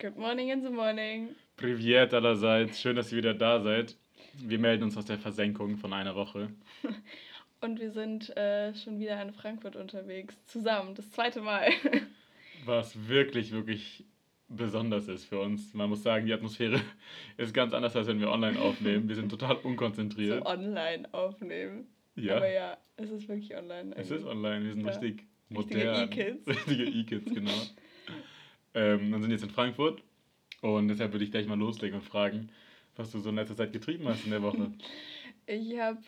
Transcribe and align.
Good 0.00 0.16
morning 0.16 0.48
in 0.48 0.62
the 0.62 0.70
morning. 0.70 1.34
Priviert 1.58 2.14
allerseits. 2.14 2.80
Schön, 2.80 2.96
dass 2.96 3.12
ihr 3.12 3.18
wieder 3.18 3.34
da 3.34 3.60
seid. 3.60 3.96
Wir 4.34 4.58
melden 4.58 4.84
uns 4.84 4.96
aus 4.96 5.04
der 5.04 5.18
Versenkung 5.18 5.76
von 5.76 5.92
einer 5.92 6.14
Woche. 6.14 6.48
Und 7.60 7.78
wir 7.78 7.90
sind 7.90 8.34
äh, 8.34 8.74
schon 8.74 8.98
wieder 8.98 9.20
in 9.20 9.34
Frankfurt 9.34 9.76
unterwegs. 9.76 10.42
Zusammen. 10.46 10.94
Das 10.94 11.10
zweite 11.10 11.42
Mal. 11.42 11.68
Was 12.64 13.08
wirklich, 13.08 13.52
wirklich 13.52 14.06
besonders 14.48 15.06
ist 15.06 15.26
für 15.26 15.38
uns. 15.38 15.74
Man 15.74 15.90
muss 15.90 16.02
sagen, 16.02 16.24
die 16.24 16.32
Atmosphäre 16.32 16.80
ist 17.36 17.52
ganz 17.52 17.74
anders, 17.74 17.94
als 17.94 18.06
wenn 18.06 18.20
wir 18.20 18.30
online 18.30 18.58
aufnehmen. 18.58 19.06
Wir 19.06 19.16
sind 19.16 19.28
total 19.28 19.56
unkonzentriert. 19.56 20.42
So 20.42 20.46
online 20.46 21.12
aufnehmen. 21.12 21.88
Ja. 22.14 22.36
Aber 22.36 22.50
ja, 22.50 22.78
es 22.96 23.10
ist 23.10 23.28
wirklich 23.28 23.54
online. 23.54 23.94
Eigentlich. 23.94 23.98
Es 23.98 24.10
ist 24.10 24.24
online. 24.24 24.64
Wir 24.64 24.72
sind 24.72 24.86
ja. 24.86 24.92
richtig 24.92 25.26
modern. 25.50 25.78
Richtige 25.78 26.22
E-Kids. 26.22 26.48
Richtige 26.48 26.84
E-Kids, 26.84 27.34
genau. 27.34 27.52
Ähm, 28.74 29.10
dann 29.10 29.22
sind 29.22 29.30
jetzt 29.30 29.44
in 29.44 29.50
Frankfurt 29.50 30.02
und 30.60 30.88
deshalb 30.88 31.12
würde 31.12 31.24
ich 31.24 31.30
gleich 31.30 31.46
mal 31.46 31.58
loslegen 31.58 31.98
und 31.98 32.04
fragen, 32.04 32.50
was 32.96 33.10
du 33.10 33.20
so 33.20 33.30
in 33.30 33.36
letzter 33.36 33.56
Zeit 33.56 33.72
getrieben 33.72 34.06
hast 34.08 34.24
in 34.24 34.30
der 34.30 34.42
Woche. 34.42 34.72
ich 35.46 35.78
habe 35.78 35.98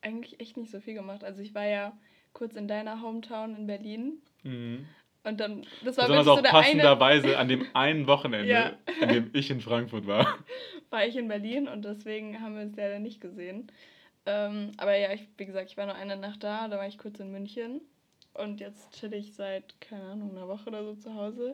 eigentlich 0.00 0.40
echt 0.40 0.56
nicht 0.56 0.70
so 0.70 0.80
viel 0.80 0.94
gemacht. 0.94 1.24
Also 1.24 1.42
ich 1.42 1.54
war 1.54 1.66
ja 1.66 1.96
kurz 2.32 2.54
in 2.54 2.68
deiner 2.68 3.02
Hometown 3.02 3.56
in 3.56 3.66
Berlin. 3.66 4.22
Mhm. 4.42 4.86
Und 5.24 5.40
dann, 5.40 5.66
das 5.84 5.96
war 5.98 6.06
Besonders 6.06 6.28
auch 6.28 6.36
so 6.36 6.42
der 6.42 6.50
passenderweise 6.50 7.28
eine... 7.28 7.38
an 7.38 7.48
dem 7.48 7.66
einen 7.74 8.06
Wochenende, 8.06 8.48
ja. 8.48 8.72
an 9.00 9.08
dem 9.08 9.30
ich 9.32 9.50
in 9.50 9.60
Frankfurt 9.60 10.06
war. 10.06 10.38
War 10.90 11.06
ich 11.06 11.16
in 11.16 11.28
Berlin 11.28 11.68
und 11.68 11.84
deswegen 11.84 12.40
haben 12.40 12.54
wir 12.54 12.62
es 12.62 12.74
leider 12.74 12.98
nicht 12.98 13.20
gesehen. 13.20 13.70
Ähm, 14.24 14.70
aber 14.78 14.96
ja, 14.96 15.12
ich, 15.12 15.28
wie 15.36 15.44
gesagt, 15.44 15.70
ich 15.70 15.76
war 15.76 15.84
nur 15.84 15.94
eine 15.94 16.16
Nacht 16.16 16.42
da, 16.42 16.66
da 16.68 16.78
war 16.78 16.86
ich 16.86 16.96
kurz 16.96 17.20
in 17.20 17.30
München. 17.30 17.82
Und 18.38 18.60
jetzt 18.60 18.92
chill 18.98 19.12
ich 19.14 19.34
seit, 19.34 19.80
keine 19.80 20.04
Ahnung, 20.04 20.30
einer 20.30 20.48
Woche 20.48 20.68
oder 20.68 20.84
so 20.84 20.94
zu 20.94 21.14
Hause. 21.14 21.52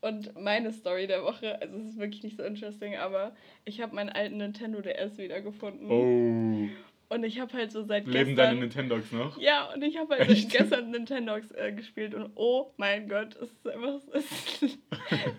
Und 0.00 0.38
meine 0.40 0.72
Story 0.72 1.06
der 1.06 1.22
Woche, 1.22 1.60
also 1.60 1.76
es 1.78 1.90
ist 1.90 1.98
wirklich 1.98 2.22
nicht 2.22 2.36
so 2.36 2.42
interesting, 2.42 2.96
aber 2.96 3.34
ich 3.64 3.80
habe 3.80 3.94
meinen 3.94 4.10
alten 4.10 4.36
Nintendo 4.36 4.80
DS 4.80 5.18
wiedergefunden. 5.18 5.90
Oh. 5.90 6.68
Und 7.08 7.24
ich 7.24 7.38
habe 7.38 7.52
halt 7.52 7.70
so 7.70 7.82
seit 7.82 8.06
Leben 8.06 8.30
gestern... 8.30 8.36
deine 8.36 8.60
Nintendogs 8.60 9.12
noch? 9.12 9.38
Ja, 9.38 9.72
und 9.72 9.82
ich 9.82 9.96
habe 9.96 10.16
halt 10.16 10.28
Echt? 10.28 10.50
gestern 10.50 10.90
Nintendogs 10.90 11.52
äh, 11.52 11.72
gespielt 11.72 12.14
und 12.14 12.32
oh 12.34 12.72
mein 12.76 13.08
Gott, 13.08 13.36
es 13.36 13.50
ist 13.50 13.68
einfach... 13.68 14.00
Es, 14.12 14.78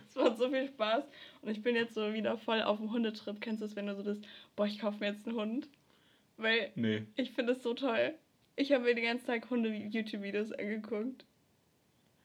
es 0.10 0.16
macht 0.16 0.38
so 0.38 0.50
viel 0.50 0.68
Spaß. 0.68 1.04
Und 1.42 1.52
ich 1.52 1.62
bin 1.62 1.76
jetzt 1.76 1.94
so 1.94 2.14
wieder 2.14 2.38
voll 2.38 2.62
auf 2.62 2.78
dem 2.78 2.92
Hundetrip. 2.92 3.42
Kennst 3.42 3.62
du 3.62 3.66
es, 3.66 3.76
wenn 3.76 3.88
du 3.88 3.96
so 3.96 4.04
das, 4.04 4.20
boah, 4.56 4.66
ich 4.66 4.80
kaufe 4.80 5.00
mir 5.00 5.08
jetzt 5.08 5.28
einen 5.28 5.36
Hund? 5.36 5.68
Weil 6.38 6.72
nee. 6.76 7.04
ich 7.16 7.32
finde 7.32 7.54
es 7.54 7.64
so 7.64 7.73
toll. 7.73 8.14
Ich 8.58 8.72
habe 8.72 8.84
mir 8.84 8.96
den 8.96 9.06
ganzen 9.06 9.28
Tag 9.28 9.50
Hunde-YouTube-Videos 9.50 10.52
angeguckt. 10.52 11.26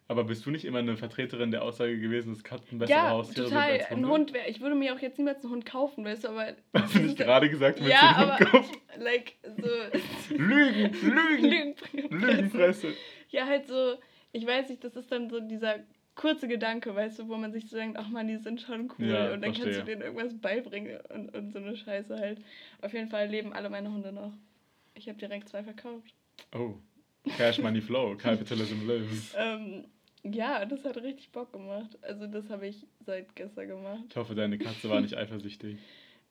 Aber 0.09 0.25
bist 0.25 0.45
du 0.45 0.51
nicht 0.51 0.65
immer 0.65 0.81
eine 0.81 0.97
Vertreterin 0.97 1.51
der 1.51 1.63
Aussage 1.63 2.01
gewesen, 2.01 2.33
dass 2.33 2.43
Katzen 2.43 2.79
bessere 2.79 2.97
ja, 2.97 3.11
Haustiere 3.11 3.49
total. 3.49 3.71
sind 3.71 3.81
als 3.81 3.91
Hunde? 3.91 4.07
Ein 4.07 4.13
Hund 4.13 4.33
wäre. 4.33 4.49
Ich 4.49 4.61
würde 4.61 4.75
mir 4.75 4.95
auch 4.95 4.99
jetzt 4.99 5.19
niemals 5.19 5.45
einen 5.45 5.53
Hund 5.53 5.67
kaufen, 5.67 6.05
weißt 6.05 6.25
du, 6.25 6.29
aber. 6.29 6.55
Hast 6.75 6.95
du 6.95 7.01
nicht 7.01 7.19
gerade 7.19 7.51
gesagt, 7.51 7.81
du 7.81 7.85
ja, 7.85 8.17
einen 8.17 8.39
Hund 8.39 8.51
kaufen? 8.51 8.77
Like, 8.99 9.35
so. 9.43 10.35
Lügen, 10.35 10.93
Lügen, 11.03 11.75
Lügenpresse. 12.11 12.95
Ja, 13.29 13.47
halt 13.47 13.67
so, 13.67 13.97
ich 14.33 14.47
weiß 14.47 14.71
nicht, 14.71 14.83
das 14.85 14.97
ist 14.97 15.13
dann 15.13 15.31
so 15.31 15.41
dieser 15.41 15.81
kurze 16.15 16.49
Gedanke, 16.49 16.95
weißt 16.95 17.21
du, 17.21 17.29
wo 17.29 17.37
man 17.37 17.53
sich 17.53 17.69
so 17.69 17.77
denkt, 17.77 17.99
ach 17.99 18.09
man, 18.09 18.29
die 18.29 18.37
sind 18.37 18.61
schon 18.61 18.93
cool 18.99 19.07
ja, 19.07 19.33
und 19.33 19.43
dann 19.43 19.55
verstehe. 19.55 19.65
kannst 19.65 19.81
du 19.81 19.85
denen 19.85 20.03
irgendwas 20.03 20.39
beibringen 20.39 20.99
und, 21.09 21.35
und 21.35 21.53
so 21.53 21.59
eine 21.59 21.77
Scheiße 21.77 22.19
halt. 22.19 22.41
Auf 22.81 22.93
jeden 22.93 23.09
Fall 23.09 23.29
leben 23.29 23.53
alle 23.53 23.71
meine 23.71 23.91
Hunde 23.91 24.13
noch. 24.13 24.33
Ich 24.95 25.09
habe 25.09 25.19
direkt 25.19 25.49
zwei 25.49 25.63
verkauft. 25.63 26.15
Oh, 26.55 26.75
Cash 27.37 27.59
Money 27.59 27.81
Flow, 27.81 28.17
Capitalism 28.17 28.87
lives. 28.87 29.35
ähm, 29.37 29.85
ja, 30.25 30.65
das 30.65 30.85
hat 30.85 30.97
richtig 30.99 31.31
Bock 31.31 31.53
gemacht. 31.53 31.99
Also 32.03 32.27
das 32.27 32.49
habe 32.51 32.67
ich 32.67 32.87
seit 33.05 33.35
gestern 33.35 33.69
gemacht. 33.69 34.05
Ich 34.09 34.17
hoffe, 34.17 34.35
deine 34.35 34.59
Katze 34.59 34.89
war 34.89 35.01
nicht 35.01 35.17
eifersüchtig. 35.17 35.79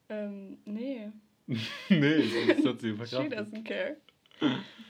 ähm, 0.10 0.58
nee. 0.66 1.10
nee, 1.90 2.22
sonst 2.22 2.66
hat 2.66 2.82
sie 2.82 2.94
verkauft. 2.94 3.24
She 3.24 3.36
doesn't 3.36 3.64
care. 3.64 3.98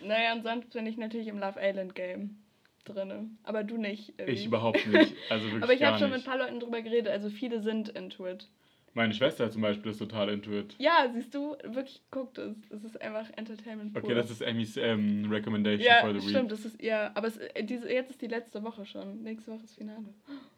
naja, 0.04 0.34
und 0.34 0.44
sonst 0.44 0.72
bin 0.74 0.86
ich 0.86 0.98
natürlich 0.98 1.28
im 1.28 1.40
Love 1.40 1.60
Island 1.62 1.96
Game 1.96 2.38
drin. 2.86 3.38
Aber 3.44 3.64
du 3.64 3.78
nicht. 3.78 4.14
Irgendwie. 4.18 4.34
Ich 4.34 4.46
überhaupt 4.46 4.86
nicht. 4.86 5.16
Also 5.30 5.46
wirklich 5.46 5.64
Aber 5.64 5.74
ich 5.74 5.84
habe 5.84 5.98
schon 5.98 6.10
mit 6.12 6.20
ein 6.20 6.26
paar 6.26 6.38
Leuten 6.38 6.60
drüber 6.60 6.82
geredet. 6.82 7.12
Also 7.12 7.30
viele 7.30 7.62
sind 7.62 7.90
into 7.90 8.28
it. 8.28 8.48
Meine 8.94 9.14
Schwester 9.14 9.50
zum 9.50 9.62
Beispiel 9.62 9.92
ist 9.92 10.00
total 10.00 10.30
into 10.30 10.52
it. 10.52 10.76
Ja, 10.78 11.10
siehst 11.14 11.34
du, 11.34 11.56
wirklich 11.64 12.02
guckt 12.12 12.38
es. 12.38 12.58
Es 12.70 12.84
ist 12.84 13.02
einfach 13.02 13.30
Entertainment 13.38 13.94
pur. 13.94 14.04
Okay, 14.04 14.14
das 14.14 14.30
ist 14.30 14.44
Amy's 14.44 14.76
ähm, 14.76 15.32
Recommendation 15.32 15.88
ja, 15.88 16.02
for 16.02 16.10
the 16.10 16.16
week. 16.16 16.24
Ja, 16.24 16.30
stimmt, 16.30 16.52
das 16.52 16.66
ist 16.66 16.82
ja, 16.82 17.12
aber 17.14 17.28
es, 17.28 17.38
äh, 17.38 17.64
diese, 17.64 17.90
jetzt 17.90 18.12
ist 18.12 18.22
die 18.22 18.28
letzte 18.28 18.62
Woche 18.64 18.86
schon. 18.86 19.24
Nächste 19.24 19.52
Woche 19.52 19.64
ist 19.64 19.76
Finale. 19.76 20.14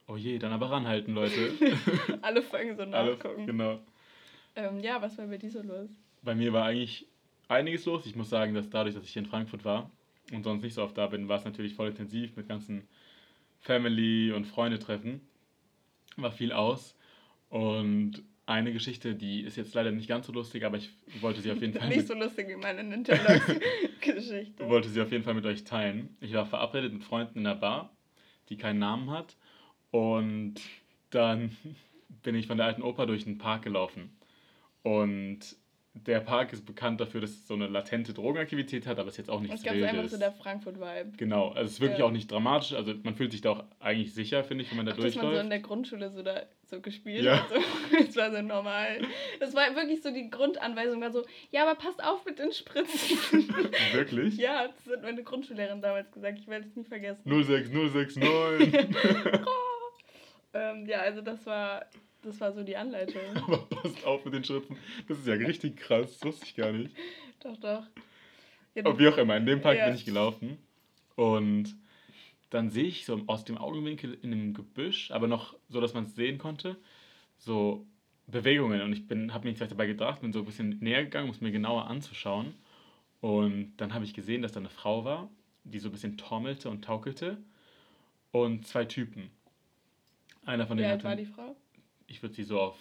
Oh 0.08 0.18
je, 0.18 0.40
dann 0.40 0.52
aber 0.52 0.72
ranhalten, 0.72 1.14
Leute. 1.14 1.52
Alle 2.24 2.42
Folgen 2.42 2.76
so 2.76 2.86
nachgucken. 2.86 3.36
Alle, 3.36 3.46
genau. 3.46 3.80
Ähm, 4.56 4.80
ja, 4.80 5.00
was 5.00 5.18
war 5.18 5.28
bei 5.28 5.38
dir 5.38 5.52
so 5.52 5.62
los? 5.62 5.90
Bei 6.24 6.34
mir 6.34 6.52
war 6.54 6.66
eigentlich 6.66 7.08
einiges 7.48 7.86
los. 7.86 8.06
Ich 8.08 8.16
muss 8.16 8.30
sagen, 8.30 8.56
dass 8.56 8.70
dadurch, 8.70 8.96
dass 8.96 9.04
ich 9.04 9.14
hier 9.14 9.22
in 9.22 9.28
Frankfurt 9.28 9.64
war 9.64 9.92
und 10.32 10.44
sonst 10.44 10.64
nicht 10.64 10.74
so 10.74 10.82
oft 10.82 10.98
da 10.98 11.06
bin, 11.06 11.28
war 11.28 11.38
es 11.38 11.46
natürlich 11.46 11.76
voll 11.76 11.90
intensiv 11.90 12.36
mit 12.36 12.48
ganzen 12.48 12.88
Family- 13.60 14.32
und 14.32 14.46
Freunde-Treffen. 14.46 15.22
War 16.18 16.32
viel 16.32 16.52
aus. 16.52 16.96
Und 17.54 18.24
eine 18.48 18.74
Geschichte, 18.74 19.14
die 19.14 19.42
ist 19.42 19.58
jetzt 19.58 19.76
leider 19.76 19.92
nicht 19.92 20.08
ganz 20.08 20.26
so 20.26 20.34
lustig, 20.34 20.66
aber 20.66 20.78
ich 20.78 20.90
wollte 21.22 21.40
sie 21.40 21.52
auf 21.52 21.62
jeden 21.62 21.74
Fall. 21.80 21.88
nicht 21.88 22.08
so 22.08 22.16
lustig 22.16 22.48
wie 22.50 22.56
meine 22.56 22.84
Nintendo-Geschichte. 22.84 24.68
wollte 24.68 24.90
sie 24.90 25.00
auf 25.00 25.12
jeden 25.12 25.24
Fall 25.24 25.36
mit 25.36 25.46
euch 25.46 25.64
teilen. 25.64 26.18
Ich 26.20 26.34
war 26.34 26.48
verabredet 26.48 26.92
mit 26.92 27.04
Freunden 27.04 27.38
in 27.38 27.46
einer 27.46 27.56
Bar, 27.56 27.96
die 28.50 28.58
keinen 28.58 28.80
Namen 28.80 29.12
hat. 29.12 29.38
Und 29.92 30.56
dann 31.12 31.56
bin 32.24 32.34
ich 32.34 32.48
von 32.48 32.58
der 32.58 32.66
alten 32.66 32.82
Oper 32.82 33.06
durch 33.06 33.24
den 33.24 33.38
Park 33.38 33.62
gelaufen. 33.62 34.18
Und 34.82 35.56
der 35.96 36.22
Park 36.22 36.54
ist 36.54 36.66
bekannt 36.66 37.00
dafür, 37.00 37.22
dass 37.22 37.30
es 37.30 37.48
so 37.48 37.54
eine 37.54 37.68
latente 37.68 38.14
Drogenaktivität 38.14 38.88
hat, 38.88 38.98
aber 38.98 39.10
es 39.10 39.14
ist 39.14 39.20
jetzt 39.20 39.30
auch 39.30 39.40
nichts 39.40 39.58
Es 39.58 39.64
gab 39.64 39.76
einfach 39.76 40.10
so 40.10 40.18
der 40.18 40.32
Frankfurt-Vibe. 40.32 41.12
Genau, 41.18 41.50
also 41.50 41.62
es 41.62 41.74
ist 41.74 41.82
wirklich 41.82 42.00
ja. 42.00 42.06
auch 42.06 42.12
nicht 42.12 42.32
dramatisch. 42.32 42.74
Also 42.74 42.96
man 43.04 43.16
fühlt 43.16 43.32
sich 43.32 43.42
da 43.42 43.52
auch 43.52 43.64
eigentlich 43.80 44.14
sicher, 44.14 44.44
finde 44.44 44.64
ich, 44.64 44.72
wenn 44.72 44.78
man 44.78 44.88
da 44.88 44.94
Ach, 44.94 44.96
durchläuft. 44.96 45.18
Dass 45.18 45.24
man 45.24 45.36
so 45.36 45.42
in 45.42 45.50
der 45.52 45.60
Grundschule 45.60 46.10
so, 46.10 46.24
da, 46.24 46.42
so 46.66 46.82
gespielt 46.82 47.24
ja. 47.24 47.44
hat. 47.44 47.50
So. 47.50 47.56
Das 48.06 48.16
war 48.16 48.32
so 48.32 48.42
normal. 48.42 49.02
Das 49.40 49.54
war 49.54 49.76
wirklich 49.76 50.02
so 50.02 50.12
die 50.12 50.32
Grundanweisung, 50.32 51.00
war 51.00 51.12
so, 51.12 51.24
ja, 51.52 51.62
aber 51.62 51.76
passt 51.76 52.04
auf 52.04 52.26
mit 52.26 52.40
den 52.40 52.52
Spritzen. 52.52 53.18
wirklich? 53.94 54.38
Ja, 54.38 54.68
das 54.68 54.94
hat 54.96 55.04
meine 55.04 55.24
Grundschullehrerin 55.24 55.82
damals 55.82 56.12
gesagt. 56.12 56.40
Ich 56.40 56.48
werde 56.48 56.66
es 56.66 56.76
nie 56.76 56.86
vergessen. 56.86 57.22
06069. 57.30 58.74
ähm, 60.54 60.88
ja, 60.88 61.02
also 61.02 61.22
das 61.22 61.46
war 61.46 61.86
das 62.24 62.40
war 62.40 62.54
so 62.54 62.64
die 62.64 62.76
Anleitung. 62.76 63.22
Aber 63.36 63.66
passt 63.66 64.06
auf 64.06 64.26
mit 64.26 64.34
den 64.34 64.44
Schritten. 64.44 64.78
Das 65.08 65.20
ist 65.20 65.28
ja 65.28 65.34
richtig 65.34 65.78
krass. 65.78 66.18
Das 66.20 66.26
wusste 66.26 66.46
ich 66.46 66.56
gar 66.56 66.72
nicht. 66.72 66.96
doch, 67.40 67.58
doch. 67.58 67.84
Ja, 68.76 68.86
Aber 68.86 68.98
wie 68.98 69.08
auch 69.08 69.18
immer, 69.18 69.38
in 69.38 69.46
dem 69.46 69.62
Park 69.62 69.78
ja. 69.78 69.86
bin 69.86 69.96
ich 69.96 70.06
gelaufen. 70.06 70.58
Und 71.16 71.76
dann 72.50 72.70
sehe 72.70 72.86
ich 72.86 73.06
so 73.06 73.22
aus 73.28 73.46
dem 73.46 73.58
Augenwinkel 73.58 74.18
in 74.22 74.32
einem 74.32 74.54
Gebüsch, 74.54 75.12
aber 75.12 75.28
noch 75.28 75.56
so, 75.70 75.82
dass 75.82 75.94
man 75.94 76.06
es 76.06 76.16
sehen 76.16 76.38
konnte, 76.38 76.78
so 77.38 77.86
Bewegungen. 78.28 78.82
Und 78.82 78.94
ich 78.94 79.04
habe 79.34 79.48
mich 79.48 79.58
gleich 79.58 79.70
dabei 79.70 79.88
gedacht, 79.88 80.22
bin 80.22 80.34
so 80.34 80.40
ein 80.40 80.46
bisschen 80.46 80.78
näher 80.80 81.04
gegangen, 81.04 81.30
um 81.30 81.36
es 81.36 81.42
mir 81.42 81.52
genauer 81.52 81.88
anzuschauen. 81.88 82.54
Und 83.22 83.74
dann 83.78 83.94
habe 83.94 84.06
ich 84.06 84.14
gesehen, 84.14 84.42
dass 84.42 84.52
da 84.52 84.60
eine 84.60 84.70
Frau 84.70 85.06
war, 85.06 85.30
die 85.64 85.80
so 85.80 85.90
ein 85.90 85.92
bisschen 85.92 86.18
tormelte 86.18 86.70
und 86.70 86.84
taukelte. 86.84 87.38
Und 88.32 88.68
zwei 88.68 88.86
Typen. 88.86 89.30
Einer 90.46 90.68
von 90.68 90.78
denen. 90.78 90.90
Wie 90.90 90.92
alt 90.92 91.04
war 91.04 91.16
die 91.16 91.26
Frau? 91.26 91.56
Ich 92.14 92.22
würde 92.22 92.36
sie 92.36 92.44
so 92.44 92.60
auf 92.60 92.78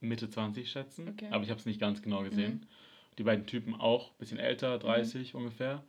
Mitte 0.00 0.28
20 0.28 0.70
schätzen, 0.70 1.08
okay. 1.08 1.28
aber 1.30 1.42
ich 1.42 1.50
habe 1.50 1.58
es 1.58 1.66
nicht 1.66 1.80
ganz 1.80 2.02
genau 2.02 2.22
gesehen. 2.22 2.52
Mhm. 2.52 2.66
Die 3.18 3.22
beiden 3.22 3.46
Typen 3.46 3.74
auch, 3.74 4.10
ein 4.10 4.18
bisschen 4.18 4.38
älter, 4.38 4.78
30 4.78 5.32
mhm. 5.32 5.40
ungefähr. 5.40 5.82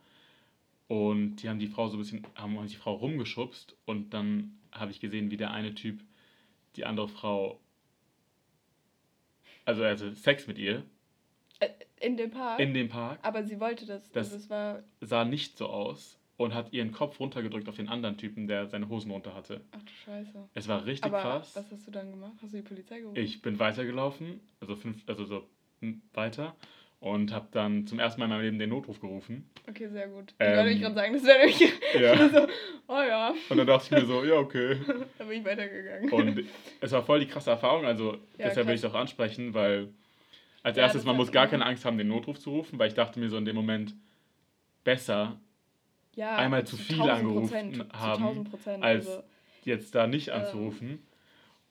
Und 0.88 1.36
die 1.36 1.48
haben 1.48 1.58
die 1.58 1.66
Frau 1.66 1.88
so 1.88 1.96
ein 1.96 2.00
bisschen, 2.00 2.26
haben 2.34 2.66
die 2.66 2.76
Frau 2.76 2.94
rumgeschubst 2.94 3.76
und 3.84 4.14
dann 4.14 4.58
habe 4.72 4.90
ich 4.90 5.00
gesehen, 5.00 5.30
wie 5.30 5.36
der 5.36 5.50
eine 5.50 5.74
Typ 5.74 6.00
die 6.76 6.84
andere 6.84 7.08
Frau, 7.08 7.60
also 9.64 9.82
er 9.82 9.92
hatte 9.92 10.14
Sex 10.14 10.46
mit 10.46 10.58
ihr. 10.58 10.84
Äh, 11.60 11.68
in 12.00 12.16
dem 12.16 12.30
Park? 12.30 12.60
In 12.60 12.74
dem 12.74 12.88
Park. 12.88 13.18
Aber 13.22 13.44
sie 13.44 13.60
wollte 13.60 13.86
das. 13.86 14.10
Das, 14.10 14.30
das 14.30 14.50
war 14.50 14.82
sah 15.00 15.24
nicht 15.24 15.56
so 15.56 15.66
aus 15.66 16.18
und 16.36 16.54
hat 16.54 16.72
ihren 16.72 16.92
Kopf 16.92 17.20
runtergedrückt 17.20 17.68
auf 17.68 17.76
den 17.76 17.88
anderen 17.88 18.16
Typen, 18.16 18.46
der 18.46 18.66
seine 18.66 18.88
Hosen 18.88 19.10
runter 19.10 19.34
hatte. 19.34 19.60
Ach 19.72 19.82
du 19.82 19.92
Scheiße. 20.04 20.48
Es 20.54 20.68
war 20.68 20.84
richtig 20.84 21.12
Aber 21.12 21.20
krass. 21.20 21.54
Was 21.54 21.70
hast 21.70 21.86
du 21.86 21.90
dann 21.90 22.10
gemacht? 22.10 22.34
Hast 22.42 22.52
du 22.52 22.56
die 22.56 22.62
Polizei 22.62 23.00
gerufen? 23.00 23.16
Ich 23.16 23.42
bin 23.42 23.58
weitergelaufen, 23.58 24.40
also 24.60 24.74
fünf, 24.74 25.02
also 25.06 25.24
so 25.24 25.46
weiter 26.12 26.56
und 27.04 27.34
habe 27.34 27.48
dann 27.50 27.86
zum 27.86 27.98
ersten 27.98 28.18
Mal 28.18 28.24
in 28.24 28.30
meinem 28.30 28.42
Leben 28.42 28.58
den 28.58 28.70
Notruf 28.70 28.98
gerufen. 28.98 29.50
Okay, 29.68 29.88
sehr 29.88 30.08
gut. 30.08 30.34
Ähm, 30.38 30.52
ich 30.52 30.56
wollte 30.56 30.70
mich 30.70 30.80
gerade 30.80 30.94
sagen, 30.94 31.12
das 31.12 31.24
wäre 31.24 31.38
nämlich 31.38 31.60
ja. 32.00 32.28
so, 32.30 32.48
oh 32.88 33.02
ja. 33.06 33.34
Und 33.50 33.56
dann 33.58 33.66
dachte 33.66 33.84
ich 33.84 33.90
mir 33.90 34.06
so, 34.06 34.24
ja, 34.24 34.36
okay. 34.36 34.78
dann 35.18 35.28
bin 35.28 35.40
ich 35.40 35.44
weitergegangen. 35.44 36.10
Und 36.10 36.44
es 36.80 36.92
war 36.92 37.02
voll 37.02 37.20
die 37.20 37.26
krasse 37.26 37.50
Erfahrung, 37.50 37.84
also 37.84 38.14
ja, 38.38 38.48
deshalb 38.48 38.66
will 38.66 38.74
ich 38.74 38.82
es 38.82 38.90
auch 38.90 38.94
ansprechen, 38.94 39.52
weil 39.52 39.88
als 40.62 40.78
ja, 40.78 40.84
erstes, 40.84 41.04
man 41.04 41.16
muss 41.16 41.30
gar 41.30 41.46
keine 41.46 41.66
Angst 41.66 41.84
haben, 41.84 41.98
den 41.98 42.08
Notruf 42.08 42.38
zu 42.38 42.48
rufen, 42.48 42.78
weil 42.78 42.88
ich 42.88 42.94
dachte 42.94 43.20
mir 43.20 43.28
so 43.28 43.36
in 43.36 43.44
dem 43.44 43.54
Moment, 43.54 43.94
besser 44.82 45.38
ja, 46.16 46.36
einmal 46.36 46.66
zu 46.66 46.76
viel 46.76 47.02
angerufen 47.02 47.84
haben, 47.92 48.46
als 48.80 49.08
also, 49.08 49.22
jetzt 49.64 49.94
da 49.94 50.06
nicht 50.06 50.30
anzurufen. 50.30 51.00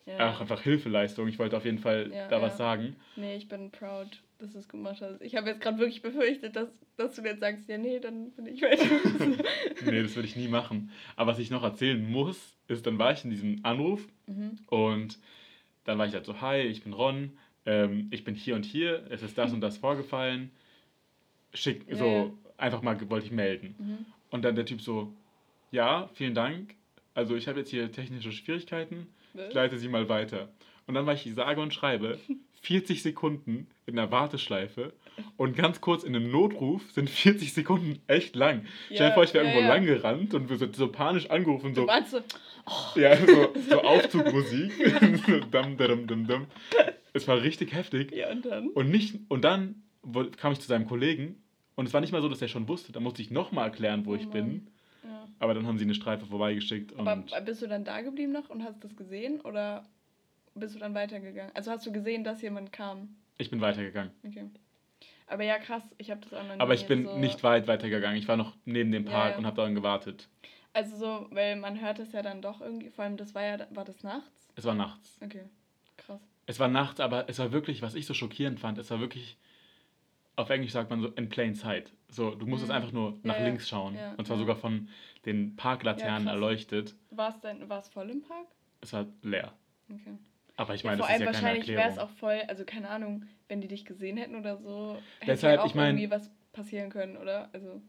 Ja. 0.06 0.31
Auch 0.31 0.42
einfach 0.42 0.62
Hilfeleistung. 0.62 1.28
Ich 1.30 1.40
wollte 1.40 1.56
auf 1.56 1.63
jeden 1.63 1.80
Fall 1.80 2.12
ja, 2.13 2.28
da 2.28 2.42
was 2.42 2.57
sagen. 2.57 2.98
Nee, 3.16 3.38
ich 3.38 3.48
bin 3.48 3.72
proud, 3.72 4.22
dass 4.40 4.51
du 4.51 4.60
es 4.60 4.68
gemacht 4.68 5.01
hast. 5.01 5.22
Ich 5.22 5.36
habe 5.36 5.50
jetzt 5.50 5.62
gerade 5.62 5.78
wirklich 5.78 6.01
befürchtet, 6.01 6.57
dass, 6.57 6.68
dass 6.98 7.16
du 7.16 7.22
jetzt 7.22 7.40
sagst, 7.40 7.69
ja, 7.69 7.78
nee, 7.78 8.00
dann 8.00 8.31
bin 8.31 8.48
ich 8.48 8.62
weiter. 8.62 8.84
nee, 9.86 10.04
das 10.04 10.16
würde 10.16 10.28
ich 10.28 10.36
nie 10.36 10.50
machen. 10.50 10.92
Aber 11.16 11.31
was 11.31 11.40
ich 11.40 11.50
noch 11.51 11.63
erzählen 11.63 12.06
muss, 12.12 12.57
ist, 12.68 12.86
dann 12.86 13.00
war 13.00 13.13
ich 13.13 13.24
in 13.24 13.30
diesem 13.30 13.60
Anruf 13.63 14.06
mhm. 14.28 14.60
und 14.68 15.19
dann 15.86 15.98
war 15.98 16.06
ich 16.06 16.13
halt 16.13 16.25
so, 16.25 16.42
hi, 16.42 16.60
ich 16.60 16.84
bin 16.84 16.92
Ron, 16.92 17.38
ähm, 17.66 18.07
ich 18.12 18.25
bin 18.25 18.36
hier 18.36 18.56
und 18.56 18.66
hier, 18.66 19.06
es 19.10 19.24
ist 19.24 19.38
das 19.38 19.54
und 19.54 19.62
das 19.62 19.78
vorgefallen. 19.78 20.51
Schick, 21.54 21.86
so, 21.92 22.38
einfach 22.57 22.81
mal 22.81 22.98
wollte 23.10 23.28
ich 23.28 23.31
melden. 23.31 23.75
Mhm. 23.78 24.06
Und 24.33 24.41
dann 24.41 24.56
der 24.56 24.65
Typ 24.65 24.81
so, 24.81 25.13
ja, 25.69 26.09
vielen 26.15 26.33
Dank. 26.33 26.74
Also 27.13 27.35
ich 27.35 27.47
habe 27.47 27.59
jetzt 27.59 27.69
hier 27.69 27.91
technische 27.91 28.31
Schwierigkeiten. 28.31 29.06
Ich 29.35 29.53
leite 29.53 29.77
sie 29.77 29.88
mal 29.88 30.09
weiter. 30.09 30.50
Und 30.88 30.95
dann 30.95 31.06
war 31.06 31.13
ich 31.13 31.31
sage 31.35 31.62
und 31.62 31.71
schreibe 31.71 32.18
40 32.63 33.03
Sekunden 33.03 33.68
in 33.85 33.95
der 33.95 34.12
Warteschleife 34.12 34.91
und 35.38 35.56
ganz 35.56 35.81
kurz 35.81 36.03
in 36.03 36.15
einem 36.15 36.31
Notruf 36.31 36.81
sind 36.94 37.12
40 37.12 37.53
Sekunden 37.53 38.01
echt 38.07 38.35
lang. 38.35 38.65
Ja, 38.89 38.95
Stell 38.95 39.09
dir 39.09 39.13
vor, 39.13 39.24
ich 39.24 39.35
wäre 39.35 39.45
ja, 39.45 39.51
irgendwo 39.51 39.69
ja. 39.69 39.75
lang 39.75 39.85
gerannt 39.85 40.33
und 40.33 40.50
wir 40.50 40.57
sind 40.57 40.75
so 40.75 40.88
panisch 40.88 41.30
angerufen. 41.30 41.75
So, 41.75 41.85
du 41.85 42.06
so, 42.09 42.24
oh. 42.65 43.00
Ja, 43.00 43.15
so, 43.15 43.53
so 43.69 43.81
Aufzugmusik. 43.83 44.71
dum, 45.51 45.77
dum, 45.77 46.07
dum, 46.07 46.27
dum. 46.27 46.47
Es 47.13 47.27
war 47.27 47.39
richtig 47.39 47.75
heftig. 47.75 48.12
Ja, 48.12 48.31
und 48.31 48.45
dann? 48.47 48.69
Und, 48.69 48.89
nicht, 48.89 49.19
und 49.27 49.44
dann 49.44 49.83
kam 50.38 50.53
ich 50.53 50.59
zu 50.59 50.68
seinem 50.68 50.88
Kollegen 50.88 51.43
und 51.75 51.86
es 51.88 51.94
war 51.94 52.02
nicht 52.02 52.12
mal 52.12 52.22
so, 52.22 52.30
dass 52.30 52.42
er 52.42 52.48
schon 52.48 52.68
wusste. 52.68 52.92
Da 52.92 53.00
musste 53.00 53.22
ich 53.22 53.31
nochmal 53.31 53.66
erklären, 53.66 54.06
wo 54.06 54.12
oh 54.12 54.16
ich 54.16 54.30
bin. 54.30 54.68
Ja. 55.04 55.28
Aber 55.40 55.54
dann 55.54 55.68
haben 55.68 55.78
sie 55.78 55.86
eine 55.86 55.96
Streife 55.96 56.25
vorbeigeschickt. 56.25 56.96
Aber 56.98 57.24
bist 57.46 57.62
du 57.62 57.68
dann 57.68 57.84
da 57.84 58.02
geblieben 58.02 58.31
noch 58.31 58.50
und 58.50 58.64
hast 58.64 58.84
das 58.84 58.96
gesehen 58.96 59.42
oder 59.42 59.86
bist 60.56 60.75
du 60.75 60.80
dann 60.80 60.94
weitergegangen? 60.94 61.52
Also 61.56 61.72
hast 61.72 61.86
du 61.86 61.92
gesehen, 61.92 62.24
dass 62.24 62.42
jemand 62.42 62.72
kam? 62.72 63.16
Ich 63.38 63.50
bin 63.50 63.62
weitergegangen. 63.62 64.12
Okay. 64.25 64.50
Aber 65.28 65.44
ja, 65.44 65.58
krass, 65.58 65.84
ich 65.98 66.12
habe 66.12 66.22
das 66.22 66.34
auch 66.34 66.44
noch 66.44 66.60
Aber 66.60 66.74
ich 66.74 66.86
bin 66.86 67.06
so 67.06 67.18
nicht 67.18 67.44
weit 67.44 67.68
weitergegangen. 67.68 68.18
Ich 68.18 68.28
war 68.28 68.38
noch 68.38 68.56
neben 68.66 68.92
dem 68.92 69.06
Park 69.06 69.31
ja. 69.31 69.38
und 69.38 69.46
habe 69.46 69.56
daran 69.56 69.74
gewartet. 69.74 70.28
Also 70.74 70.98
so, 70.98 71.28
weil 71.31 71.56
man 71.56 71.81
hört 71.81 72.00
es 72.00 72.12
ja 72.12 72.22
dann 72.22 72.42
doch 72.42 72.62
irgendwie, 72.62 72.90
vor 72.90 73.06
allem 73.06 73.18
das 73.18 73.34
war 73.34 73.44
ja, 73.44 73.58
war 73.72 73.86
das 73.86 74.04
nachts? 74.04 74.50
Es 74.56 74.66
war 74.66 74.76
nachts. 74.76 75.18
Okay, 75.24 75.46
krass. 75.98 76.22
Es 76.46 76.60
war 76.60 76.68
nachts, 76.68 77.00
aber 77.00 77.30
es 77.30 77.40
war 77.40 77.52
wirklich, 77.52 77.81
was 77.81 77.96
ich 77.96 78.06
so 78.06 78.14
schockierend 78.14 78.60
fand, 78.60 78.78
es 78.78 78.90
war 78.90 79.00
wirklich, 79.00 79.38
auf 80.35 80.50
Englisch 80.50 80.71
sagt 80.71 80.89
man 80.89 81.01
so 81.01 81.09
in 81.09 81.30
plain 81.30 81.56
sight. 81.56 81.91
So, 82.09 82.31
du 82.35 82.45
musstest 82.45 82.71
mhm. 82.71 82.77
einfach 82.77 82.91
nur 82.91 83.19
nach 83.24 83.38
ja, 83.38 83.45
links 83.45 83.69
schauen. 83.69 83.95
Ja, 83.95 84.13
und 84.18 84.25
zwar 84.25 84.38
ja. 84.38 84.41
sogar 84.41 84.56
von 84.56 84.89
den 85.25 85.56
Parklaternen 85.56 86.27
erleuchtet. 86.27 86.95
War 87.12 87.30
es 87.30 87.39
denn, 87.39 87.68
war 87.69 87.80
es 87.80 87.88
voll 87.88 88.09
im 88.09 88.21
Park? 88.21 88.47
Es 88.81 88.94
war 88.94 89.06
leer. 89.21 89.53
Okay. 89.89 90.18
Aber 90.56 90.75
ich 90.75 90.83
meine, 90.83 91.01
ja, 91.01 91.07
das 91.07 91.15
ist 91.15 91.19
ja 91.21 91.25
wahrscheinlich 91.25 91.68
wäre 91.68 91.89
es 91.89 91.97
auch 91.97 92.09
voll, 92.09 92.41
also 92.47 92.63
keine 92.63 92.89
Ahnung, 92.89 93.25
wenn 93.47 93.62
die 93.62 93.68
dich 93.68 93.85
gesehen 93.85 94.18
hätten 94.18 94.35
oder 94.35 94.57
so, 94.57 94.97
hätte 95.19 95.31
Deshalb, 95.31 95.62
auch 95.62 95.65
ich 95.65 95.75
mein, 95.75 95.97
irgendwie 95.97 96.12
was 96.12 96.30
passieren 96.51 96.91
können, 96.91 97.18
oder? 97.18 97.50
Also 97.53 97.81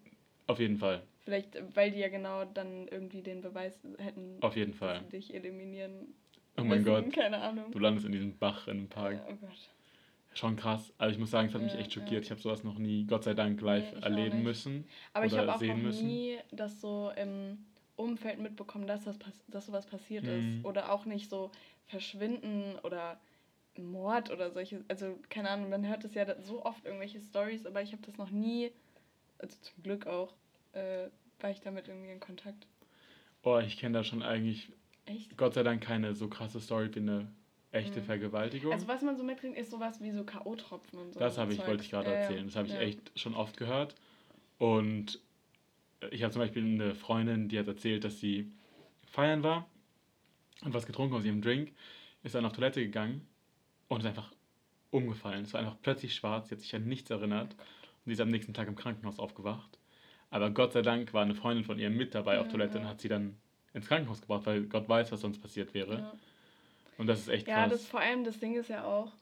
auf 0.47 0.59
jeden 0.59 0.79
Fall. 0.79 1.03
Vielleicht, 1.21 1.59
weil 1.75 1.91
die 1.91 1.99
ja 1.99 2.09
genau 2.09 2.45
dann 2.45 2.89
irgendwie 2.89 3.23
den 3.23 3.43
Beweis 3.43 3.79
hätten, 3.99 4.39
auf 4.41 4.57
jeden 4.57 4.73
Fall. 4.73 5.01
dich 5.13 5.35
eliminieren. 5.35 6.15
Oh 6.57 6.63
mein 6.63 6.83
müssen, 6.83 6.85
Gott. 6.85 7.13
Keine 7.13 7.39
Ahnung. 7.39 7.71
Du 7.71 7.79
landest 7.79 8.07
in 8.07 8.13
diesem 8.13 8.39
Bach 8.39 8.67
in 8.69 8.79
einem 8.79 8.89
Park. 8.89 9.21
Oh 9.29 9.35
Gott 9.35 9.71
schon 10.39 10.57
krass. 10.57 10.93
Also 10.99 11.13
ich 11.15 11.19
muss 11.19 11.31
sagen, 11.31 11.49
es 11.49 11.55
hat 11.55 11.61
ja, 11.61 11.67
mich 11.67 11.77
echt 11.77 11.93
schockiert. 11.93 12.13
Ja. 12.13 12.21
Ich 12.21 12.31
habe 12.31 12.41
sowas 12.41 12.65
noch 12.65 12.79
nie, 12.79 13.05
Gott 13.07 13.25
sei 13.25 13.35
Dank, 13.35 13.61
live 13.61 13.93
nee, 13.95 14.01
erleben 14.01 14.43
müssen. 14.43 14.87
Aber 15.13 15.27
ich 15.27 15.37
habe 15.37 15.53
auch 15.53 15.61
noch 15.61 15.77
müssen. 15.77 16.07
nie 16.07 16.39
das 16.53 16.81
so 16.81 17.11
im 17.17 17.59
Umfeld 17.97 18.41
mitbekommen, 18.41 18.87
dass, 18.87 19.05
das 19.05 19.19
dass 19.49 19.67
sowas 19.67 19.87
passiert 19.87 20.25
mhm. 20.25 20.59
ist. 20.59 20.65
Oder 20.65 20.93
auch 20.93 21.05
nicht 21.05 21.31
so 21.31 21.51
Verschwinden 21.87 22.79
oder 22.83 23.21
Mord 23.77 24.31
oder 24.31 24.51
solche. 24.51 24.85
Also 24.89 25.19
keine 25.29 25.51
Ahnung, 25.51 25.71
man 25.71 25.87
hört 25.87 26.05
es 26.05 26.15
ja 26.15 26.41
so 26.41 26.65
oft 26.65 26.85
irgendwelche 26.85 27.21
Stories, 27.21 27.67
aber 27.67 27.83
ich 27.83 27.93
habe 27.93 28.03
das 28.03 28.17
noch 28.17 28.31
nie, 28.31 28.71
also 29.39 29.57
zum 29.61 29.83
Glück 29.83 30.07
auch, 30.07 30.33
äh, 30.73 31.09
war 31.41 31.51
ich 31.51 31.61
damit 31.61 31.89
irgendwie 31.89 32.13
in 32.13 32.21
Kontakt. 32.21 32.67
Oh, 33.43 33.59
ich 33.59 33.79
kenne 33.79 33.99
da 33.99 34.05
schon 34.05 34.23
eigentlich, 34.23 34.73
Echt? 35.07 35.37
Gott 35.37 35.55
sei 35.55 35.63
Dank 35.63 35.83
keine 35.83 36.15
so 36.15 36.29
krasse 36.29 36.61
Story 36.61 36.95
wie 36.95 37.01
eine 37.01 37.29
echte 37.75 38.01
mhm. 38.01 38.05
Vergewaltigung. 38.05 38.73
Also 38.73 38.89
was 38.89 39.03
man 39.03 39.17
so 39.17 39.25
mitkriegt, 39.25 39.59
ist 39.59 39.71
sowas 39.71 40.01
wie 40.01 40.13
so 40.13 40.25
K.O.-Tropfen 40.25 40.97
und 40.97 41.13
so. 41.13 41.21
Das 41.21 41.39
habe 41.39 41.53
ich, 41.53 41.67
wollte 41.67 41.83
ich 41.83 41.91
gerade 41.91 42.13
erzählen. 42.15 42.47
Das 42.47 42.57
habe 42.57 42.69
ich 42.69 42.75
ja. 42.75 42.81
echt 42.81 43.19
schon 43.19 43.35
oft 43.35 43.57
gehört. 43.57 43.95
Und 44.59 45.21
ich 46.11 46.23
habe 46.23 46.33
zum 46.33 46.41
Beispiel 46.41 46.65
eine 46.65 46.95
Freundin, 46.95 47.49
die 47.49 47.59
hat 47.59 47.67
erzählt, 47.67 48.05
dass 48.05 48.21
sie 48.21 48.51
feiern 49.07 49.43
war 49.43 49.67
und 50.63 50.75
was 50.75 50.87
getrunken 50.87 51.15
aus 51.15 51.25
ihrem 51.25 51.43
Drink, 51.43 51.73
ist 52.23 52.35
dann 52.35 52.45
auf 52.45 52.53
Toilette 52.53 52.81
gegangen 52.81 53.27
und 53.89 54.01
ist 54.01 54.07
einfach 54.07 54.33
umgefallen. 54.91 55.45
Es 55.45 55.53
war 55.53 55.61
einfach 55.61 55.77
plötzlich 55.83 56.15
schwarz, 56.15 56.49
sie 56.49 56.55
hat 56.55 56.61
sich 56.61 56.75
an 56.75 56.85
nichts 56.85 57.11
erinnert 57.11 57.55
und 57.55 58.07
sie 58.07 58.13
ist 58.13 58.21
am 58.21 58.31
nächsten 58.31 58.55
Tag 58.55 58.69
im 58.69 58.77
Krankenhaus 58.77 59.19
aufgewacht. 59.19 59.79
Aber 60.31 60.51
Gott 60.51 60.73
sei 60.73 60.83
Dank 60.83 61.13
war 61.13 61.23
eine 61.23 61.35
Freundin 61.35 61.65
von 61.65 61.79
ihr 61.79 61.91
mit 61.91 62.15
dabei 62.15 62.35
ja, 62.35 62.41
auf 62.41 62.49
Toilette 62.49 62.79
ja. 62.79 62.85
und 62.85 62.89
hat 62.89 63.01
sie 63.01 63.09
dann 63.09 63.37
ins 63.73 63.87
Krankenhaus 63.87 64.21
gebracht, 64.21 64.47
weil 64.47 64.65
Gott 64.65 64.89
weiß, 64.89 65.13
was 65.13 65.21
sonst 65.21 65.41
passiert 65.41 65.75
wäre. 65.75 65.99
Ja. 65.99 66.13
Und 66.99 67.07
das 67.07 67.21
ist 67.21 67.29
echt 67.29 67.47
krass. 67.47 67.57
Ja, 67.57 67.67
das 67.69 67.87
vor 67.87 68.01
allem, 68.01 68.25
das 68.25 68.39
Ding 68.39 68.55
ist 68.55 68.69
ja 68.69 68.85
auch, 68.85 69.13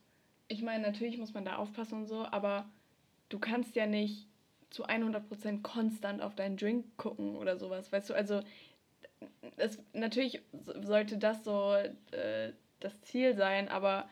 ich 0.48 0.62
meine, 0.62 0.82
natürlich 0.82 1.19
muss 1.19 1.34
man 1.34 1.44
da 1.44 1.56
aufpassen 1.56 2.00
und 2.00 2.06
so, 2.06 2.26
aber 2.26 2.69
du 3.28 3.38
kannst 3.38 3.76
ja 3.76 3.86
nicht 3.86 4.26
zu 4.70 4.86
100% 4.86 5.62
konstant 5.62 6.22
auf 6.22 6.34
deinen 6.34 6.56
Drink 6.56 6.96
gucken 6.96 7.36
oder 7.36 7.56
sowas, 7.56 7.92
weißt 7.92 8.10
du, 8.10 8.14
also 8.14 8.40
es, 9.56 9.78
natürlich 9.92 10.42
sollte 10.82 11.19
das 11.19 11.44
so 11.44 11.74
äh, 11.74 12.52
das 12.80 13.00
Ziel 13.02 13.34
sein, 13.34 13.69
aber 13.69 14.08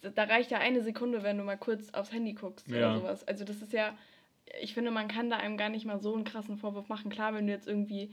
da 0.00 0.24
reicht 0.24 0.50
ja 0.50 0.58
eine 0.58 0.82
Sekunde, 0.82 1.22
wenn 1.22 1.38
du 1.38 1.44
mal 1.44 1.58
kurz 1.58 1.92
aufs 1.92 2.12
Handy 2.12 2.32
guckst 2.32 2.68
ja. 2.68 2.78
oder 2.78 2.94
sowas. 3.00 3.26
Also 3.26 3.44
das 3.44 3.62
ist 3.62 3.72
ja, 3.72 3.96
ich 4.60 4.74
finde, 4.74 4.90
man 4.90 5.08
kann 5.08 5.28
da 5.28 5.36
einem 5.36 5.56
gar 5.56 5.68
nicht 5.68 5.84
mal 5.84 5.98
so 5.98 6.14
einen 6.14 6.24
krassen 6.24 6.56
Vorwurf 6.56 6.88
machen. 6.88 7.10
Klar, 7.10 7.34
wenn 7.34 7.46
du 7.46 7.52
jetzt 7.52 7.66
irgendwie 7.66 8.10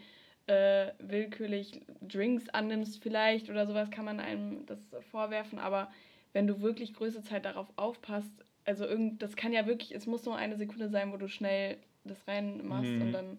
äh, 0.48 0.92
willkürlich 1.00 1.82
Drinks 2.02 2.50
annimmst 2.50 3.02
vielleicht 3.02 3.50
oder 3.50 3.66
sowas, 3.66 3.90
kann 3.90 4.06
man 4.06 4.20
einem 4.20 4.66
das 4.66 4.80
vorwerfen. 5.12 5.60
Aber 5.60 5.92
wenn 6.34 6.48
du 6.48 6.62
wirklich 6.62 6.94
größte 6.94 7.24
Zeit 7.24 7.46
darauf 7.46 7.68
aufpasst, 7.76 8.32
also 8.66 8.86
irgend, 8.86 9.22
das 9.22 9.36
kann 9.36 9.54
ja 9.54 9.66
wirklich, 9.68 9.94
es 9.94 10.06
muss 10.06 10.26
nur 10.26 10.36
eine 10.36 10.58
Sekunde 10.58 10.90
sein, 10.90 11.12
wo 11.12 11.18
du 11.18 11.28
schnell 11.28 11.78
das 12.04 12.28
reinmachst 12.28 12.92
mhm. 12.92 13.02
und 13.02 13.12
dann, 13.12 13.38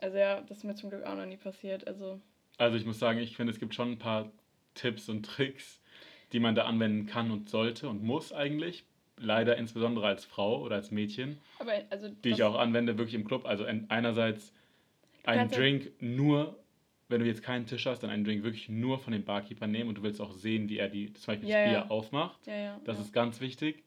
also 0.00 0.16
ja, 0.16 0.40
das 0.42 0.58
ist 0.58 0.64
mir 0.64 0.74
zum 0.74 0.90
Glück 0.90 1.04
auch 1.04 1.16
noch 1.16 1.26
nie 1.26 1.36
passiert. 1.36 1.86
Also, 1.86 2.20
also 2.58 2.76
ich 2.76 2.84
muss 2.84 2.98
sagen, 2.98 3.18
ich 3.18 3.36
finde, 3.36 3.52
es 3.52 3.58
gibt 3.58 3.74
schon 3.74 3.92
ein 3.92 3.98
paar 3.98 4.30
Tipps 4.74 5.08
und 5.08 5.24
Tricks, 5.24 5.80
die 6.32 6.40
man 6.40 6.54
da 6.54 6.64
anwenden 6.64 7.06
kann 7.06 7.30
und 7.30 7.48
sollte 7.48 7.88
und 7.88 8.02
muss 8.02 8.32
eigentlich. 8.32 8.84
Leider 9.18 9.56
insbesondere 9.56 10.06
als 10.06 10.24
Frau 10.24 10.62
oder 10.62 10.76
als 10.76 10.90
Mädchen. 10.90 11.38
Aber 11.60 11.72
also 11.90 12.08
die 12.08 12.30
ich 12.30 12.42
auch 12.42 12.56
anwende, 12.56 12.98
wirklich 12.98 13.14
im 13.14 13.24
Club. 13.24 13.44
Also 13.44 13.64
einerseits 13.64 14.52
einen 15.24 15.50
Drink 15.50 15.90
nur, 16.00 16.58
wenn 17.08 17.20
du 17.20 17.26
jetzt 17.26 17.42
keinen 17.42 17.66
Tisch 17.66 17.86
hast, 17.86 18.02
dann 18.02 18.10
einen 18.10 18.24
Drink 18.24 18.42
wirklich 18.42 18.68
nur 18.68 18.98
von 18.98 19.12
dem 19.12 19.24
Barkeeper 19.24 19.66
nehmen 19.66 19.88
und 19.88 19.98
du 19.98 20.02
willst 20.02 20.20
auch 20.20 20.32
sehen, 20.32 20.68
wie 20.68 20.78
er 20.78 20.88
die, 20.88 21.12
zum 21.12 21.34
Beispiel 21.34 21.48
ja, 21.48 21.58
das 21.58 21.68
Bier 21.68 21.78
ja. 21.78 21.88
aufmacht. 21.88 22.46
Ja, 22.46 22.80
das 22.84 22.98
ist 22.98 23.12
ganz 23.12 23.40
wichtig. 23.40 23.82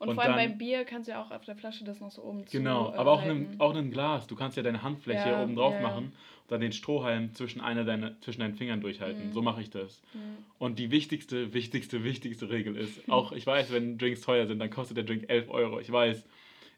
Und, 0.00 0.08
und 0.08 0.14
vor 0.14 0.24
allem 0.24 0.36
dann, 0.36 0.48
beim 0.48 0.58
Bier 0.58 0.84
kannst 0.84 1.08
du 1.08 1.12
ja 1.12 1.22
auch 1.22 1.30
auf 1.30 1.44
der 1.44 1.56
Flasche 1.56 1.84
das 1.84 2.00
noch 2.00 2.10
so 2.10 2.22
oben 2.22 2.46
Genau, 2.46 2.88
zu, 2.88 2.94
äh, 2.94 2.98
aber 2.98 3.12
auch 3.12 3.22
in, 3.22 3.60
auch 3.60 3.72
in 3.72 3.76
einem 3.76 3.90
Glas. 3.90 4.26
Du 4.26 4.34
kannst 4.34 4.56
ja 4.56 4.62
deine 4.62 4.82
Handfläche 4.82 5.24
hier 5.24 5.38
oben 5.38 5.54
drauf 5.54 5.78
machen 5.78 6.04
und 6.06 6.50
dann 6.50 6.62
den 6.62 6.72
Strohhalm 6.72 7.34
zwischen, 7.34 7.60
einer 7.60 7.84
deine, 7.84 8.18
zwischen 8.20 8.40
deinen 8.40 8.54
Fingern 8.54 8.80
durchhalten. 8.80 9.28
Mhm. 9.28 9.32
So 9.32 9.42
mache 9.42 9.60
ich 9.60 9.68
das. 9.68 10.00
Mhm. 10.14 10.38
Und 10.58 10.78
die 10.78 10.90
wichtigste, 10.90 11.52
wichtigste, 11.52 12.02
wichtigste 12.02 12.48
Regel 12.48 12.76
ist, 12.78 13.10
auch 13.10 13.32
ich 13.32 13.46
weiß, 13.46 13.72
wenn 13.72 13.98
Drinks 13.98 14.22
teuer 14.22 14.46
sind, 14.46 14.58
dann 14.58 14.70
kostet 14.70 14.96
der 14.96 15.04
Drink 15.04 15.24
11 15.28 15.50
Euro. 15.50 15.80
Ich 15.80 15.92
weiß, 15.92 16.24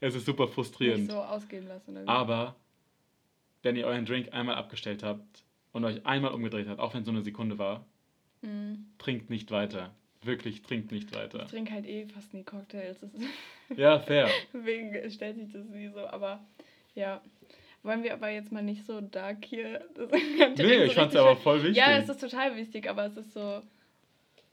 es 0.00 0.14
ist 0.16 0.26
super 0.26 0.49
frustrierend. 0.49 1.04
Nicht 1.04 1.12
so 1.12 1.18
ausgehen 1.18 1.68
lassen. 1.68 1.96
Oder 1.96 2.08
Aber 2.08 2.56
wenn 3.62 3.76
ihr 3.76 3.87
euren 3.87 4.04
Drink 4.04 4.33
einmal 4.33 4.57
abgestellt 4.57 5.02
habt 5.02 5.45
und 5.73 5.85
euch 5.85 6.04
einmal 6.04 6.33
umgedreht 6.33 6.69
habt, 6.69 6.81
auch 6.81 6.95
wenn 6.95 7.00
es 7.00 7.07
so 7.07 7.12
eine 7.12 7.23
Sekunde 7.23 7.59
war, 7.59 7.87
mhm. 8.42 8.87
trinkt 8.99 9.31
nicht 9.31 9.50
weiter. 9.50 9.95
Wirklich, 10.23 10.62
trinkt 10.62 10.92
nicht 10.92 11.14
weiter. 11.14 11.42
Ich 11.42 11.50
trinke 11.50 11.73
halt 11.73 11.87
eh 11.87 12.07
fast 12.07 12.33
nie 12.33 12.45
Cocktails. 12.45 13.04
ja, 13.76 13.99
fair. 13.99 14.28
Deswegen 14.52 15.11
stellt 15.11 15.37
sich 15.37 15.52
das 15.52 15.66
nie 15.66 15.88
so. 15.88 16.07
Aber 16.07 16.40
ja, 16.95 17.21
wollen 17.83 18.04
wir 18.04 18.12
aber 18.12 18.28
jetzt 18.31 18.52
mal 18.52 18.62
nicht 18.62 18.87
so 18.87 19.00
dark 19.00 19.45
hier. 19.45 19.85
nee, 20.57 20.85
ich 20.85 20.95
fand 20.95 21.12
es 21.12 21.16
aber 21.16 21.37
voll 21.37 21.62
wichtig. 21.62 21.76
Ja, 21.76 21.97
es 21.97 22.09
ist 22.09 22.21
total 22.21 22.57
wichtig, 22.57 22.88
aber 22.88 23.07
es 23.07 23.16
ist 23.16 23.33
so, 23.33 23.62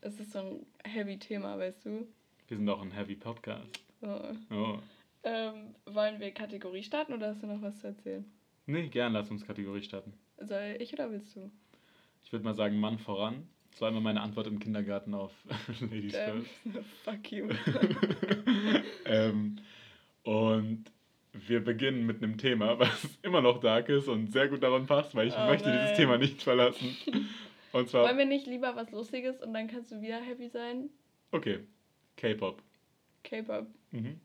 es 0.02 0.20
ist 0.20 0.32
so 0.32 0.40
ein 0.40 0.66
heavy 0.84 1.18
Thema, 1.18 1.60
weißt 1.60 1.86
du? 1.86 2.08
Wir 2.48 2.58
sind 2.58 2.68
auch 2.68 2.82
ein 2.82 2.92
heavy 2.92 3.16
Podcast. 3.16 3.80
Oh. 4.02 4.32
oh. 4.52 4.80
Ähm, 5.24 5.76
wollen 5.86 6.20
wir 6.20 6.32
Kategorie 6.32 6.82
starten 6.82 7.14
oder 7.14 7.28
hast 7.28 7.44
du 7.44 7.48
noch 7.48 7.62
was 7.62 7.80
zu 7.80 7.88
erzählen? 7.88 8.26
Nee, 8.70 8.88
gern, 8.90 9.14
lass 9.14 9.32
uns 9.32 9.48
Kategorie 9.48 9.82
starten. 9.82 10.14
Soll 10.38 10.78
ich 10.78 10.94
oder 10.94 11.10
willst 11.10 11.36
du? 11.36 11.50
Ich 12.24 12.32
würde 12.32 12.46
mal 12.46 12.54
sagen, 12.54 12.80
Mann 12.80 13.00
voran. 13.00 13.48
Das 13.72 13.82
war 13.82 13.90
immer 13.90 14.00
meine 14.00 14.22
Antwort 14.22 14.46
im 14.46 14.60
Kindergarten 14.60 15.16
auf 15.16 15.32
Ladies 15.82 16.14
ähm, 16.16 16.46
First. 16.72 16.86
Fuck 17.04 17.32
you. 17.32 17.48
ähm, 19.06 19.56
und 20.22 20.86
wir 21.34 21.64
beginnen 21.64 22.06
mit 22.06 22.22
einem 22.22 22.38
Thema, 22.38 22.78
was 22.78 23.18
immer 23.24 23.42
noch 23.42 23.60
dark 23.60 23.90
ist 23.90 24.08
und 24.08 24.32
sehr 24.32 24.48
gut 24.48 24.62
daran 24.62 24.86
passt, 24.86 25.16
weil 25.16 25.30
ich 25.30 25.34
oh 25.36 25.48
möchte 25.48 25.70
nein. 25.70 25.80
dieses 25.82 25.98
Thema 25.98 26.20
nicht 26.20 26.44
verlassen. 26.44 26.96
Und 27.72 27.90
zwar. 27.90 28.06
Wollen 28.06 28.20
wir 28.20 28.26
nicht 28.26 28.46
lieber 28.46 28.76
was 28.76 28.92
Lustiges 28.92 29.42
und 29.42 29.52
dann 29.56 29.68
kannst 29.68 29.92
du 29.92 30.00
wieder 30.00 30.22
happy 30.22 30.48
sein? 30.48 30.92
Okay. 31.32 31.62
K-Pop. 32.18 32.62
K-Pop. 33.24 33.66
Mhm. 33.90 34.20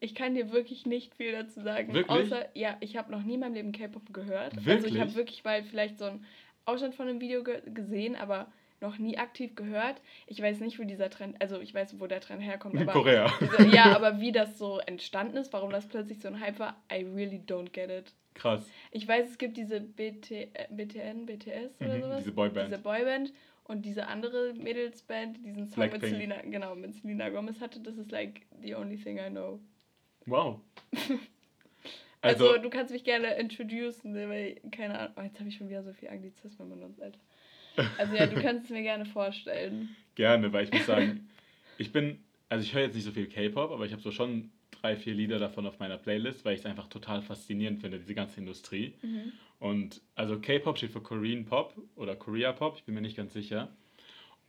Ich 0.00 0.14
kann 0.14 0.34
dir 0.34 0.52
wirklich 0.52 0.86
nicht 0.86 1.14
viel 1.14 1.32
dazu 1.32 1.60
sagen. 1.60 1.92
Wirklich? 1.92 2.26
Außer, 2.26 2.46
ja, 2.54 2.76
ich 2.80 2.96
habe 2.96 3.10
noch 3.10 3.22
nie 3.22 3.34
in 3.34 3.40
meinem 3.40 3.54
Leben 3.54 3.72
K-Pop 3.72 4.12
gehört. 4.12 4.54
Wirklich? 4.56 4.74
Also 4.74 4.86
ich 4.86 5.00
habe 5.00 5.14
wirklich 5.14 5.44
mal 5.44 5.62
vielleicht 5.64 5.98
so 5.98 6.04
einen 6.04 6.24
Ausschnitt 6.64 6.94
von 6.94 7.08
einem 7.08 7.20
Video 7.20 7.42
ge 7.42 7.62
gesehen, 7.66 8.14
aber 8.14 8.46
noch 8.80 8.98
nie 8.98 9.18
aktiv 9.18 9.56
gehört. 9.56 10.00
Ich 10.26 10.40
weiß 10.40 10.60
nicht, 10.60 10.78
wo 10.78 10.84
dieser 10.84 11.10
Trend, 11.10 11.40
also 11.40 11.60
ich 11.60 11.74
weiß, 11.74 11.98
wo 11.98 12.06
der 12.06 12.20
Trend 12.20 12.42
herkommt. 12.42 12.74
In 12.74 12.86
Korea. 12.86 13.32
Diese, 13.40 13.74
ja, 13.74 13.84
aber 13.96 14.20
wie 14.20 14.32
das 14.32 14.58
so 14.58 14.78
entstanden 14.78 15.36
ist, 15.36 15.52
warum 15.52 15.70
das 15.70 15.88
plötzlich 15.88 16.20
so 16.20 16.28
ein 16.28 16.40
Hype 16.40 16.58
war, 16.58 16.80
I 16.92 17.04
really 17.04 17.42
don't 17.44 17.70
get 17.70 17.90
it. 17.90 18.12
Krass. 18.34 18.70
Ich 18.92 19.06
weiß, 19.06 19.30
es 19.30 19.38
gibt 19.38 19.56
diese 19.56 19.80
BT, 19.80 20.30
äh, 20.30 20.48
BTN, 20.70 21.26
BTS 21.26 21.80
oder 21.80 21.96
mhm, 21.96 22.02
sowas. 22.02 22.18
Diese 22.18 22.32
Boyband. 22.32 22.68
Diese 22.68 22.78
Boyband 22.78 23.32
und 23.64 23.84
diese 23.84 24.06
andere 24.06 24.54
Mädelsband, 24.54 25.44
diesen 25.44 25.66
Song 25.66 25.74
Black 25.74 25.92
mit 25.92 26.00
Pink. 26.02 26.14
Selena, 26.14 26.36
genau, 26.42 26.76
mit 26.76 26.94
Selena 26.94 27.30
Gomez 27.30 27.60
hatte, 27.60 27.80
das 27.80 27.96
ist 27.96 28.12
like 28.12 28.42
the 28.62 28.76
only 28.76 28.96
thing 28.96 29.18
I 29.18 29.28
know. 29.28 29.58
Wow. 30.28 30.60
also, 32.20 32.50
also, 32.50 32.62
du 32.62 32.70
kannst 32.70 32.92
mich 32.92 33.04
gerne 33.04 33.34
introducen, 33.34 34.14
weil, 34.14 34.60
keine 34.70 34.98
Ahnung, 34.98 35.14
oh, 35.16 35.22
jetzt 35.22 35.38
habe 35.38 35.48
ich 35.48 35.56
schon 35.56 35.68
wieder 35.68 35.82
so 35.82 35.92
viel 35.92 36.08
Anglizismen 36.08 36.68
benutzt, 36.68 37.00
Alter. 37.00 37.18
Also 37.98 38.14
ja, 38.14 38.26
du 38.26 38.36
kannst 38.42 38.64
es 38.64 38.70
mir 38.70 38.82
gerne 38.82 39.06
vorstellen. 39.06 39.94
Gerne, 40.14 40.52
weil 40.52 40.64
ich 40.64 40.72
muss 40.72 40.86
sagen, 40.86 41.28
ich 41.78 41.92
bin, 41.92 42.18
also 42.48 42.64
ich 42.64 42.74
höre 42.74 42.82
jetzt 42.82 42.94
nicht 42.94 43.04
so 43.04 43.12
viel 43.12 43.28
K-Pop, 43.28 43.70
aber 43.70 43.86
ich 43.86 43.92
habe 43.92 44.02
so 44.02 44.10
schon 44.10 44.50
drei, 44.70 44.96
vier 44.96 45.14
Lieder 45.14 45.38
davon 45.38 45.66
auf 45.66 45.78
meiner 45.78 45.96
Playlist, 45.96 46.44
weil 46.44 46.54
ich 46.54 46.60
es 46.60 46.66
einfach 46.66 46.88
total 46.88 47.22
faszinierend 47.22 47.80
finde, 47.80 47.98
diese 47.98 48.14
ganze 48.14 48.40
Industrie. 48.40 48.94
Mhm. 49.02 49.32
Und 49.60 50.00
also 50.14 50.38
K-Pop 50.38 50.76
steht 50.78 50.90
für 50.90 51.00
Korean 51.00 51.44
Pop 51.44 51.74
oder 51.96 52.16
Korea 52.16 52.52
Pop, 52.52 52.76
ich 52.76 52.84
bin 52.84 52.94
mir 52.94 53.00
nicht 53.00 53.16
ganz 53.16 53.32
sicher. 53.32 53.68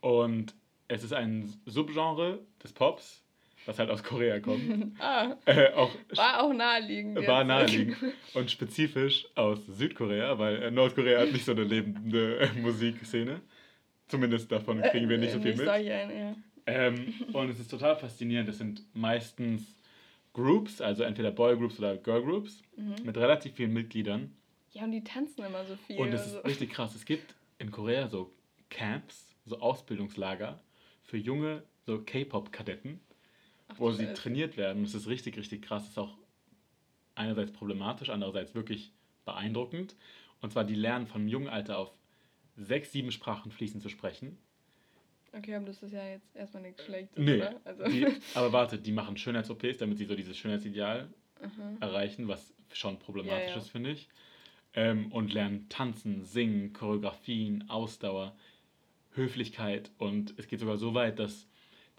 Und 0.00 0.54
es 0.88 1.04
ist 1.04 1.12
ein 1.12 1.52
Subgenre 1.66 2.40
des 2.62 2.72
Pops, 2.72 3.22
was 3.66 3.78
halt 3.78 3.90
aus 3.90 4.02
Korea 4.02 4.40
kommt. 4.40 4.94
ah, 4.98 5.36
äh, 5.46 5.72
auch, 5.72 5.94
war 6.14 6.42
auch 6.42 6.52
naheliegend. 6.52 7.26
War 7.26 7.44
naheliegend. 7.44 7.96
Und 8.34 8.50
spezifisch 8.50 9.26
aus 9.34 9.58
Südkorea, 9.66 10.38
weil 10.38 10.62
äh, 10.62 10.70
Nordkorea 10.70 11.20
hat 11.20 11.32
nicht 11.32 11.44
so 11.44 11.52
eine 11.52 11.64
lebende 11.64 12.40
äh, 12.40 12.52
Musikszene. 12.60 13.40
Zumindest 14.08 14.50
davon 14.50 14.82
kriegen 14.82 15.08
wir 15.08 15.18
nicht 15.18 15.32
so 15.32 15.40
viel 15.40 15.54
mit. 15.54 15.68
Ein, 15.68 15.86
ja. 15.86 16.34
ähm, 16.66 17.14
und 17.32 17.50
es 17.50 17.60
ist 17.60 17.70
total 17.70 17.96
faszinierend. 17.96 18.48
Es 18.48 18.58
sind 18.58 18.82
meistens 18.92 19.76
Groups, 20.32 20.80
also 20.80 21.02
entweder 21.04 21.30
Boygroups 21.30 21.78
oder 21.78 21.96
Girlgroups, 21.96 22.62
mhm. 22.76 22.96
mit 23.04 23.16
relativ 23.16 23.54
vielen 23.54 23.72
Mitgliedern. 23.72 24.34
Ja, 24.72 24.84
und 24.84 24.92
die 24.92 25.02
tanzen 25.02 25.44
immer 25.44 25.64
so 25.64 25.76
viel. 25.86 25.98
Und 25.98 26.12
es 26.12 26.26
ist 26.26 26.44
richtig 26.44 26.70
krass. 26.70 26.94
Es 26.94 27.04
gibt 27.04 27.34
in 27.58 27.70
Korea 27.70 28.08
so 28.08 28.32
Camps, 28.68 29.34
so 29.44 29.60
Ausbildungslager 29.60 30.60
für 31.02 31.16
junge 31.16 31.64
so 31.86 32.00
K-Pop-Kadetten 32.02 33.00
wo 33.80 33.90
sie 33.90 34.12
trainiert 34.12 34.56
werden. 34.56 34.84
Das 34.84 34.94
ist 34.94 35.08
richtig, 35.08 35.36
richtig 35.38 35.62
krass. 35.62 35.84
Das 35.84 35.92
ist 35.92 35.98
auch 35.98 36.18
einerseits 37.14 37.50
problematisch, 37.50 38.10
andererseits 38.10 38.54
wirklich 38.54 38.92
beeindruckend. 39.24 39.96
Und 40.40 40.52
zwar, 40.52 40.64
die 40.64 40.74
lernen 40.74 41.06
von 41.06 41.26
jungen 41.28 41.48
Alter 41.48 41.78
auf 41.78 41.92
sechs, 42.56 42.92
sieben 42.92 43.10
Sprachen 43.10 43.50
fließend 43.50 43.82
zu 43.82 43.88
sprechen. 43.88 44.38
Okay, 45.32 45.54
aber 45.54 45.66
das 45.66 45.82
ist 45.82 45.92
ja 45.92 46.06
jetzt 46.08 46.34
erstmal 46.34 46.64
nichts 46.64 46.84
Schlechtes, 46.84 47.16
nee, 47.16 47.36
oder? 47.36 47.60
Also. 47.64 47.84
Die, 47.84 48.06
aber 48.34 48.52
warte, 48.52 48.78
die 48.78 48.92
machen 48.92 49.16
Schönheits-OPs, 49.16 49.78
damit 49.78 49.96
sie 49.96 50.04
so 50.04 50.14
dieses 50.14 50.36
Schönheitsideal 50.36 51.08
Aha. 51.40 51.76
erreichen, 51.80 52.28
was 52.28 52.52
schon 52.72 52.98
problematisch 52.98 53.48
ja, 53.48 53.54
ja. 53.54 53.58
ist, 53.58 53.70
finde 53.70 53.90
ich. 53.90 54.08
Ähm, 54.74 55.10
und 55.12 55.32
lernen 55.32 55.68
tanzen, 55.68 56.24
singen, 56.24 56.72
Choreografien, 56.72 57.68
Ausdauer, 57.70 58.36
Höflichkeit. 59.14 59.90
Und 59.98 60.34
es 60.36 60.48
geht 60.48 60.60
sogar 60.60 60.76
so 60.76 60.94
weit, 60.94 61.18
dass 61.18 61.46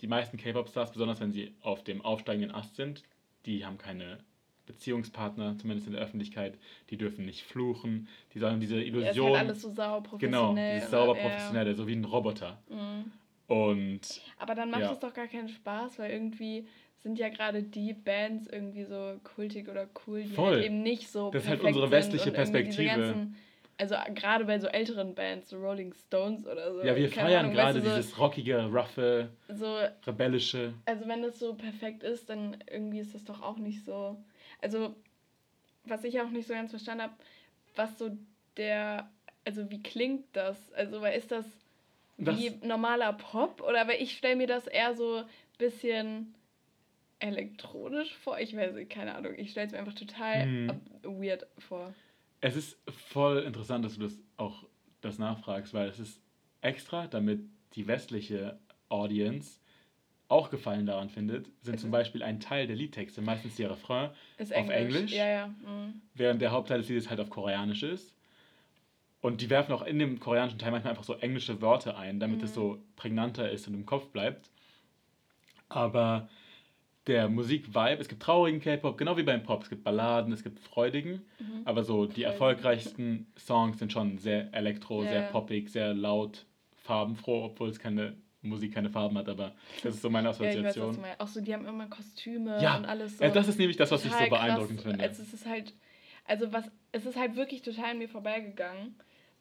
die 0.01 0.07
meisten 0.07 0.37
K-Pop-Stars, 0.37 0.91
besonders 0.91 1.19
wenn 1.19 1.31
sie 1.31 1.53
auf 1.61 1.83
dem 1.83 2.01
aufsteigenden 2.01 2.53
Ast 2.53 2.75
sind, 2.75 3.03
die 3.45 3.65
haben 3.65 3.77
keine 3.77 4.19
Beziehungspartner, 4.65 5.57
zumindest 5.57 5.87
in 5.87 5.93
der 5.93 6.01
Öffentlichkeit, 6.01 6.57
die 6.89 6.97
dürfen 6.97 7.25
nicht 7.25 7.43
fluchen, 7.43 8.07
die 8.33 8.39
sollen 8.39 8.59
diese 8.59 8.81
Illusion. 8.81 9.03
Ja, 9.03 9.11
ist 9.11 9.37
halt 9.37 9.49
alles 9.49 9.61
so 9.61 9.73
sauber 9.73 10.01
professionell. 10.01 10.53
Genau, 10.53 10.73
dieses 10.75 10.91
sauber 10.91 11.15
professionelle, 11.15 11.69
ja. 11.71 11.75
so 11.75 11.87
wie 11.87 11.95
ein 11.95 12.05
Roboter. 12.05 12.59
Mhm. 12.69 13.11
Und. 13.47 14.21
Aber 14.37 14.55
dann 14.55 14.71
macht 14.71 14.83
es 14.83 14.99
doch 14.99 15.13
gar 15.13 15.27
keinen 15.27 15.49
Spaß, 15.49 15.99
weil 15.99 16.11
irgendwie 16.11 16.67
sind 16.99 17.17
ja 17.17 17.29
gerade 17.29 17.63
die 17.63 17.93
Bands 17.93 18.47
irgendwie 18.47 18.85
so 18.85 19.19
kultig 19.23 19.67
oder 19.67 19.89
cool, 20.07 20.21
die 20.21 20.27
halt 20.27 20.35
Voll. 20.35 20.53
halt 20.53 20.65
eben 20.65 20.83
nicht 20.83 21.09
so. 21.09 21.31
Das 21.31 21.43
ist 21.43 21.49
halt 21.49 21.61
unsere 21.63 21.89
westliche 21.91 22.31
Perspektive 22.31 23.27
also 23.81 23.95
gerade 24.13 24.45
bei 24.45 24.59
so 24.59 24.67
älteren 24.67 25.15
Bands, 25.15 25.49
so 25.49 25.57
Rolling 25.57 25.91
Stones 25.93 26.45
oder 26.45 26.71
so. 26.71 26.83
Ja, 26.83 26.95
wir 26.95 27.09
feiern 27.09 27.51
gerade 27.51 27.81
so, 27.81 27.87
dieses 27.87 28.19
rockige, 28.19 28.65
roughe, 28.65 29.29
so, 29.49 29.79
rebellische. 30.05 30.75
Also 30.85 31.07
wenn 31.07 31.23
das 31.23 31.39
so 31.39 31.55
perfekt 31.55 32.03
ist, 32.03 32.29
dann 32.29 32.57
irgendwie 32.69 32.99
ist 32.99 33.15
das 33.15 33.25
doch 33.25 33.41
auch 33.41 33.57
nicht 33.57 33.83
so. 33.83 34.23
Also 34.61 34.95
was 35.85 36.03
ich 36.03 36.21
auch 36.21 36.29
nicht 36.29 36.47
so 36.47 36.53
ganz 36.53 36.69
verstanden 36.69 37.05
habe, 37.05 37.13
was 37.75 37.97
so 37.97 38.15
der, 38.55 39.09
also 39.45 39.71
wie 39.71 39.81
klingt 39.81 40.25
das? 40.33 40.71
Also 40.73 41.01
weil 41.01 41.17
ist 41.17 41.31
das 41.31 41.45
wie 42.17 42.51
was? 42.51 42.61
normaler 42.61 43.13
Pop 43.13 43.61
oder 43.61 43.87
weil 43.87 43.99
ich 43.99 44.15
stelle 44.15 44.35
mir 44.35 44.45
das 44.45 44.67
eher 44.67 44.93
so 44.93 45.17
ein 45.17 45.25
bisschen 45.57 46.35
elektronisch 47.17 48.15
vor. 48.17 48.39
Ich 48.39 48.55
weiß, 48.55 48.75
keine 48.89 49.15
Ahnung, 49.15 49.33
ich 49.37 49.49
stelle 49.49 49.65
es 49.65 49.73
mir 49.73 49.79
einfach 49.79 49.95
total 49.95 50.43
hm. 50.43 50.81
weird 51.01 51.47
vor. 51.57 51.95
Es 52.41 52.55
ist 52.55 52.77
voll 53.09 53.39
interessant, 53.39 53.85
dass 53.85 53.95
du 53.95 54.01
das 54.01 54.17
auch 54.37 54.65
das 55.01 55.19
nachfragst, 55.19 55.73
weil 55.73 55.87
es 55.87 55.99
ist 55.99 56.19
extra, 56.61 57.07
damit 57.07 57.41
die 57.75 57.87
westliche 57.87 58.59
Audience 58.89 59.59
auch 60.27 60.49
Gefallen 60.49 60.85
daran 60.85 61.09
findet, 61.09 61.49
sind 61.61 61.79
zum 61.79 61.91
Beispiel 61.91 62.23
ein 62.23 62.39
Teil 62.39 62.65
der 62.65 62.75
Liedtexte, 62.75 63.21
meistens 63.21 63.55
die 63.55 63.65
Refrain 63.65 64.11
ist 64.37 64.53
auf 64.53 64.69
Englisch, 64.69 64.95
Englisch 64.95 65.13
ja, 65.13 65.27
ja. 65.27 65.47
Mhm. 65.47 66.01
während 66.13 66.41
der 66.41 66.51
Hauptteil 66.51 66.79
des 66.79 66.87
Liedes 66.87 67.09
halt 67.09 67.19
auf 67.19 67.29
Koreanisch 67.29 67.83
ist. 67.83 68.13
Und 69.19 69.41
die 69.41 69.49
werfen 69.49 69.73
auch 69.73 69.83
in 69.83 69.99
dem 69.99 70.19
koreanischen 70.19 70.57
Teil 70.57 70.71
manchmal 70.71 70.91
einfach 70.91 71.03
so 71.03 71.13
englische 71.15 71.61
Wörter 71.61 71.97
ein, 71.97 72.19
damit 72.19 72.39
mhm. 72.39 72.45
es 72.45 72.53
so 72.53 72.81
prägnanter 72.95 73.51
ist 73.51 73.67
und 73.67 73.75
im 73.75 73.85
Kopf 73.85 74.07
bleibt. 74.07 74.49
Aber 75.69 76.29
der 77.07 77.29
Musik-Vibe. 77.29 77.99
Es 77.99 78.07
gibt 78.07 78.21
traurigen 78.21 78.61
K-Pop, 78.61 78.97
genau 78.97 79.17
wie 79.17 79.23
beim 79.23 79.43
Pop. 79.43 79.63
Es 79.63 79.69
gibt 79.69 79.83
Balladen, 79.83 80.31
es 80.33 80.43
gibt 80.43 80.59
freudigen. 80.59 81.23
Mhm. 81.39 81.61
Aber 81.65 81.83
so 81.83 82.05
die 82.05 82.23
erfolgreichsten 82.23 83.27
Songs 83.37 83.79
sind 83.79 83.91
schon 83.91 84.17
sehr 84.17 84.53
elektro, 84.53 85.01
yeah. 85.01 85.11
sehr 85.11 85.21
poppig, 85.23 85.69
sehr 85.69 85.93
laut, 85.93 86.45
farbenfroh, 86.75 87.45
obwohl 87.45 87.69
es 87.69 87.79
keine 87.79 88.15
Musik 88.43 88.73
keine 88.73 88.89
Farben 88.89 89.17
hat, 89.17 89.29
aber 89.29 89.53
das 89.83 89.95
ist 89.95 90.01
so 90.01 90.09
meine 90.09 90.29
Assoziation. 90.29 90.95
ja, 90.95 91.15
Auch 91.19 91.27
so, 91.27 91.41
die 91.41 91.53
haben 91.53 91.65
immer 91.67 91.87
Kostüme 91.87 92.61
ja, 92.61 92.77
und 92.77 92.85
alles 92.85 93.17
so. 93.17 93.23
Ja, 93.23 93.29
das 93.29 93.47
ist 93.47 93.59
nämlich 93.59 93.77
das, 93.77 93.91
was 93.91 94.03
ich 94.03 94.11
so 94.11 94.29
beeindruckend 94.29 94.81
krass. 94.81 94.89
finde. 94.89 95.03
Also 95.03 95.21
es 95.21 95.33
ist 95.33 95.45
halt, 95.45 95.73
also 96.25 96.51
was, 96.51 96.65
es 96.91 97.05
ist 97.05 97.17
halt 97.17 97.35
wirklich 97.35 97.61
total 97.61 97.91
an 97.91 97.97
mir 97.99 98.09
vorbeigegangen, 98.09 98.95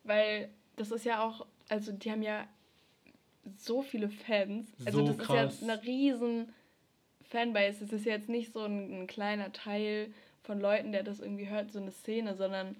weil 0.04 0.50
das 0.76 0.90
ist 0.90 1.04
ja 1.04 1.22
auch, 1.22 1.46
also 1.68 1.92
die 1.92 2.10
haben 2.10 2.22
ja 2.22 2.46
so 3.56 3.80
viele 3.80 4.10
Fans. 4.10 4.68
Also 4.84 5.06
so 5.06 5.12
das 5.12 5.18
krass. 5.18 5.54
ist 5.54 5.62
ja 5.62 5.72
eine 5.72 5.82
riesen 5.82 6.52
Fanbase. 7.30 7.84
Es 7.84 7.92
ist 7.92 8.04
jetzt 8.04 8.28
nicht 8.28 8.52
so 8.52 8.60
ein, 8.60 9.02
ein, 9.02 9.06
kleiner 9.06 9.52
Teil 9.52 10.12
von 10.42 10.60
Leuten, 10.60 10.92
der 10.92 11.02
das 11.02 11.20
irgendwie 11.20 11.48
hört, 11.48 11.72
so 11.72 11.78
eine 11.78 11.92
Szene, 11.92 12.34
sondern 12.34 12.76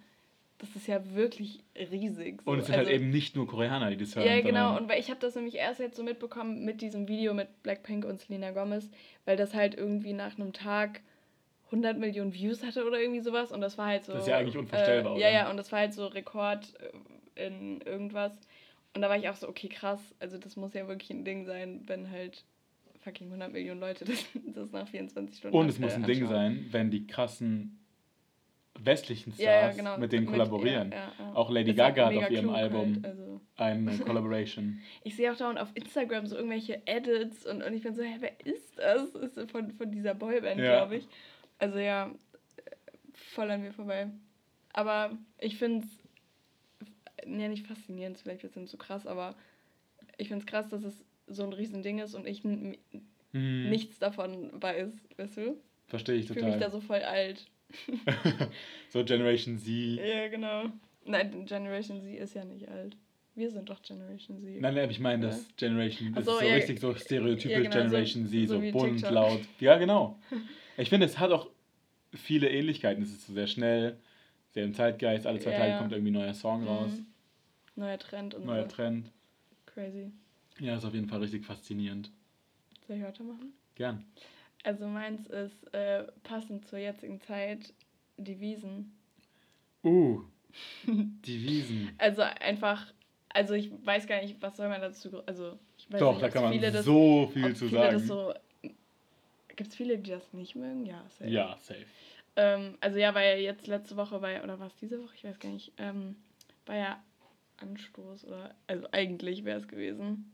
das 0.59 0.76
ist 0.76 0.87
ja 0.87 1.14
wirklich 1.14 1.61
riesig. 1.75 2.42
So. 2.42 2.50
Und 2.50 2.59
es 2.59 2.66
sind 2.66 2.76
halt 2.76 2.87
also, 2.87 2.92
halt 2.92 3.00
eben 3.00 3.11
nicht 3.11 3.35
nur 3.35 3.47
Koreaner, 3.47 3.90
die 3.90 3.97
das 3.97 4.14
hören. 4.14 4.26
Ja, 4.26 4.40
genau. 4.40 4.76
Und 4.76 4.88
weil 4.88 5.00
ich 5.00 5.09
habe 5.09 5.21
das 5.21 5.35
nämlich 5.35 5.54
erst 5.54 5.80
jetzt 5.80 5.97
so 5.97 6.02
mitbekommen 6.02 6.64
mit 6.64 6.83
diesem 6.83 7.09
Video 7.09 7.33
mit 7.33 7.62
Blackpink 7.62 8.04
und 8.04 8.21
Selena 8.21 8.50
Gomez, 8.50 8.90
weil 9.25 9.37
das 9.37 9.54
halt 9.54 9.75
irgendwie 9.75 10.12
nach 10.12 10.38
einem 10.38 10.52
Tag 10.52 11.00
100 11.66 11.99
Millionen 11.99 12.35
Views 12.35 12.64
hatte 12.64 12.85
oder 12.85 13.00
irgendwie 13.00 13.21
sowas. 13.21 13.52
Und 13.52 13.61
das 13.61 13.78
war 13.78 13.87
halt 13.87 14.04
so. 14.04 14.12
Das 14.12 14.23
ist 14.23 14.28
ja 14.28 14.37
eigentlich 14.37 14.59
unvorstellbar, 14.59 15.12
äh, 15.12 15.16
oder? 15.16 15.23
Ja, 15.23 15.33
ja, 15.33 15.50
und 15.50 15.57
das 15.57 15.71
war 15.73 15.78
halt 15.78 15.95
so 15.95 16.07
Rekord 16.07 16.75
äh, 17.37 17.47
in 17.47 17.80
irgendwas. 17.83 18.33
Und 18.95 19.02
da 19.02 19.09
war 19.09 19.16
ich 19.16 19.28
auch 19.28 19.37
so, 19.37 19.49
okay, 19.49 19.69
krass. 19.69 20.00
Also, 20.19 20.37
das 20.37 20.57
muss 20.57 20.75
ja 20.75 20.88
wirklich 20.88 21.11
ein 21.11 21.25
Ding 21.25 21.47
sein, 21.47 21.83
wenn 21.87 22.11
halt 22.11 22.45
fucking 23.00 23.28
100 23.28 23.52
Millionen 23.52 23.80
Leute 23.80 24.04
das, 24.07 24.25
das 24.54 24.71
nach 24.73 24.88
24 24.88 25.38
Stunden 25.38 25.57
Und 25.57 25.69
es 25.69 25.78
muss 25.78 25.92
ein 25.92 26.04
anschauen. 26.04 26.19
Ding 26.19 26.28
sein, 26.28 26.66
wenn 26.71 26.90
die 26.90 27.07
krassen 27.07 27.76
westlichen 28.78 29.33
Stars 29.33 29.45
ja, 29.45 29.69
ja, 29.69 29.73
genau. 29.73 29.99
mit 29.99 30.12
denen 30.12 30.26
kollaborieren. 30.26 30.92
Ja, 30.92 31.12
auch 31.35 31.50
Lady 31.50 31.75
Gaga 31.75 32.07
hat 32.07 32.16
auf 32.16 32.30
ihrem 32.30 32.50
Album 32.50 32.95
halt, 32.95 33.07
also. 33.07 33.40
eine 33.57 33.99
Collaboration. 34.07 34.80
Ich 35.02 35.16
sehe 35.16 35.30
auch 35.33 35.37
dauernd 35.37 35.59
auf 35.59 35.69
Instagram 35.75 36.26
so 36.26 36.37
irgendwelche 36.37 36.87
Edits 36.87 37.47
und, 37.47 37.62
und 37.62 37.75
ich 37.75 37.83
bin 37.83 37.95
so, 37.95 38.02
hä, 38.02 38.16
wer 38.21 38.40
ist 38.45 38.78
das? 38.78 39.12
Das 39.12 39.37
ist 39.37 39.50
von, 39.50 39.71
von 39.73 39.90
dieser 39.90 40.14
Boyband, 40.14 40.57
glaube 40.57 40.97
ich. 40.97 41.09
Also 41.59 41.78
ja, 41.78 42.11
voll 43.12 43.50
an 43.50 43.61
mir 43.61 43.73
vorbei. 43.73 44.09
Aber 44.73 45.19
ich 45.38 45.59
finde 45.59 45.85
es, 45.85 46.88
ja 47.26 47.49
nicht 47.49 47.66
faszinierend, 47.66 48.19
vielleicht 48.19 48.42
wird 48.42 48.57
es 48.57 48.71
zu 48.71 48.78
krass, 48.78 49.07
aber 49.07 49.35
ich 50.16 50.28
finde 50.28 50.45
es 50.45 50.47
krass, 50.47 50.69
dass 50.69 50.85
es 50.85 51.04
so 51.31 51.45
ein 51.45 51.53
Riesending 51.53 51.99
ist 51.99 52.15
und 52.15 52.27
ich 52.27 52.43
hm. 52.43 52.75
nichts 53.33 53.99
davon 53.99 54.51
weiß, 54.53 54.93
weißt 55.17 55.37
du? 55.39 55.57
Verstehe 55.87 56.17
ich 56.17 56.27
total. 56.27 56.37
Ich 56.37 56.45
fühle 56.45 56.57
mich 56.57 56.65
da 56.65 56.71
so 56.71 56.81
voll 56.81 57.03
alt. 57.03 57.47
so 58.89 59.05
Generation 59.05 59.59
Z. 59.59 59.69
Ja, 59.69 60.29
genau. 60.29 60.65
Nein, 61.05 61.47
Generation 61.47 62.03
Z 62.03 62.19
ist 62.19 62.35
ja 62.35 62.45
nicht 62.45 62.69
alt. 62.69 62.97
wir 63.35 63.51
sind 63.51 63.69
doch 63.69 63.81
Generation 63.83 64.41
Z. 64.41 64.61
Nein, 64.61 64.75
nein, 64.75 64.91
ich 64.91 65.01
meine, 65.01 65.27
das 65.27 65.47
Generation 65.57 66.13
das 66.15 66.25
so, 66.25 66.33
ist 66.33 66.41
so 66.41 66.45
ja, 66.45 66.55
richtig 66.55 66.81
so 66.81 66.95
stereotypisch 66.95 67.51
ja, 67.51 67.61
genau, 67.61 67.77
Generation 67.77 68.27
so, 68.27 68.33
Z, 68.33 68.49
so, 68.49 68.61
so 68.61 68.73
bunt, 68.73 68.99
TikTok. 68.99 69.11
laut. 69.13 69.41
Ja, 69.61 69.77
genau. 69.79 70.19
Ich 70.77 70.89
finde, 70.89 71.07
es 71.07 71.19
hat 71.19 71.31
auch 71.31 71.49
viele 72.15 72.49
Ähnlichkeiten. 72.49 73.03
Es 73.03 73.11
ist 73.11 73.27
so 73.27 73.33
sehr 73.33 73.47
schnell, 73.47 73.99
sehr 74.51 74.65
im 74.65 74.75
Zeitgeist. 74.75 75.27
Alle 75.27 75.39
zwei 75.39 75.53
ja, 75.53 75.59
Tage 75.59 75.79
kommt 75.79 75.93
irgendwie 75.93 76.11
ein 76.11 76.15
neuer 76.15 76.35
Song 76.35 76.63
mhm. 76.63 76.69
raus. 76.69 76.93
Neuer 77.77 77.99
Trend 77.99 78.35
und 78.35 78.47
Neuer 78.47 78.69
so. 78.69 78.77
Trend. 78.77 79.11
Crazy. 79.67 80.11
Ja, 80.61 80.76
ist 80.76 80.85
auf 80.85 80.95
jeden 80.95 81.09
Fall 81.09 81.21
richtig 81.21 81.45
faszinierend. 81.45 82.11
Soll 82.87 82.97
ich 82.97 83.02
weitermachen? 83.02 83.52
Gern. 83.75 84.05
Also 84.62 84.87
meins 84.87 85.26
ist 85.26 85.73
äh, 85.73 86.05
passend 86.23 86.67
zur 86.67 86.79
jetzigen 86.79 87.21
Zeit 87.23 87.73
die 88.19 88.38
Wiesen. 88.40 88.93
Uh, 89.83 90.23
die 90.87 91.43
Wiesen. 91.43 91.90
also 91.97 92.21
einfach, 92.23 92.93
also 93.31 93.55
ich 93.55 93.71
weiß 93.85 94.07
gar 94.07 94.21
nicht, 94.21 94.37
was 94.43 94.57
soll 94.59 94.69
man 94.69 94.83
dazu, 94.83 95.25
also 95.25 95.59
ich 95.79 95.90
weiß 95.90 96.00
Doch, 96.00 96.12
nicht, 96.12 96.23
da 96.23 96.29
kann 96.29 96.43
man 96.43 96.61
das, 96.61 96.85
so 96.85 97.31
viel 97.33 97.57
zu 97.57 97.69
sagen. 97.69 97.99
So, 97.99 98.35
Gibt 99.61 99.73
es 99.73 99.76
viele, 99.76 99.99
die 99.99 100.11
das 100.11 100.33
nicht 100.33 100.55
mögen? 100.55 100.87
Ja, 100.87 101.05
safe. 101.11 101.31
Ja, 101.31 101.57
safe. 101.61 101.87
Ähm, 102.37 102.79
also 102.81 102.99
ja, 102.99 103.14
weil 103.14 103.40
jetzt 103.40 103.67
letzte 103.67 103.97
Woche 103.97 104.23
war 104.23 104.43
oder 104.43 104.59
war 104.59 104.69
es 104.69 104.76
diese 104.76 105.02
Woche? 105.02 105.14
Ich 105.14 105.25
weiß 105.25 105.38
gar 105.38 105.50
nicht. 105.50 105.73
Ähm, 105.79 106.17
war 106.67 106.76
ja 106.76 107.05
Anstoß 107.59 108.25
oder, 108.25 108.55
also 108.67 108.87
eigentlich 108.93 109.45
wäre 109.45 109.59
es 109.59 109.69
gewesen. 109.69 110.33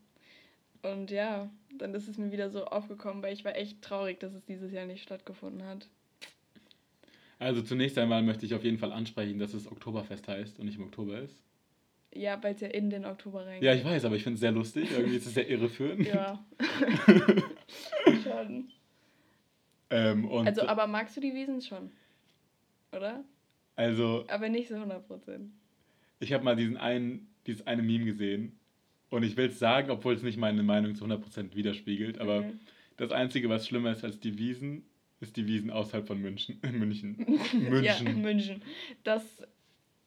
Und 0.93 1.11
ja, 1.11 1.51
dann 1.79 1.95
ist 1.95 2.09
es 2.09 2.19
mir 2.19 2.33
wieder 2.33 2.51
so 2.51 2.65
aufgekommen, 2.65 3.23
weil 3.23 3.33
ich 3.33 3.45
war 3.45 3.57
echt 3.57 3.83
traurig, 3.83 4.21
dass 4.21 4.33
es 4.35 4.45
dieses 4.45 4.73
Jahr 4.73 4.87
nicht 4.87 5.03
stattgefunden 5.03 5.67
hat. 5.67 5.89
Also 7.39 7.63
zunächst 7.63 7.99
einmal 7.99 8.23
möchte 8.23 8.47
ich 8.47 8.55
auf 8.55 8.65
jeden 8.65 8.79
Fall 8.79 8.93
ansprechen, 8.93 9.39
dass 9.39 9.53
es 9.53 9.71
Oktoberfest 9.71 10.27
heißt 10.29 10.59
und 10.59 10.67
nicht 10.67 10.79
im 10.79 10.85
Oktober 10.85 11.19
ist. 11.19 11.43
Ja, 12.15 12.43
weil 12.43 12.55
es 12.55 12.61
ja 12.63 12.69
in 12.69 12.89
den 12.89 13.05
Oktober 13.05 13.45
reingeht. 13.45 13.63
Ja, 13.63 13.75
ich 13.75 13.85
weiß, 13.85 14.07
aber 14.07 14.17
ich 14.17 14.23
finde 14.23 14.35
es 14.35 14.41
sehr 14.41 14.53
lustig. 14.53 14.91
Irgendwie 14.91 15.17
ist 15.17 15.27
es 15.27 15.35
sehr 15.35 15.49
irreführend. 15.49 16.07
ja. 16.07 16.43
schon. 18.23 18.71
Ähm, 19.91 20.31
also, 20.31 20.67
aber 20.67 20.87
magst 20.87 21.17
du 21.17 21.21
die 21.21 21.35
Wiesen 21.35 21.61
schon? 21.61 21.93
Oder? 22.93 23.23
Also. 23.75 24.25
Aber 24.29 24.49
nicht 24.49 24.69
so 24.69 24.77
100%. 24.77 25.51
Ich 26.21 26.33
habe 26.33 26.43
mal 26.43 26.57
diesen 26.57 26.79
einen, 26.79 27.29
dieses 27.47 27.67
eine 27.67 27.83
Meme 27.83 28.07
gesehen 28.07 28.59
und 29.11 29.23
ich 29.23 29.37
will 29.37 29.47
es 29.47 29.59
sagen, 29.59 29.91
obwohl 29.91 30.15
es 30.15 30.23
nicht 30.23 30.39
meine 30.39 30.63
Meinung 30.63 30.95
zu 30.95 31.05
100% 31.05 31.55
widerspiegelt, 31.55 32.19
aber 32.21 32.39
okay. 32.39 32.55
das 32.97 33.13
Einzige, 33.13 33.49
was 33.49 33.67
schlimmer 33.67 33.93
ist 33.93 34.05
als 34.05 34.19
die 34.21 34.39
Wiesen, 34.39 34.85
ist 35.21 35.37
die 35.37 35.47
Wiesen 35.47 35.71
außerhalb 35.71 36.07
von 36.07 36.21
München. 36.21 36.59
München. 36.73 37.17
München. 37.53 37.85
ja, 37.85 38.13
München. 38.13 38.63
Das, 39.05 39.43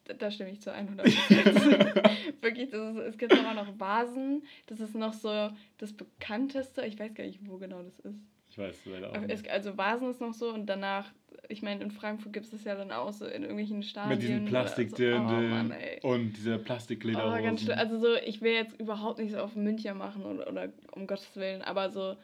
da 0.06 0.32
stimme 0.32 0.52
ich 0.52 0.62
zu 0.62 0.74
100%. 0.74 1.00
Wirklich, 2.42 2.70
das 2.70 2.96
ist, 2.96 3.02
es 3.02 3.18
gibt 3.18 3.34
aber 3.34 3.54
noch 3.54 3.80
Vasen. 3.80 4.44
Das 4.68 4.80
ist 4.80 4.96
noch 4.96 5.14
so 5.14 5.50
das 5.78 5.94
bekannteste. 5.94 6.86
Ich 6.86 7.00
weiß 7.00 7.14
gar 7.14 7.24
nicht, 7.24 7.40
wo 7.44 7.58
genau 7.58 7.82
das 7.84 8.00
ist. 8.00 8.20
Ich 8.50 8.58
weiß 8.58 8.86
leider 8.86 9.12
auch 9.12 9.20
nicht. 9.20 9.50
Also 9.50 9.78
Vasen 9.78 10.10
ist 10.10 10.22
noch 10.22 10.34
so 10.34 10.54
und 10.54 10.66
danach, 10.66 11.12
ich 11.50 11.62
meine, 11.62 11.84
in 11.84 11.92
Frankfurt 11.92 12.34
gibt 12.34 12.46
es 12.46 12.52
das 12.52 12.64
ja 12.64 12.76
dann 12.76 12.92
auch 12.92 13.12
so 13.12 13.26
in 13.26 13.42
irgendwelchen 13.42 13.84
Stadien. 13.84 14.10
Mit 14.10 14.22
diesen 14.22 14.46
Plastikdirndl 14.46 15.76
so. 16.02 16.08
oh, 16.08 16.14
und 16.14 16.34
diese 16.34 16.60
Plastiklederhosen. 16.60 17.40
Oh, 17.40 17.44
ganz 17.44 17.62
schlimm. 17.64 17.78
Also 17.78 18.00
so, 18.00 18.16
ich 18.26 18.42
will 18.42 18.54
jetzt 18.54 18.80
überhaupt 18.80 19.20
nicht 19.20 19.32
so 19.32 19.40
auf 19.40 19.56
München 19.56 19.98
machen 19.98 20.24
oder, 20.24 20.48
oder 20.48 20.70
um 20.92 21.08
Gottes 21.08 21.36
Willen, 21.36 21.62
aber 21.62 21.90
so 21.90 22.16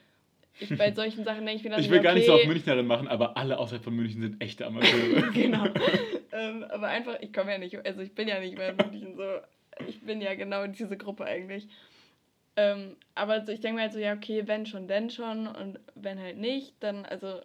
ich, 0.60 0.78
bei 0.78 0.92
solchen 0.94 1.24
Sachen 1.24 1.46
denke 1.46 1.58
ich 1.58 1.64
mir 1.64 1.72
dann 1.72 1.80
Ich 1.80 1.90
will 1.90 1.98
okay, 1.98 2.06
gar 2.06 2.14
nicht 2.14 2.28
so 2.28 2.34
auf 2.34 2.46
Münchnerin 2.46 2.88
machen, 2.88 3.08
aber 3.08 3.36
alle 3.38 3.58
außerhalb 3.58 3.84
von 3.84 3.96
München 3.96 4.22
sind 4.22 4.42
echte 4.42 4.66
Amateure. 4.66 5.32
genau. 5.34 5.66
ähm, 6.32 6.64
aber 6.70 6.88
einfach, 6.88 7.18
ich 7.22 7.34
komme 7.34 7.52
ja 7.52 7.58
nicht, 7.58 7.84
also 7.86 8.02
ich 8.02 8.14
bin 8.14 8.28
ja 8.28 8.40
nicht 8.40 8.58
mehr 8.58 8.70
in 8.70 8.78
München 8.78 9.16
so. 9.16 9.24
Ich 9.88 10.02
bin 10.02 10.22
ja 10.22 10.36
genau 10.36 10.68
diese 10.68 10.98
Gruppe 10.98 11.26
eigentlich. 11.26 11.68
Ähm, 12.56 12.96
aber 13.16 13.44
so, 13.46 13.52
ich 13.52 13.60
denke 13.60 13.76
mir 13.76 13.82
halt 13.82 13.94
so, 13.94 14.00
ja, 14.00 14.14
okay, 14.14 14.44
wenn 14.46 14.66
schon, 14.66 14.88
denn 14.88 15.10
schon. 15.10 15.48
Und 15.48 15.80
wenn 15.96 16.20
halt 16.20 16.38
nicht, 16.38 16.76
dann, 16.80 17.06
also 17.06 17.42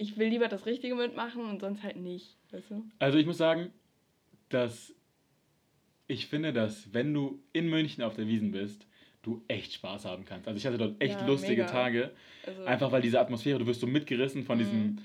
ich 0.00 0.16
will 0.16 0.28
lieber 0.28 0.48
das 0.48 0.64
Richtige 0.66 0.94
mitmachen 0.94 1.44
und 1.44 1.60
sonst 1.60 1.82
halt 1.82 1.96
nicht. 1.96 2.38
Weißt 2.50 2.70
du? 2.70 2.86
Also 2.98 3.18
ich 3.18 3.26
muss 3.26 3.36
sagen, 3.36 3.70
dass 4.48 4.94
ich 6.06 6.26
finde, 6.26 6.54
dass 6.54 6.94
wenn 6.94 7.12
du 7.12 7.42
in 7.52 7.68
München 7.68 8.02
auf 8.02 8.14
der 8.14 8.26
Wiesen 8.26 8.50
bist, 8.50 8.86
du 9.22 9.44
echt 9.46 9.74
Spaß 9.74 10.06
haben 10.06 10.24
kannst. 10.24 10.48
Also 10.48 10.56
ich 10.56 10.66
hatte 10.66 10.78
dort 10.78 10.98
echt 11.02 11.20
ja, 11.20 11.26
lustige 11.26 11.60
mega. 11.62 11.72
Tage. 11.72 12.12
Also 12.46 12.64
einfach 12.64 12.90
weil 12.90 13.02
diese 13.02 13.20
Atmosphäre, 13.20 13.58
du 13.58 13.66
wirst 13.66 13.82
so 13.82 13.86
mitgerissen 13.86 14.42
von 14.42 14.58
diesem, 14.58 14.82
mhm. 14.82 14.96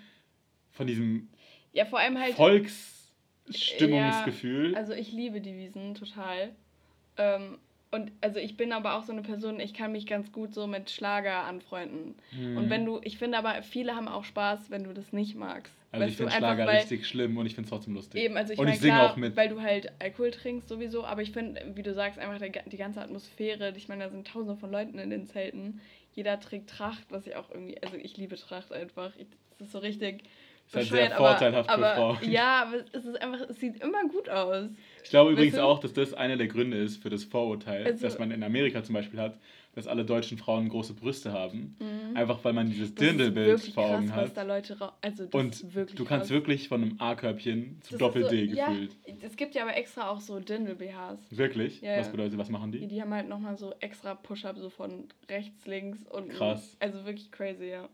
von 0.71 0.88
diesem 0.88 1.27
ja, 1.73 1.84
vor 1.84 1.99
allem 1.99 2.17
halt, 2.17 2.36
Volksstimmungsgefühl. 2.36 4.71
Ja, 4.71 4.77
also 4.77 4.93
ich 4.93 5.12
liebe 5.12 5.41
die 5.41 5.58
Wiesen 5.58 5.95
total. 5.95 6.55
Ähm, 7.17 7.58
und 7.95 8.12
also 8.19 8.39
ich 8.39 8.58
bin 8.58 8.73
aber 8.73 8.95
auch 8.95 9.03
so 9.03 9.13
eine 9.13 9.21
Person, 9.21 9.60
ich 9.62 9.73
kann 9.73 9.93
mich 9.93 10.05
ganz 10.05 10.34
gut 10.34 10.53
so 10.53 10.67
mit 10.67 10.89
Schlager 10.89 11.45
anfreunden. 11.45 12.15
Mhm. 12.31 12.58
Und 12.58 12.69
wenn 12.69 12.86
du, 12.86 12.99
ich 13.03 13.17
finde 13.17 13.38
aber, 13.38 13.63
viele 13.63 13.95
haben 13.95 14.10
auch 14.10 14.25
Spaß, 14.25 14.69
wenn 14.69 14.84
du 14.84 14.93
das 14.93 15.13
nicht 15.13 15.36
magst. 15.36 15.73
Also 15.93 16.08
ich 16.08 16.17
finde 16.17 16.34
Schlager 16.34 16.67
weil, 16.67 16.79
richtig 16.79 17.08
schlimm 17.08 17.38
und 17.38 17.45
ich 17.45 17.55
finde 17.55 17.67
es 17.67 17.69
trotzdem 17.69 17.93
lustig. 17.93 18.21
Eben, 18.21 18.36
also 18.36 18.51
ich 18.51 18.60
und 18.60 18.65
mein, 18.65 18.73
ich 18.73 18.81
singe 18.81 19.01
auch 19.01 19.15
mit. 19.15 19.38
Weil 19.38 19.47
du 19.47 19.62
halt 19.62 19.93
Alkohol 19.99 20.31
trinkst 20.31 20.67
sowieso, 20.67 21.05
aber 21.05 21.21
ich 21.21 21.31
finde, 21.31 21.71
wie 21.73 21.84
du 21.84 21.93
sagst, 21.93 22.19
einfach 22.19 22.38
der, 22.38 22.63
die 22.65 22.77
ganze 22.77 23.01
Atmosphäre, 23.01 23.73
ich 23.77 23.88
meine, 23.88 24.03
da 24.03 24.10
sind 24.10 24.27
tausende 24.27 24.58
von 24.58 24.71
Leuten 24.71 24.99
in 24.99 25.10
den 25.10 25.25
Zelten. 25.25 25.79
Jeder 26.13 26.38
trägt 26.41 26.69
Tracht, 26.69 27.05
was 27.12 27.25
ich 27.27 27.38
auch 27.38 27.49
irgendwie, 27.49 27.81
also 27.81 27.95
ich 27.95 28.17
liebe 28.17 28.36
Tracht 28.36 28.73
einfach. 28.73 29.13
das 29.58 29.67
ist 29.67 29.71
so 29.71 29.79
richtig 29.79 30.23
ist 30.67 30.75
halt 30.75 30.88
sehr 30.88 31.12
vorteilhaft 31.12 31.69
aber, 31.69 31.89
für 31.89 31.95
Frauen. 31.95 32.17
Ja, 32.23 32.63
aber 32.63 32.84
es 32.91 33.05
ist 33.05 33.21
einfach, 33.21 33.41
es 33.47 33.60
sieht 33.60 33.84
immer 33.84 34.08
gut 34.08 34.29
aus. 34.29 34.67
Ich 35.05 35.11
glaube 35.11 35.31
übrigens 35.33 35.59
auch, 35.59 35.77
dass 35.77 35.93
das 35.93 36.15
einer 36.15 36.35
der 36.35 36.47
Gründe 36.47 36.77
ist 36.77 37.01
für 37.01 37.11
das 37.11 37.23
Vorurteil, 37.23 37.85
also, 37.85 38.01
das 38.01 38.17
man 38.17 38.31
in 38.31 38.41
Amerika 38.41 38.83
zum 38.83 38.95
Beispiel 38.95 39.19
hat, 39.19 39.37
dass 39.75 39.85
alle 39.85 40.03
deutschen 40.03 40.39
Frauen 40.39 40.67
große 40.67 40.95
Brüste 40.95 41.31
haben. 41.31 41.75
Mhm. 41.79 42.17
Einfach 42.17 42.43
weil 42.43 42.53
man 42.53 42.71
dieses 42.71 42.95
Dirndlbild 42.95 43.61
vor 43.73 43.85
Augen 43.85 44.07
krass, 44.07 44.35
hat. 44.35 44.95
Also 45.01 45.27
und 45.31 45.63
du 45.95 46.05
kannst 46.05 46.31
wirklich 46.31 46.69
von 46.69 46.81
einem 46.81 46.95
A-Körbchen 46.97 47.79
zu 47.83 47.99
Doppel-D 47.99 48.49
so, 48.49 48.55
gefühlt. 48.55 48.97
Ja, 49.05 49.13
es 49.21 49.35
gibt 49.35 49.53
ja 49.53 49.61
aber 49.61 49.77
extra 49.77 50.09
auch 50.09 50.19
so 50.19 50.39
Dirndl-BHs. 50.39 51.19
Wirklich? 51.29 51.81
Ja, 51.81 51.99
was 51.99 52.09
bedeutet, 52.09 52.39
was 52.39 52.49
machen 52.49 52.71
die? 52.71 52.79
Die, 52.79 52.87
die 52.87 53.01
haben 53.01 53.13
halt 53.13 53.29
nochmal 53.29 53.57
so 53.57 53.75
extra 53.81 54.15
Push-Up 54.15 54.57
so 54.57 54.71
von 54.71 55.07
rechts, 55.29 55.67
links 55.67 55.99
und. 56.07 56.29
Krass. 56.29 56.77
Also 56.79 57.05
wirklich 57.05 57.31
crazy, 57.31 57.65
ja. 57.65 57.87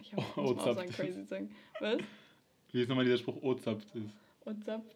Ich 0.00 0.14
hab, 0.14 0.22
oh, 0.36 0.42
muss 0.42 0.56
mal 0.56 0.68
auch 0.68 0.74
sagen, 0.76 0.90
crazy 0.90 1.24
sagen. 1.24 1.50
Was? 1.80 1.98
Wie 2.70 2.82
ist 2.82 2.88
nochmal 2.88 3.06
dieser 3.06 3.18
Spruch, 3.18 3.42
Ozapft 3.42 3.88
ist? 3.96 4.14
Ozapft, 4.44 4.94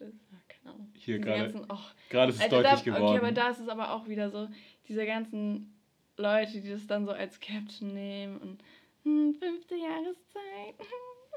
ja, 0.00 0.29
Ahnung. 0.64 0.90
Hier 0.94 1.18
gerade. 1.18 1.66
Oh, 1.68 1.76
gerade 2.08 2.30
ist 2.30 2.36
es 2.36 2.42
Alter, 2.42 2.62
deutlich 2.62 2.80
da, 2.80 2.84
geworden. 2.84 3.16
Okay, 3.16 3.18
aber 3.18 3.32
da 3.32 3.48
ist 3.50 3.60
es 3.60 3.68
aber 3.68 3.92
auch 3.92 4.08
wieder 4.08 4.30
so, 4.30 4.48
diese 4.88 5.06
ganzen 5.06 5.74
Leute, 6.16 6.60
die 6.60 6.70
das 6.70 6.86
dann 6.86 7.06
so 7.06 7.12
als 7.12 7.40
Caption 7.40 7.94
nehmen 7.94 8.38
und 8.38 8.62
hm, 9.04 9.34
fünfte 9.34 9.74
Jahreszeit. 9.76 10.74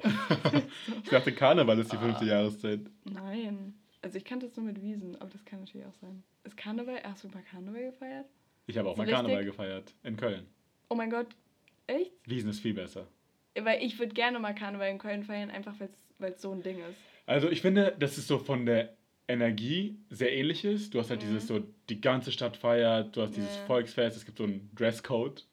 ich 1.03 1.09
dachte, 1.09 1.31
Karneval 1.31 1.79
ist 1.79 1.91
die 1.91 1.97
fünfte 1.97 2.25
oh. 2.25 2.27
Jahreszeit. 2.27 2.81
Nein. 3.05 3.73
Also 4.01 4.17
ich 4.17 4.25
kannte 4.25 4.47
es 4.47 4.55
nur 4.57 4.65
mit 4.65 4.81
Wiesen, 4.81 5.15
aber 5.21 5.29
das 5.29 5.45
kann 5.45 5.59
natürlich 5.59 5.87
auch 5.87 5.93
sein. 6.01 6.23
Ist 6.43 6.57
Karneval? 6.57 7.01
Hast 7.03 7.23
du 7.23 7.29
mal 7.29 7.43
Karneval 7.43 7.83
gefeiert? 7.83 8.25
Ich 8.67 8.77
habe 8.77 8.89
auch 8.89 8.97
mal 8.97 9.07
Karneval 9.07 9.37
richtig? 9.37 9.55
gefeiert. 9.55 9.93
In 10.03 10.17
Köln. 10.17 10.45
Oh 10.89 10.95
mein 10.95 11.09
Gott. 11.09 11.27
Echt? 11.87 12.11
Wiesen 12.25 12.49
ist 12.49 12.59
viel 12.59 12.73
besser. 12.73 13.07
Weil 13.57 13.81
ich 13.81 13.99
würde 13.99 14.13
gerne 14.13 14.39
mal 14.39 14.53
Karneval 14.53 14.89
in 14.89 14.97
Köln 14.97 15.23
feiern, 15.23 15.51
einfach 15.51 15.75
weil 16.19 16.31
es 16.31 16.41
so 16.41 16.51
ein 16.51 16.63
Ding 16.63 16.79
ist. 16.79 16.99
Also 17.25 17.49
ich 17.49 17.61
finde, 17.61 17.95
das 17.97 18.17
ist 18.17 18.27
so 18.27 18.39
von 18.39 18.65
der 18.65 18.93
Energie 19.27 19.97
sehr 20.09 20.33
ähnlich 20.33 20.65
ist. 20.65 20.93
Du 20.93 20.99
hast 20.99 21.09
halt 21.09 21.21
mhm. 21.21 21.27
dieses 21.27 21.47
so, 21.47 21.63
die 21.89 22.01
ganze 22.01 22.31
Stadt 22.31 22.57
feiert, 22.57 23.15
du 23.15 23.21
hast 23.21 23.35
dieses 23.35 23.55
ja. 23.55 23.65
Volksfest, 23.65 24.17
es 24.17 24.25
gibt 24.25 24.37
so 24.37 24.43
einen 24.43 24.69
Dresscode. 24.75 25.45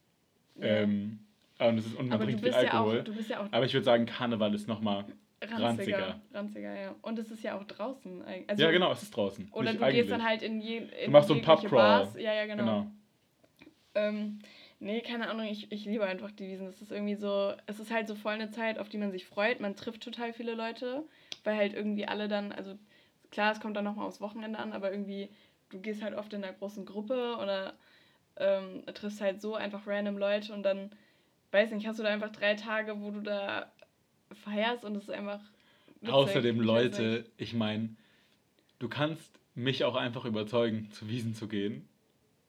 Ja. 0.56 0.66
Ähm, 0.66 1.20
und, 1.58 1.78
es 1.78 1.86
ist, 1.86 1.96
und 1.96 2.08
man 2.08 2.14
Aber 2.14 2.24
trinkt 2.24 2.42
viel 2.42 2.54
Alkohol. 2.54 3.04
Ja 3.28 3.40
auch, 3.40 3.48
Aber 3.52 3.64
ich 3.66 3.72
würde 3.74 3.84
sagen, 3.84 4.06
Karneval 4.06 4.54
ist 4.54 4.66
nochmal 4.66 5.04
ranziger. 5.40 5.62
ranziger. 5.62 6.20
Ranziger, 6.32 6.74
ja. 6.74 6.94
Und 7.02 7.18
es 7.18 7.30
ist 7.30 7.42
ja 7.42 7.58
auch 7.58 7.64
draußen. 7.64 8.22
Also, 8.46 8.62
ja, 8.62 8.70
genau, 8.70 8.92
es 8.92 9.02
ist 9.02 9.14
draußen. 9.14 9.48
Oder 9.52 9.74
du 9.74 9.82
eigentlich. 9.82 10.00
gehst 10.02 10.10
dann 10.10 10.24
halt 10.24 10.42
in 10.42 10.60
je 10.60 10.78
in 10.78 11.06
Du 11.06 11.10
machst 11.10 11.28
so 11.28 11.34
einen 11.34 11.42
Pubcrawl. 11.42 12.08
Ja, 12.16 12.34
ja, 12.34 12.46
genau. 12.46 12.64
genau. 12.64 12.86
Ähm, 13.94 14.38
Nee, 14.82 15.02
keine 15.02 15.28
Ahnung, 15.28 15.46
ich, 15.46 15.70
ich 15.70 15.84
liebe 15.84 16.06
einfach 16.06 16.30
die 16.30 16.48
Wiesen. 16.48 16.66
Es 16.66 16.80
ist 16.80 16.90
irgendwie 16.90 17.14
so, 17.14 17.52
es 17.66 17.78
ist 17.78 17.90
halt 17.90 18.08
so 18.08 18.14
voll 18.14 18.32
eine 18.32 18.50
Zeit, 18.50 18.78
auf 18.78 18.88
die 18.88 18.96
man 18.96 19.12
sich 19.12 19.26
freut. 19.26 19.60
Man 19.60 19.76
trifft 19.76 20.02
total 20.02 20.32
viele 20.32 20.54
Leute, 20.54 21.04
weil 21.44 21.54
halt 21.54 21.74
irgendwie 21.74 22.08
alle 22.08 22.28
dann, 22.28 22.50
also 22.50 22.78
klar, 23.30 23.52
es 23.52 23.60
kommt 23.60 23.76
dann 23.76 23.84
nochmal 23.84 24.06
aufs 24.06 24.20
Wochenende 24.20 24.58
an, 24.58 24.72
aber 24.72 24.90
irgendwie, 24.90 25.28
du 25.70 25.80
gehst 25.80 26.02
halt 26.02 26.14
oft 26.14 26.32
in 26.32 26.44
einer 26.44 26.52
großen 26.52 26.84
Gruppe 26.84 27.36
oder 27.40 27.74
ähm, 28.36 28.82
triffst 28.94 29.20
halt 29.20 29.40
so 29.40 29.54
einfach 29.54 29.86
random 29.86 30.18
Leute 30.18 30.52
und 30.52 30.62
dann, 30.62 30.90
weiß 31.52 31.72
nicht, 31.72 31.86
hast 31.86 31.98
du 31.98 32.02
da 32.02 32.10
einfach 32.10 32.32
drei 32.32 32.54
Tage, 32.54 33.00
wo 33.00 33.10
du 33.10 33.20
da 33.20 33.70
feierst 34.44 34.84
und 34.84 34.96
es 34.96 35.04
ist 35.04 35.10
einfach. 35.10 35.40
Witzig. 36.00 36.14
Außerdem, 36.14 36.60
Leute, 36.60 37.26
ich 37.36 37.52
meine, 37.52 37.90
du 38.78 38.88
kannst 38.88 39.38
mich 39.54 39.84
auch 39.84 39.96
einfach 39.96 40.24
überzeugen, 40.24 40.90
zu 40.92 41.08
Wiesen 41.08 41.34
zu 41.34 41.46
gehen 41.46 41.88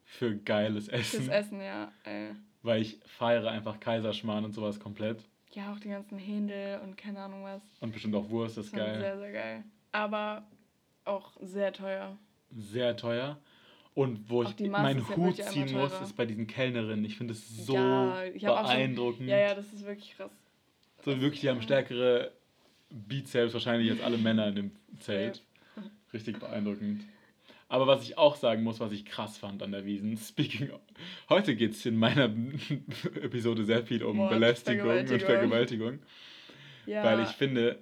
für 0.05 0.35
geiles 0.35 0.87
Essen. 0.87 1.23
Fürs 1.23 1.27
Essen, 1.27 1.61
ja. 1.61 1.91
Ey. 2.03 2.29
Weil 2.63 2.81
ich 2.81 2.99
feiere 3.05 3.49
einfach 3.49 3.79
Kaiserschmarrn 3.79 4.45
und 4.45 4.53
sowas 4.53 4.79
komplett. 4.79 5.23
Ja, 5.51 5.73
auch 5.73 5.79
die 5.79 5.89
ganzen 5.89 6.17
Händel 6.17 6.79
und 6.79 6.95
keine 6.95 7.19
Ahnung 7.19 7.43
was. 7.43 7.61
Und 7.81 7.91
bestimmt 7.91 8.15
auch 8.15 8.29
Wurst, 8.29 8.57
das 8.57 8.67
ist 8.67 8.73
geil. 8.73 8.99
Sehr, 8.99 9.17
sehr 9.17 9.31
geil. 9.33 9.63
Aber 9.91 10.47
auch 11.05 11.31
sehr 11.41 11.73
teuer. 11.73 12.17
Sehr 12.51 12.95
teuer. 12.97 13.37
Und 13.93 14.29
wo 14.29 14.43
ich 14.43 14.57
meinen 14.59 15.07
Hut 15.15 15.35
ziehen 15.35 15.73
muss, 15.73 15.91
ist 16.01 16.15
bei 16.15 16.25
diesen 16.25 16.47
Kellnerinnen. 16.47 17.03
Ich 17.03 17.17
finde 17.17 17.33
es 17.33 17.65
so 17.65 17.75
ja, 17.75 18.23
beeindruckend. 18.39 19.17
Schon, 19.19 19.27
ja, 19.27 19.37
ja, 19.39 19.55
das 19.55 19.73
ist 19.73 19.85
wirklich 19.85 20.15
krass. 20.15 20.31
So 21.03 21.19
wirklich, 21.19 21.41
die 21.41 21.49
haben 21.49 21.61
stärkere 21.61 22.31
Bizeps 22.89 23.53
wahrscheinlich 23.53 23.91
als 23.91 24.01
alle 24.01 24.17
Männer 24.17 24.47
in 24.47 24.55
dem 24.55 24.71
Zelt. 24.99 25.43
Richtig 26.13 26.39
beeindruckend. 26.39 27.03
Aber 27.67 27.87
was 27.87 28.03
ich 28.03 28.17
auch 28.17 28.35
sagen 28.35 28.63
muss, 28.63 28.81
was 28.81 28.91
ich 28.91 29.05
krass 29.05 29.37
fand 29.37 29.63
an 29.63 29.71
der 29.71 29.85
Wiesen, 29.85 30.17
speaking 30.17 30.71
of, 30.71 30.81
heute 31.29 31.55
geht 31.55 31.71
es 31.71 31.85
in 31.85 31.95
meiner 31.97 32.25
Episode 33.21 33.63
sehr 33.65 33.83
viel 33.83 34.03
um 34.03 34.17
Mord, 34.17 34.31
Belästigung 34.31 34.87
Vergewaltigung. 34.87 35.19
und 35.19 35.25
Vergewaltigung. 35.25 35.99
Ja. 36.85 37.03
Weil 37.03 37.21
ich 37.21 37.29
finde, 37.29 37.79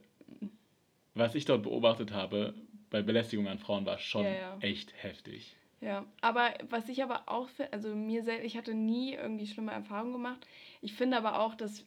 was 1.16 1.36
ich 1.36 1.46
dort 1.46 1.64
beobachtet 1.64 2.14
habe 2.14 2.54
bei 2.90 3.02
Belästigung 3.02 3.48
an 3.48 3.60
Frauen 3.60 3.86
war 3.86 3.98
schon 3.98 4.26
ja, 4.26 4.32
ja. 4.32 4.58
echt 4.62 4.94
heftig. 5.02 5.56
Ja, 5.82 6.06
aber 6.22 6.54
was 6.70 6.90
ich 6.90 7.04
aber 7.04 7.24
auch 7.28 7.48
finde, 7.48 7.72
also 7.74 7.96
mir 7.96 8.24
selbst, 8.24 8.46
ich 8.46 8.58
hatte 8.58 8.74
nie 8.74 9.14
irgendwie 9.14 9.48
schlimme 9.48 9.72
Erfahrungen 9.72 10.14
gemacht. 10.14 10.46
Ich 10.82 10.94
finde 10.94 11.18
aber 11.18 11.40
auch, 11.40 11.56
dass 11.56 11.86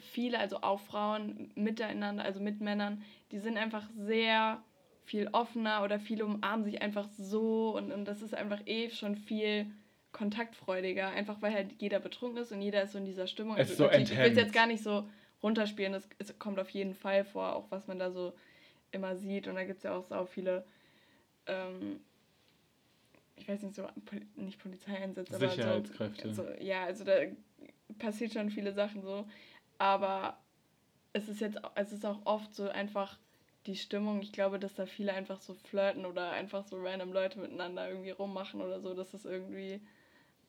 viele, 0.00 0.38
also 0.38 0.58
auch 0.62 0.80
Frauen 0.80 1.50
miteinander, 1.54 2.24
also 2.24 2.40
mit 2.40 2.60
Männern, 2.60 3.02
die 3.30 3.38
sind 3.38 3.56
einfach 3.56 3.88
sehr 3.96 4.62
viel 5.04 5.28
offener 5.32 5.82
oder 5.82 5.98
viele 5.98 6.24
umarmen 6.24 6.64
sich 6.64 6.82
einfach 6.82 7.08
so 7.08 7.76
und, 7.76 7.90
und 7.90 8.04
das 8.04 8.22
ist 8.22 8.34
einfach 8.34 8.60
eh 8.66 8.90
schon 8.90 9.16
viel 9.16 9.66
kontaktfreudiger, 10.12 11.08
einfach 11.08 11.40
weil 11.40 11.54
halt 11.54 11.80
jeder 11.80 11.98
betrunken 11.98 12.38
ist 12.38 12.52
und 12.52 12.60
jeder 12.60 12.82
ist 12.82 12.92
so 12.92 12.98
in 12.98 13.06
dieser 13.06 13.26
Stimmung. 13.26 13.56
Es 13.56 13.70
also, 13.70 13.86
ist 13.86 13.92
so 13.92 13.98
ich 13.98 14.10
will 14.10 14.30
es 14.30 14.36
jetzt 14.36 14.52
gar 14.52 14.66
nicht 14.66 14.82
so 14.82 15.08
runterspielen, 15.42 15.94
es, 15.94 16.08
es 16.18 16.38
kommt 16.38 16.58
auf 16.58 16.68
jeden 16.70 16.94
Fall 16.94 17.24
vor, 17.24 17.56
auch 17.56 17.70
was 17.70 17.86
man 17.86 17.98
da 17.98 18.10
so 18.10 18.34
immer 18.92 19.16
sieht 19.16 19.48
und 19.48 19.56
da 19.56 19.64
gibt 19.64 19.78
es 19.78 19.82
ja 19.84 19.96
auch 19.96 20.04
so 20.04 20.24
viele, 20.26 20.64
ähm, 21.46 22.00
ich 23.36 23.48
weiß 23.48 23.62
nicht, 23.62 23.74
so, 23.74 23.86
nicht 24.36 24.58
Polizeieinsätze, 24.60 25.36
Sicherheitskräfte. 25.36 26.24
Aber 26.24 26.34
so, 26.34 26.42
so, 26.44 26.48
ja, 26.60 26.84
also 26.84 27.04
da 27.04 27.14
passiert 27.98 28.32
schon 28.32 28.50
viele 28.50 28.72
Sachen 28.72 29.02
so, 29.02 29.26
aber 29.78 30.38
es 31.12 31.28
ist 31.28 31.40
jetzt, 31.40 31.58
es 31.74 31.92
ist 31.92 32.06
auch 32.06 32.20
oft 32.24 32.54
so 32.54 32.68
einfach 32.68 33.18
die 33.66 33.76
Stimmung, 33.76 34.20
ich 34.20 34.32
glaube, 34.32 34.58
dass 34.58 34.74
da 34.74 34.86
viele 34.86 35.12
einfach 35.12 35.40
so 35.40 35.54
flirten 35.54 36.04
oder 36.04 36.30
einfach 36.32 36.64
so 36.64 36.76
random 36.80 37.12
Leute 37.12 37.38
miteinander 37.38 37.88
irgendwie 37.88 38.10
rummachen 38.10 38.60
oder 38.60 38.80
so. 38.80 38.92
Das 38.94 39.14
ist 39.14 39.24
irgendwie, 39.24 39.80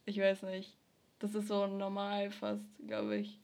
ich 0.06 0.18
weiß 0.18 0.44
nicht, 0.44 0.76
das 1.20 1.36
ist 1.36 1.48
so 1.48 1.68
normal 1.68 2.32
fast, 2.32 2.66
glaube 2.88 3.18
ich. 3.18 3.40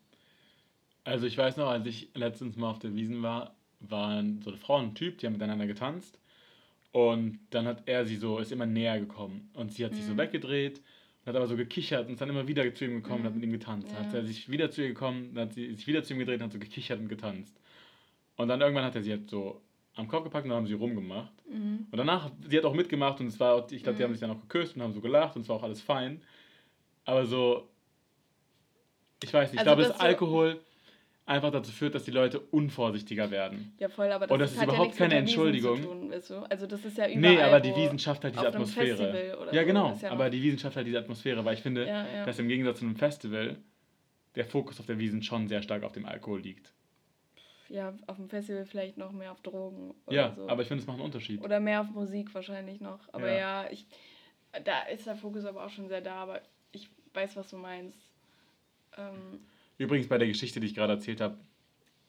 Also 1.04 1.28
ich 1.28 1.38
weiß 1.38 1.58
noch, 1.58 1.70
als 1.70 1.86
ich 1.86 2.10
letztens 2.16 2.56
mal 2.56 2.72
auf 2.72 2.80
der 2.80 2.94
Wiesen 2.96 3.22
war, 3.22 3.56
waren 3.80 4.42
so 4.42 4.50
eine 4.50 4.58
Frau 4.58 4.78
und 4.78 4.86
ein 4.86 4.96
Typ, 4.96 5.18
die 5.18 5.26
haben 5.26 5.34
miteinander 5.34 5.68
getanzt. 5.68 6.20
Und 6.92 7.39
dann 7.52 7.68
hat 7.68 7.84
er 7.86 8.06
sie 8.06 8.15
so, 8.15 8.39
ist 8.39 8.52
immer 8.52 8.65
näher 8.65 9.00
gekommen. 9.00 9.50
Und 9.54 9.74
sie 9.74 9.86
hat 9.86 9.94
sich 9.94 10.04
mhm. 10.06 10.10
so 10.10 10.18
weggedreht 10.18 10.82
hat 11.30 11.36
aber 11.36 11.48
so 11.48 11.56
gekichert 11.56 12.08
und 12.08 12.13
ist 12.13 12.22
dann 12.22 12.30
immer 12.30 12.48
wieder 12.48 12.74
zu 12.74 12.86
ihm 12.86 12.96
gekommen 12.96 13.22
mhm. 13.22 13.28
und 13.28 13.32
hat 13.32 13.36
mit 13.36 13.44
ihm 13.44 13.52
getanzt. 13.52 13.88
Ja. 13.88 13.96
Dann 13.96 14.08
hat 14.08 14.13
er 14.13 14.26
sich 14.26 14.50
wieder 14.50 14.72
zu 14.72 14.82
ihr 14.82 14.89
gekommen, 14.89 15.34
dann 15.34 15.48
hat 15.48 15.54
sie 15.54 15.74
sich 15.74 15.88
wieder 15.88 16.04
zu 16.04 16.13
ihm 16.13 16.20
gedreht 16.20 16.39
und 16.39 16.46
hat 16.46 16.52
so 16.52 16.60
gekichert 16.60 17.00
und 17.00 17.08
getanzt. 17.08 17.56
Und 18.36 18.48
dann 18.48 18.60
irgendwann 18.62 18.84
hat 18.84 18.96
er 18.96 19.04
sie 19.04 19.12
halt 19.12 19.30
so 19.30 19.62
am 19.96 20.08
Kopf 20.08 20.24
gepackt 20.24 20.46
und 20.46 20.50
dann 20.50 20.58
haben 20.58 20.68
sie 20.68 20.74
rumgemacht. 20.74 21.32
Mhm. 21.50 21.88
Und 21.92 21.98
danach, 21.98 22.32
sie 22.48 22.58
hat 22.58 22.65
auch 22.65 22.74
mitgemacht 22.74 23.20
und 23.20 23.28
es 23.28 23.39
war, 23.39 23.72
ich 23.72 23.84
glaube, 23.84 23.94
mhm. 23.94 23.98
die 23.98 24.04
haben 24.04 24.13
sich 24.13 24.22
dann 24.22 24.32
auch 24.32 24.42
geküsst 24.42 24.76
und 24.76 24.82
haben 24.82 24.94
so 24.94 25.02
gelacht 25.02 25.36
und 25.36 25.44
es 25.44 25.50
war 25.50 25.58
auch 25.58 25.63
alles 25.63 25.82
fein. 25.82 26.22
Aber 27.06 27.26
so, 27.26 27.68
ich 29.24 29.34
weiß 29.34 29.52
nicht, 29.52 29.62
ich 29.62 29.68
also 29.68 29.76
glaube, 29.76 29.89
das 29.89 30.00
Alkohol 30.00 30.60
einfach 31.30 31.52
dazu 31.52 31.72
führt, 31.72 31.96
dass 31.96 32.04
die 32.04 32.12
Leute 32.12 32.39
unvorsichtiger 32.39 33.32
werden. 33.32 33.74
Ja, 33.80 33.89
voll, 33.89 34.12
aber 34.12 34.28
das, 34.28 34.34
und 34.34 34.39
das 34.39 34.52
ist, 34.52 34.58
ist 34.58 34.63
überhaupt 34.63 34.92
ja 34.92 34.98
keine 34.98 35.15
Entschuldigung. 35.15 35.82
Tun, 35.82 36.12
weißt 36.12 36.30
du? 36.32 36.36
Also 36.50 36.65
das 36.68 36.84
ist 36.84 36.98
ja 36.98 37.08
überall 37.08 37.36
Nee, 37.36 37.42
aber 37.42 37.60
die 37.60 37.76
Wissenschaft 37.76 38.24
hat 38.24 38.34
diese 38.34 38.48
Atmosphäre. 38.48 39.50
Ja, 39.52 39.63
genau, 39.63 39.98
ja 40.02 40.12
aber 40.12 40.30
die 40.30 40.42
Wissenschaft 40.42 40.76
hat 40.76 40.86
diese 40.86 41.00
Atmosphäre, 41.00 41.46
weil 41.46 41.54
ich 41.54 41.62
finde, 41.62 41.88
ja, 41.88 42.26
dass 42.26 42.39
im 42.39 42.48
Gegensatz 42.48 42.80
zu 42.80 42.86
einem 42.86 42.96
Festival 42.96 43.58
der 44.36 44.46
Fokus 44.46 44.80
auf 44.80 44.86
der 44.86 45.00
Wiesen 45.00 45.24
schon 45.24 45.48
sehr 45.48 45.62
stark 45.62 45.84
auf 45.84 45.92
dem 45.92 46.06
Alkohol 46.06 46.42
liegt 46.42 46.74
ja, 47.70 47.94
auf 48.08 48.18
dem 48.18 48.30
Festival 48.30 48.65
vielleicht 48.65 48.98
noch 48.98 49.12
mehr 49.12 49.32
auf 49.32 49.42
Drogen. 49.42 49.94
ja, 50.10 50.34
so. 50.36 50.50
aber 50.50 50.63
ich 50.63 50.68
finde, 50.68 50.82
es 50.82 50.88
macht 50.88 50.98
einen 50.98 51.06
Unterschied. 51.06 51.42
Oder 51.44 51.60
mehr 51.60 51.82
auf 51.82 51.89
Musik 51.92 52.34
wahrscheinlich 52.34 52.82
noch. 52.82 53.00
Aber 53.13 53.32
ja. 53.32 53.63
ja, 53.63 53.72
ich, 53.72 53.86
da 54.63 54.82
ist 54.84 55.06
der 55.06 55.15
Fokus 55.15 55.46
aber 55.46 55.65
auch 55.65 55.70
schon 55.70 55.88
sehr 55.88 56.02
da, 56.02 56.15
aber 56.15 56.42
ich 56.72 56.89
weiß, 57.13 57.36
was 57.36 57.50
du 57.50 57.58
meinst. 57.58 58.00
Ähm, 58.98 59.46
Übrigens 59.80 60.08
bei 60.08 60.18
der 60.18 60.28
Geschichte, 60.28 60.60
die 60.60 60.68
ich 60.68 60.76
gerade 60.76 60.94
erzählt 60.94 61.22
habe, 61.22 61.39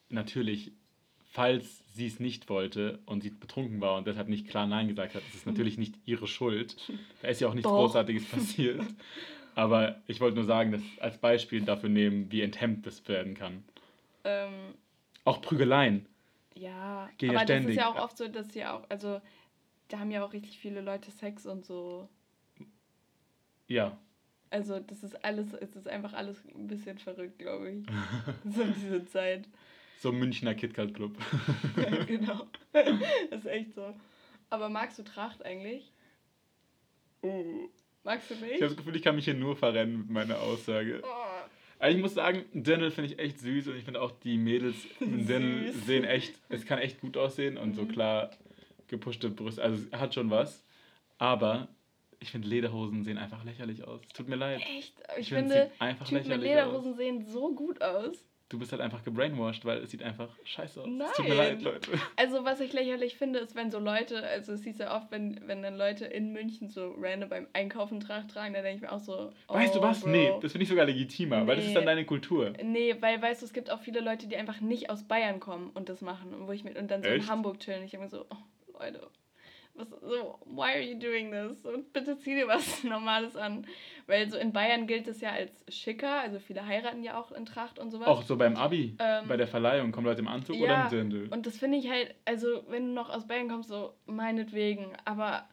natürlich, 0.09 0.72
falls 1.33 1.85
sie 1.94 2.06
es 2.06 2.18
nicht 2.18 2.48
wollte 2.48 2.98
und 3.06 3.22
sie 3.22 3.30
betrunken 3.30 3.80
war 3.80 3.96
und 3.96 4.06
deshalb 4.06 4.28
nicht 4.28 4.48
klar 4.48 4.66
Nein 4.66 4.88
gesagt 4.88 5.14
hat, 5.14 5.22
ist 5.28 5.37
es 5.37 5.46
natürlich 5.46 5.78
nicht 5.78 5.94
ihre 6.04 6.26
Schuld. 6.26 6.76
Da 7.22 7.28
ist 7.28 7.40
ja 7.40 7.48
auch 7.48 7.54
nichts 7.54 7.70
Doch. 7.70 7.76
Großartiges 7.76 8.24
passiert. 8.28 8.83
Aber 9.54 10.02
ich 10.09 10.20
wollte 10.20 10.37
nur 10.37 10.44
sagen, 10.44 10.72
dass 10.72 10.83
als 10.98 11.18
Beispiel 11.18 11.62
dafür 11.62 11.88
nehmen, 11.88 12.30
wie 12.33 12.42
enthemmt 12.42 12.87
das 12.87 13.06
werden 13.09 13.35
kann. 13.35 13.62
Ähm, 14.24 14.74
auch 15.24 15.40
Prügeleien. 15.40 16.06
Ja, 16.54 17.09
Gehen 17.18 17.30
aber 17.30 17.40
ja 17.40 17.44
das 17.44 17.64
ist 17.64 17.76
ja 17.76 17.88
auch 17.88 18.02
oft 18.02 18.16
so, 18.16 18.26
dass 18.26 18.52
sie 18.52 18.64
auch, 18.64 18.83
also 18.88 19.20
da 19.88 20.00
haben 20.00 20.11
ja 20.11 20.24
auch 20.24 20.33
richtig 20.33 20.59
viele 20.59 20.80
Leute 20.80 21.12
Sex 21.12 21.46
und 21.46 21.64
so. 21.64 22.09
Ja. 23.68 23.96
Also 24.50 24.80
das 24.80 25.04
ist 25.04 25.24
alles, 25.24 25.54
es 25.54 25.76
ist 25.76 25.88
einfach 25.88 26.12
alles 26.12 26.44
ein 26.54 26.66
bisschen 26.66 26.98
verrückt, 26.98 27.38
glaube 27.38 27.70
ich. 27.70 27.86
so 28.52 28.62
in 28.62 28.74
dieser 28.74 29.06
Zeit. 29.06 29.48
So 30.00 30.12
Münchner 30.12 30.54
KitKat 30.54 30.92
Club. 30.92 31.16
ja, 31.76 32.04
genau. 32.06 32.46
Das 32.72 32.88
ist 33.30 33.46
echt 33.46 33.74
so. 33.74 33.94
Aber 34.48 34.68
magst 34.68 34.98
du 34.98 35.04
Tracht 35.04 35.44
eigentlich? 35.44 35.92
Uh. 37.22 37.68
Magst 38.02 38.30
du 38.30 38.34
nicht? 38.34 38.46
Ich 38.46 38.62
habe 38.62 38.68
das 38.68 38.76
Gefühl, 38.76 38.96
ich 38.96 39.02
kann 39.02 39.14
mich 39.14 39.26
hier 39.26 39.34
nur 39.34 39.56
verrennen 39.56 39.98
mit 39.98 40.10
meiner 40.10 40.40
Aussage. 40.40 41.02
Oh. 41.04 41.40
Aber 41.78 41.90
ich 41.90 41.98
muss 41.98 42.14
sagen, 42.14 42.44
Daniel 42.52 42.90
finde 42.90 43.12
ich 43.12 43.18
echt 43.18 43.38
süß 43.38 43.68
und 43.68 43.76
ich 43.76 43.84
finde 43.84 44.00
auch 44.02 44.10
die 44.10 44.36
Mädels 44.36 44.76
in 45.00 45.26
Daniel 45.26 45.72
sehen 45.72 46.04
echt, 46.04 46.34
es 46.48 46.66
kann 46.66 46.78
echt 46.78 47.00
gut 47.00 47.16
aussehen 47.16 47.56
und 47.56 47.70
mhm. 47.70 47.74
so 47.74 47.86
klar 47.86 48.30
gepushte 48.88 49.30
Brüste, 49.30 49.62
also 49.62 49.90
hat 49.92 50.14
schon 50.14 50.30
was. 50.30 50.64
Aber 51.18 51.68
ich 52.20 52.30
finde 52.30 52.48
Lederhosen 52.48 53.02
sehen 53.02 53.18
einfach 53.18 53.44
lächerlich 53.44 53.85
aus. 53.85 54.00
Tut 54.14 54.28
mir 54.28 54.37
leid. 54.37 54.61
Echt? 54.61 54.94
Ich, 55.16 55.22
ich 55.22 55.28
finde, 55.30 55.70
einfach 55.78 56.06
Typen 56.06 56.28
mit 56.28 56.42
Lederhosen 56.42 56.92
aus. 56.92 56.96
sehen 56.98 57.24
so 57.24 57.54
gut 57.54 57.83
aus 57.83 58.24
du 58.50 58.59
bist 58.59 58.72
halt 58.72 58.83
einfach 58.83 59.02
gebrainwashed, 59.02 59.64
weil 59.64 59.78
es 59.78 59.90
sieht 59.90 60.02
einfach 60.02 60.28
scheiße 60.44 60.83
aus. 60.83 60.87
Nein. 60.88 61.09
Tut 61.16 61.28
mir 61.28 61.35
leid, 61.35 61.62
Leute. 61.62 61.92
Also 62.16 62.44
was 62.44 62.61
ich 62.61 62.72
lächerlich 62.72 63.16
finde, 63.16 63.38
ist, 63.38 63.54
wenn 63.54 63.70
so 63.70 63.78
Leute, 63.78 64.22
also 64.26 64.52
es 64.52 64.62
siehst 64.62 64.80
ja 64.80 64.94
oft, 64.94 65.11
wenn, 65.11 65.40
wenn 65.46 65.62
dann 65.62 65.76
Leute 65.76 66.04
in 66.04 66.33
München 66.33 66.68
so 66.68 66.94
random 66.98 67.30
beim 67.30 67.46
Einkaufen 67.52 68.00
Tracht 68.00 68.33
tragen, 68.33 68.52
dann 68.52 68.64
denke 68.64 68.76
ich 68.76 68.83
mir 68.83 68.92
auch 68.92 69.00
so, 69.00 69.33
oh, 69.48 69.54
Weißt 69.54 69.74
du 69.74 69.80
was? 69.80 70.00
Bro. 70.00 70.11
Nee, 70.11 70.33
das 70.42 70.52
finde 70.52 70.64
ich 70.64 70.68
sogar 70.68 70.85
legitimer, 70.85 71.40
nee. 71.40 71.46
weil 71.46 71.56
das 71.56 71.66
ist 71.66 71.74
dann 71.74 71.87
deine 71.87 72.04
Kultur. 72.04 72.52
Nee, 72.62 72.96
weil, 73.00 73.22
weißt 73.22 73.40
du, 73.40 73.46
es 73.46 73.52
gibt 73.52 73.70
auch 73.70 73.80
viele 73.80 74.00
Leute, 74.00 74.26
die 74.26 74.37
einfach 74.37 74.61
nicht 74.61 74.90
aus 74.90 75.04
Bayern 75.04 75.38
kommen 75.38 75.70
und 75.70 75.88
das 75.88 76.00
machen 76.00 76.35
und 76.35 76.48
wo 76.48 76.52
ich 76.52 76.64
mit, 76.64 76.76
und 76.76 76.90
dann 76.90 77.02
so 77.02 77.09
Echt? 77.09 77.24
in 77.24 77.30
Hamburg 77.30 77.61
chillen. 77.61 77.85
Ich 77.85 77.92
denke 77.92 78.04
mir 78.04 78.11
so, 78.11 78.26
oh, 78.28 78.78
Leute, 78.78 79.09
was, 79.80 79.88
so, 80.00 80.38
why 80.44 80.74
are 80.74 80.80
you 80.80 80.98
doing 80.98 81.30
this? 81.30 81.64
Und 81.64 81.92
bitte 81.92 82.18
zieh 82.18 82.34
dir 82.34 82.48
was 82.48 82.84
Normales 82.84 83.36
an. 83.36 83.66
Weil 84.06 84.28
so 84.30 84.36
in 84.36 84.52
Bayern 84.52 84.86
gilt 84.86 85.08
es 85.08 85.20
ja 85.20 85.30
als 85.30 85.64
schicker, 85.68 86.20
also 86.20 86.38
viele 86.38 86.66
heiraten 86.66 87.02
ja 87.02 87.18
auch 87.18 87.32
in 87.32 87.46
Tracht 87.46 87.78
und 87.78 87.90
sowas. 87.90 88.08
Auch 88.08 88.22
so 88.22 88.36
beim 88.36 88.56
Abi, 88.56 88.96
ähm, 88.98 89.28
bei 89.28 89.36
der 89.36 89.46
Verleihung, 89.46 89.92
kommen 89.92 90.06
Leute 90.06 90.20
im 90.20 90.28
Anzug 90.28 90.56
ja, 90.56 90.62
oder 90.62 90.82
im 90.82 90.88
Dirndl? 91.10 91.28
Und 91.32 91.46
das 91.46 91.56
finde 91.56 91.78
ich 91.78 91.88
halt, 91.88 92.14
also 92.24 92.64
wenn 92.68 92.88
du 92.88 92.92
noch 92.92 93.10
aus 93.10 93.26
Bayern 93.26 93.48
kommst, 93.48 93.68
so 93.68 93.94
meinetwegen, 94.06 94.92
aber 95.04 95.48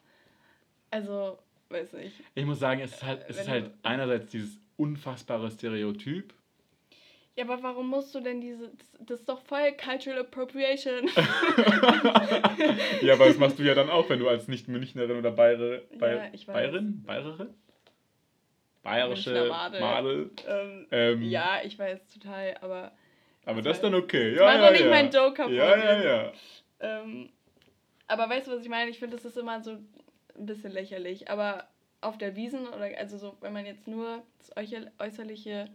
also, 0.89 1.37
weiß 1.69 1.93
nicht. 1.93 2.15
Ich 2.35 2.45
muss 2.45 2.59
sagen, 2.59 2.81
es 2.81 2.93
ist 2.93 3.03
halt, 3.03 3.25
es 3.27 3.39
ist 3.39 3.49
halt 3.49 3.71
einerseits 3.83 4.31
dieses 4.31 4.59
unfassbare 4.77 5.51
Stereotyp, 5.51 6.33
ja, 7.37 7.43
aber 7.43 7.61
warum 7.61 7.87
musst 7.87 8.15
du 8.15 8.19
denn 8.19 8.41
diese. 8.41 8.69
Das, 8.69 8.91
das 8.99 9.19
ist 9.19 9.29
doch 9.29 9.39
voll 9.41 9.71
Cultural 9.73 10.21
Appropriation. 10.21 11.07
ja, 13.01 13.13
aber 13.13 13.27
das 13.27 13.37
machst 13.37 13.59
du 13.59 13.63
ja 13.63 13.75
dann 13.75 13.91
auch, 13.91 14.09
wenn 14.09 14.17
du 14.17 14.27
als 14.27 14.47
Nicht-Münchnerin 14.47 15.19
oder 15.19 15.29
Bayer, 15.29 15.81
Bayer, 15.99 16.31
ja. 16.33 16.53
Bayerin? 16.53 17.03
Bayerin? 17.05 17.53
Bayerische 18.81 19.47
Madel. 19.49 19.81
Madel. 19.81 20.31
Ähm, 20.47 20.87
ähm, 20.89 21.21
ja, 21.21 21.59
ich 21.63 21.77
weiß 21.77 22.07
total, 22.07 22.57
aber. 22.61 22.91
Aber 23.45 23.61
das 23.61 23.77
ist 23.77 23.83
dann 23.83 23.93
okay. 23.93 24.33
Ja, 24.35 24.55
ja, 24.55 24.65
doch 24.65 24.71
nicht 24.71 24.85
ja. 24.85 24.89
mein 24.89 25.11
Joke 25.11 25.33
kaputt. 25.33 25.53
Ja, 25.53 25.77
ja, 25.77 26.03
ja. 26.03 26.31
Ähm, 26.79 27.29
aber 28.07 28.29
weißt 28.29 28.47
du, 28.47 28.51
was 28.51 28.63
ich 28.63 28.69
meine? 28.69 28.89
Ich 28.89 28.97
finde, 28.97 29.15
das 29.15 29.25
ist 29.25 29.37
immer 29.37 29.61
so 29.61 29.71
ein 29.71 30.45
bisschen 30.45 30.71
lächerlich. 30.71 31.29
Aber 31.29 31.67
auf 32.01 32.17
der 32.17 32.35
Wiesen, 32.35 32.67
oder 32.67 32.89
also 32.97 33.17
so, 33.17 33.37
wenn 33.41 33.53
man 33.53 33.67
jetzt 33.67 33.87
nur 33.87 34.23
das 34.39 34.55
Äußerliche 34.99 35.69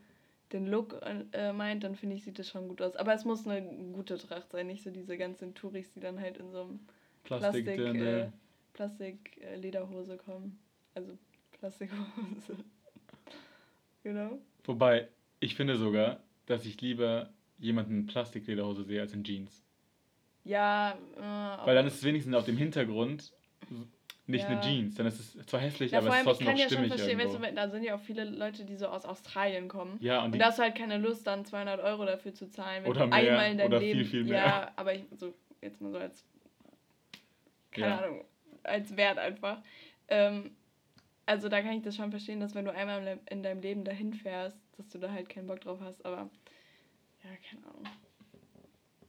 den 0.53 0.67
Look 0.67 1.01
äh, 1.33 1.53
meint, 1.53 1.85
dann 1.85 1.97
finde 1.97 2.17
ich, 2.17 2.25
sieht 2.25 2.39
das 2.39 2.49
schon 2.49 2.69
gut 2.69 2.83
aus. 2.83 2.97
Aber 2.97 3.15
es 3.15 3.25
muss 3.25 3.47
eine 3.47 3.63
gute 3.93 4.19
Tracht 4.19 4.51
sein, 4.51 4.67
nicht 4.67 4.83
so 4.83 4.91
diese 4.91 5.17
ganzen 5.17 5.55
Touris, 5.55 5.91
die 5.93 6.01
dann 6.01 6.21
halt 6.21 6.39
in 6.39 6.51
so 6.51 6.63
einem 6.63 6.81
Plastik, 7.25 7.65
Plastik, 7.65 8.01
äh, 8.01 8.31
Plastik 8.73 9.41
äh, 9.43 9.57
Lederhose 9.57 10.17
kommen. 10.17 10.59
Also 10.95 11.17
Plastikhose. 11.53 12.57
genau. 14.03 14.39
Wobei, 14.65 15.09
ich 15.41 15.55
finde 15.55 15.77
sogar, 15.77 16.21
dass 16.47 16.67
ich 16.67 16.81
lieber 16.81 17.31
jemanden 17.59 18.01
in 18.01 18.07
Plastiklederhose 18.07 18.85
sehe 18.85 19.01
als 19.01 19.13
in 19.13 19.25
Jeans. 19.25 19.63
Ja, 20.45 20.99
äh, 21.17 21.67
Weil 21.67 21.75
dann 21.75 21.87
ist 21.87 21.95
es 21.95 22.05
wenigstens 22.05 22.35
auf 22.35 22.45
dem 22.45 22.57
Hintergrund 22.57 23.33
nicht 24.27 24.43
ja. 24.43 24.51
eine 24.51 24.61
Jeans. 24.61 24.95
Dann 24.95 25.07
ist 25.07 25.19
es 25.19 25.47
zwar 25.47 25.61
hässlich, 25.61 25.93
ja, 25.93 25.99
aber 25.99 26.09
es 26.09 26.17
ist 26.17 26.25
trotzdem 26.25 26.47
noch 26.47 26.53
stimmig 26.53 26.65
Ich 26.65 26.77
kann 26.77 26.79
ja 26.79 26.89
schon 26.89 26.99
verstehen, 26.99 27.19
weißt 27.19 27.51
du, 27.51 27.55
da 27.55 27.69
sind 27.69 27.83
ja 27.83 27.95
auch 27.97 28.01
viele 28.01 28.25
Leute, 28.25 28.65
die 28.65 28.77
so 28.77 28.87
aus 28.87 29.05
Australien 29.05 29.69
kommen. 29.69 29.99
Ja, 30.01 30.25
und, 30.25 30.33
und 30.33 30.39
da 30.39 30.47
hast 30.47 30.59
du 30.59 30.63
halt 30.63 30.77
keine 30.77 30.99
Lust, 30.99 31.27
dann 31.27 31.45
200 31.45 31.81
Euro 31.81 32.05
dafür 32.05 32.33
zu 32.33 32.49
zahlen. 32.49 32.87
oder 32.87 33.07
mehr, 33.07 33.19
einmal 33.19 33.51
in 33.51 33.59
dein 33.59 33.67
oder 33.67 33.81
Leben, 33.81 34.01
viel, 34.01 34.09
viel 34.09 34.25
mehr. 34.25 34.45
Ja, 34.45 34.73
aber 34.77 34.95
ich, 34.95 35.05
so, 35.17 35.35
jetzt 35.61 35.81
mal 35.81 35.91
so 35.91 35.99
als, 35.99 36.25
keine. 37.73 37.99
Ahnung, 37.99 38.25
als 38.63 38.97
Wert 38.97 39.19
einfach. 39.19 39.61
Ähm, 40.09 40.53
also 41.27 41.49
da 41.49 41.63
kann 41.63 41.73
ich 41.73 41.83
das 41.83 41.97
schon 41.97 42.11
verstehen, 42.11 42.41
dass 42.41 42.55
wenn 42.55 42.65
du 42.65 42.73
einmal 42.73 43.19
in 43.31 43.43
deinem 43.43 43.61
Leben 43.61 43.85
dahin 43.85 44.13
fährst, 44.13 44.57
dass 44.77 44.89
du 44.89 44.99
da 44.99 45.11
halt 45.11 45.29
keinen 45.29 45.47
Bock 45.47 45.61
drauf 45.61 45.79
hast, 45.83 46.05
aber 46.05 46.29
ja, 47.25 47.31
keine 47.49 47.67
Ahnung. 47.67 47.85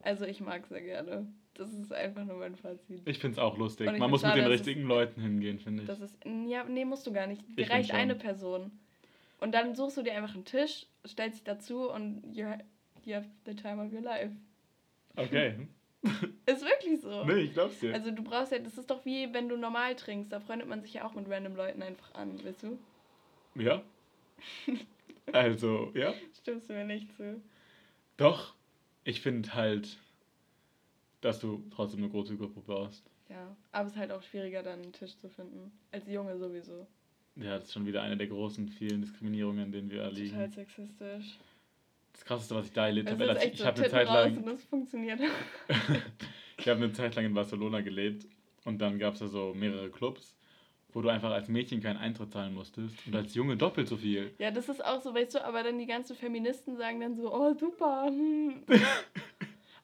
Also 0.00 0.24
ich 0.24 0.40
mag 0.40 0.66
sehr 0.66 0.82
gerne. 0.82 1.26
Das 1.54 1.72
ist 1.72 1.92
einfach 1.92 2.24
nur 2.24 2.36
mein 2.38 2.56
Fazit. 2.56 3.02
Ich 3.04 3.18
finde 3.18 3.36
es 3.36 3.38
auch 3.38 3.56
lustig. 3.56 3.86
Man 3.98 4.10
muss 4.10 4.22
mit 4.22 4.34
den 4.34 4.46
richtigen 4.46 4.82
Leuten 4.82 5.20
hingehen, 5.20 5.60
finde 5.60 5.82
ich. 5.82 5.88
Das 5.88 6.00
ist, 6.00 6.16
ja, 6.46 6.64
nee, 6.64 6.84
musst 6.84 7.06
du 7.06 7.12
gar 7.12 7.26
nicht. 7.26 7.42
Dir 7.56 7.70
reicht 7.70 7.92
eine 7.92 8.16
Person. 8.16 8.72
Und 9.40 9.52
dann 9.52 9.74
suchst 9.74 9.96
du 9.96 10.02
dir 10.02 10.14
einfach 10.14 10.34
einen 10.34 10.44
Tisch, 10.44 10.86
stellst 11.06 11.38
dich 11.38 11.44
dazu 11.44 11.90
und 11.90 12.22
you, 12.32 12.46
you 13.04 13.14
have 13.14 13.28
the 13.46 13.54
time 13.54 13.84
of 13.84 13.92
your 13.92 14.00
life. 14.00 14.34
Okay. 15.16 15.68
ist 16.46 16.62
wirklich 16.62 17.00
so. 17.00 17.24
Nee, 17.24 17.40
ich 17.40 17.52
glaub's 17.52 17.78
dir. 17.78 17.94
Also 17.94 18.10
du 18.10 18.22
brauchst 18.22 18.52
ja, 18.52 18.58
das 18.58 18.76
ist 18.76 18.90
doch 18.90 19.04
wie 19.04 19.32
wenn 19.32 19.48
du 19.48 19.56
normal 19.56 19.96
trinkst, 19.96 20.32
da 20.32 20.40
freundet 20.40 20.68
man 20.68 20.82
sich 20.82 20.94
ja 20.94 21.04
auch 21.04 21.14
mit 21.14 21.28
random 21.28 21.56
Leuten 21.56 21.82
einfach 21.82 22.14
an, 22.14 22.42
weißt 22.44 22.64
du? 22.64 22.78
Ja. 23.54 23.82
also, 25.32 25.92
ja. 25.94 26.12
Stimmst 26.40 26.68
du 26.68 26.74
mir 26.74 26.84
nicht 26.84 27.14
zu? 27.16 27.40
Doch, 28.16 28.54
ich 29.04 29.20
finde 29.20 29.54
halt, 29.54 29.98
dass 31.24 31.40
du 31.40 31.64
trotzdem 31.74 32.00
eine 32.00 32.10
große 32.10 32.36
Gruppe 32.36 32.60
brauchst. 32.60 33.02
Ja, 33.30 33.56
aber 33.72 33.86
es 33.86 33.94
ist 33.94 33.98
halt 33.98 34.12
auch 34.12 34.22
schwieriger, 34.22 34.62
dann 34.62 34.82
einen 34.82 34.92
Tisch 34.92 35.16
zu 35.16 35.30
finden. 35.30 35.72
Als 35.90 36.06
Junge 36.06 36.36
sowieso. 36.36 36.86
Ja, 37.36 37.54
das 37.54 37.64
ist 37.64 37.72
schon 37.72 37.86
wieder 37.86 38.02
eine 38.02 38.16
der 38.16 38.26
großen, 38.26 38.68
vielen 38.68 39.00
Diskriminierungen, 39.00 39.72
denen 39.72 39.90
wir 39.90 40.02
erliegen. 40.02 40.30
Total 40.30 40.50
sexistisch. 40.50 41.38
Das 42.12 42.24
krasseste, 42.24 42.54
was 42.54 42.66
ich 42.66 42.72
da 42.72 42.86
erlebt 42.86 43.10
habe, 43.10 43.24
ich 43.24 43.58
so 43.58 43.64
habe 43.64 43.80
eine 43.80 43.90
Zeit 43.90 44.06
lang. 44.06 44.36
Und 44.36 44.46
das 44.46 44.64
funktioniert. 44.64 45.20
ich 46.58 46.68
habe 46.68 46.84
eine 46.84 46.92
Zeit 46.92 47.16
lang 47.16 47.24
in 47.24 47.34
Barcelona 47.34 47.80
gelebt 47.80 48.26
und 48.64 48.78
dann 48.78 48.98
gab 48.98 49.14
es 49.14 49.20
da 49.20 49.26
so 49.26 49.52
mehrere 49.54 49.90
Clubs, 49.90 50.36
wo 50.92 51.00
du 51.00 51.08
einfach 51.08 51.32
als 51.32 51.48
Mädchen 51.48 51.82
keinen 51.82 51.96
Eintritt 51.96 52.32
zahlen 52.32 52.54
musstest 52.54 52.94
und 53.06 53.16
als 53.16 53.34
Junge 53.34 53.56
doppelt 53.56 53.88
so 53.88 53.96
viel. 53.96 54.32
Ja, 54.38 54.52
das 54.52 54.68
ist 54.68 54.84
auch 54.84 55.02
so, 55.02 55.12
weißt 55.12 55.34
du, 55.34 55.44
aber 55.44 55.64
dann 55.64 55.78
die 55.78 55.86
ganzen 55.86 56.14
Feministen 56.14 56.76
sagen 56.76 57.00
dann 57.00 57.16
so, 57.16 57.34
oh 57.34 57.52
super. 57.54 58.06
Hm. 58.06 58.62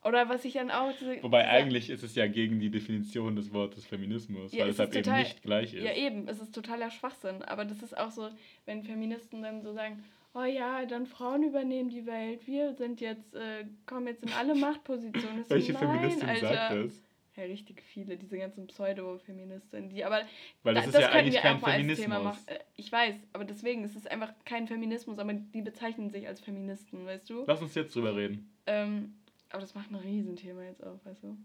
Oder 0.02 0.28
was 0.28 0.44
ich 0.44 0.54
dann 0.54 0.70
auch. 0.70 0.92
Wobei 1.20 1.48
eigentlich 1.48 1.90
ist 1.90 2.02
es 2.02 2.14
ja 2.14 2.26
gegen 2.26 2.58
die 2.58 2.70
Definition 2.70 3.36
des 3.36 3.52
Wortes 3.52 3.84
Feminismus, 3.84 4.52
ja, 4.52 4.64
weil 4.64 4.70
es 4.70 4.78
halt 4.78 4.96
eben 4.96 5.12
nicht 5.12 5.42
gleich 5.42 5.74
ist. 5.74 5.84
Ja, 5.84 5.94
eben, 5.94 6.26
es 6.26 6.40
ist 6.40 6.54
totaler 6.54 6.90
Schwachsinn. 6.90 7.42
Aber 7.42 7.66
das 7.66 7.82
ist 7.82 7.96
auch 7.96 8.10
so, 8.10 8.30
wenn 8.64 8.82
Feministen 8.82 9.42
dann 9.42 9.62
so 9.62 9.74
sagen, 9.74 10.02
oh 10.34 10.44
ja, 10.44 10.86
dann 10.86 11.06
Frauen 11.06 11.42
übernehmen 11.42 11.90
die 11.90 12.06
Welt, 12.06 12.46
wir 12.46 12.72
sind 12.74 13.00
jetzt, 13.00 13.34
äh, 13.34 13.66
kommen 13.84 14.06
jetzt 14.06 14.22
in 14.22 14.32
alle 14.32 14.54
Machtpositionen. 14.56 15.44
Welche 15.48 15.72
nein, 15.72 15.82
Feministin 15.82 16.28
Alter. 16.28 16.48
sagt 16.48 16.74
das? 16.84 17.02
Ja, 17.36 17.44
richtig 17.44 17.82
viele, 17.82 18.16
diese 18.16 18.38
ganzen 18.38 18.66
Pseudo-Feministinnen, 18.66 19.88
die 19.88 20.04
aber. 20.04 20.22
Weil 20.62 20.74
das, 20.74 20.84
da, 20.84 20.88
ist 20.88 20.94
das 20.94 21.02
ja 21.02 21.10
eigentlich 21.10 21.40
kein 21.40 21.60
Feminismus. 21.60 22.36
Äh, 22.46 22.58
ich 22.76 22.90
weiß, 22.90 23.14
aber 23.32 23.44
deswegen 23.44 23.84
ist 23.84 23.96
es 23.96 24.06
einfach 24.06 24.32
kein 24.44 24.66
Feminismus, 24.66 25.18
aber 25.18 25.34
die 25.34 25.62
bezeichnen 25.62 26.10
sich 26.10 26.26
als 26.26 26.40
Feministen, 26.40 27.06
weißt 27.06 27.30
du? 27.30 27.44
Lass 27.46 27.62
uns 27.62 27.74
jetzt 27.74 27.94
drüber 27.94 28.16
reden. 28.16 28.50
Ähm, 28.66 29.14
aber 29.50 29.60
das 29.60 29.74
macht 29.74 29.90
ein 29.90 29.96
Riesenthema 29.96 30.62
jetzt 30.62 30.84
auch, 30.84 30.98
weißt 31.04 31.24
du? 31.24 31.36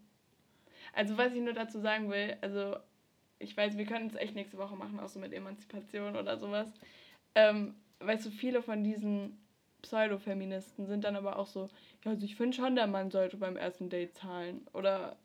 Also, 0.93 1.17
was 1.17 1.33
ich 1.33 1.41
nur 1.41 1.53
dazu 1.53 1.79
sagen 1.79 2.09
will, 2.09 2.37
also, 2.41 2.77
ich 3.39 3.55
weiß, 3.55 3.77
wir 3.77 3.85
können 3.85 4.07
es 4.07 4.15
echt 4.15 4.35
nächste 4.35 4.57
Woche 4.57 4.75
machen, 4.75 4.99
auch 4.99 5.09
so 5.09 5.19
mit 5.19 5.33
Emanzipation 5.33 6.15
oder 6.15 6.37
sowas. 6.37 6.67
Ähm, 7.33 7.75
weißt 7.99 8.25
du, 8.25 8.29
viele 8.29 8.61
von 8.61 8.83
diesen 8.83 9.37
Pseudo-Feministen 9.81 10.85
sind 10.85 11.03
dann 11.03 11.15
aber 11.15 11.37
auch 11.37 11.47
so, 11.47 11.69
ja, 12.03 12.11
also 12.11 12.25
ich 12.25 12.35
finde 12.35 12.55
schon, 12.55 12.75
der 12.75 12.87
Mann 12.87 13.11
sollte 13.11 13.37
beim 13.37 13.57
ersten 13.57 13.89
Date 13.89 14.15
zahlen. 14.15 14.65
Oder, 14.73 15.17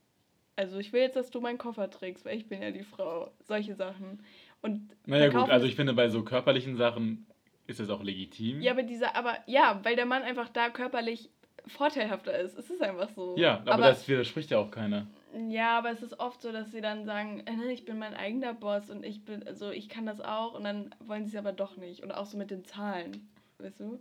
also 0.57 0.79
ich 0.79 0.93
will 0.93 1.03
jetzt, 1.03 1.17
dass 1.17 1.31
du 1.31 1.41
meinen 1.41 1.59
Koffer 1.59 1.91
trägst, 1.91 2.25
weil 2.25 2.37
ich 2.37 2.49
bin 2.49 2.63
ja 2.63 2.71
die 2.71 2.83
Frau. 2.83 3.31
Solche 3.47 3.75
Sachen. 3.75 4.23
Und 4.63 4.91
naja 5.07 5.29
gut, 5.29 5.49
also 5.51 5.67
ich 5.67 5.77
finde, 5.77 5.95
bei 5.95 6.09
so 6.09 6.23
körperlichen 6.23 6.77
Sachen 6.77 7.27
ist 7.67 7.81
es 7.81 7.89
auch 7.89 8.03
legitim. 8.03 8.61
Ja, 8.61 8.73
aber 8.73 8.83
dieser, 8.83 9.15
aber 9.17 9.39
ja, 9.47 9.81
weil 9.85 9.97
der 9.97 10.07
Mann 10.07 10.23
einfach 10.23 10.49
da 10.49 10.71
körperlich 10.71 11.31
vorteilhafter 11.67 12.39
ist. 12.39 12.57
Es 12.59 12.71
ist 12.71 12.83
einfach 12.83 13.09
so. 13.11 13.37
Ja, 13.37 13.59
aber, 13.61 13.73
aber, 13.73 13.87
das 13.89 14.09
widerspricht 14.09 14.51
ja 14.51 14.59
auch 14.59 14.71
keiner. 14.71 15.07
Ja, 15.49 15.79
aber 15.79 15.91
es 15.91 16.03
ist 16.03 16.19
oft 16.19 16.43
so, 16.43 16.51
dass 16.53 16.73
sie 16.73 16.81
dann 16.81 17.05
sagen, 17.05 17.45
äh, 17.47 17.73
ich 17.73 17.85
bin 17.85 17.99
mein 17.99 18.15
eigener 18.15 18.53
Boss 18.53 18.91
und 18.91 19.05
ich 19.05 19.25
bin, 19.25 19.47
also 19.47 19.71
ich 19.71 19.89
kann 19.89 20.07
das 20.07 20.21
auch 20.21 20.55
und 20.55 20.65
dann 20.65 20.95
wollen 21.01 21.25
sie 21.25 21.31
es 21.31 21.37
aber 21.37 21.53
doch 21.53 21.77
nicht. 21.77 22.03
Und 22.03 22.13
auch 22.13 22.27
so 22.27 22.37
mit 22.37 22.51
den 22.51 22.65
Zahlen, 22.65 23.29
weißt 23.59 23.81
du? 23.81 24.01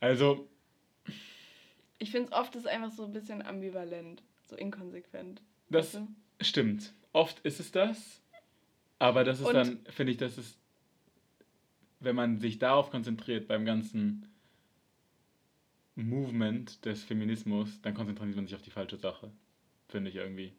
Also. 0.00 0.48
Ich 1.98 2.10
finde 2.10 2.30
es 2.30 2.32
oft 2.32 2.54
ist 2.54 2.66
einfach 2.66 2.92
so 2.92 3.04
ein 3.04 3.12
bisschen 3.12 3.42
ambivalent, 3.42 4.22
so 4.46 4.56
inkonsequent. 4.56 5.42
Das 5.68 5.94
weißt 5.94 6.06
du? 6.06 6.44
stimmt. 6.44 6.92
Oft 7.12 7.40
ist 7.40 7.58
es 7.58 7.72
das, 7.72 8.20
aber 8.98 9.24
das 9.24 9.40
ist 9.40 9.46
und 9.46 9.54
dann, 9.54 9.78
finde 9.90 10.12
ich, 10.12 10.18
das 10.18 10.38
ist, 10.38 10.58
wenn 12.00 12.14
man 12.14 12.38
sich 12.38 12.58
darauf 12.58 12.90
konzentriert 12.90 13.48
beim 13.48 13.64
ganzen 13.64 14.28
Movement 16.04 16.84
des 16.84 17.04
Feminismus, 17.04 17.80
dann 17.82 17.94
konzentriert 17.94 18.36
man 18.36 18.46
sich 18.46 18.54
auf 18.54 18.62
die 18.62 18.70
falsche 18.70 18.96
Sache. 18.96 19.30
Finde 19.88 20.10
ich 20.10 20.16
irgendwie. 20.16 20.52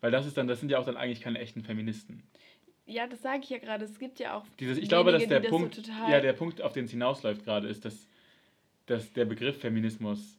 Weil 0.00 0.10
das 0.10 0.26
ist 0.26 0.36
dann, 0.36 0.46
das 0.46 0.60
sind 0.60 0.70
ja 0.70 0.78
auch 0.78 0.86
dann 0.86 0.96
eigentlich 0.96 1.20
keine 1.20 1.38
echten 1.38 1.62
Feministen. 1.62 2.22
Ja, 2.86 3.06
das 3.06 3.22
sage 3.22 3.40
ich 3.42 3.50
ja 3.50 3.58
gerade. 3.58 3.84
Es 3.84 3.98
gibt 3.98 4.18
ja 4.18 4.34
auch. 4.34 4.44
Dieses, 4.60 4.78
ich 4.78 4.88
glaube, 4.88 5.12
dass 5.12 5.26
der 5.26 5.40
Punkt, 5.40 5.74
so 5.74 5.82
ja, 6.08 6.20
der 6.20 6.32
Punkt, 6.32 6.62
auf 6.62 6.72
den 6.72 6.84
es 6.84 6.90
hinausläuft 6.90 7.44
gerade, 7.44 7.66
ist, 7.68 7.84
dass, 7.84 8.06
dass 8.86 9.12
der 9.12 9.24
Begriff 9.24 9.58
Feminismus 9.60 10.36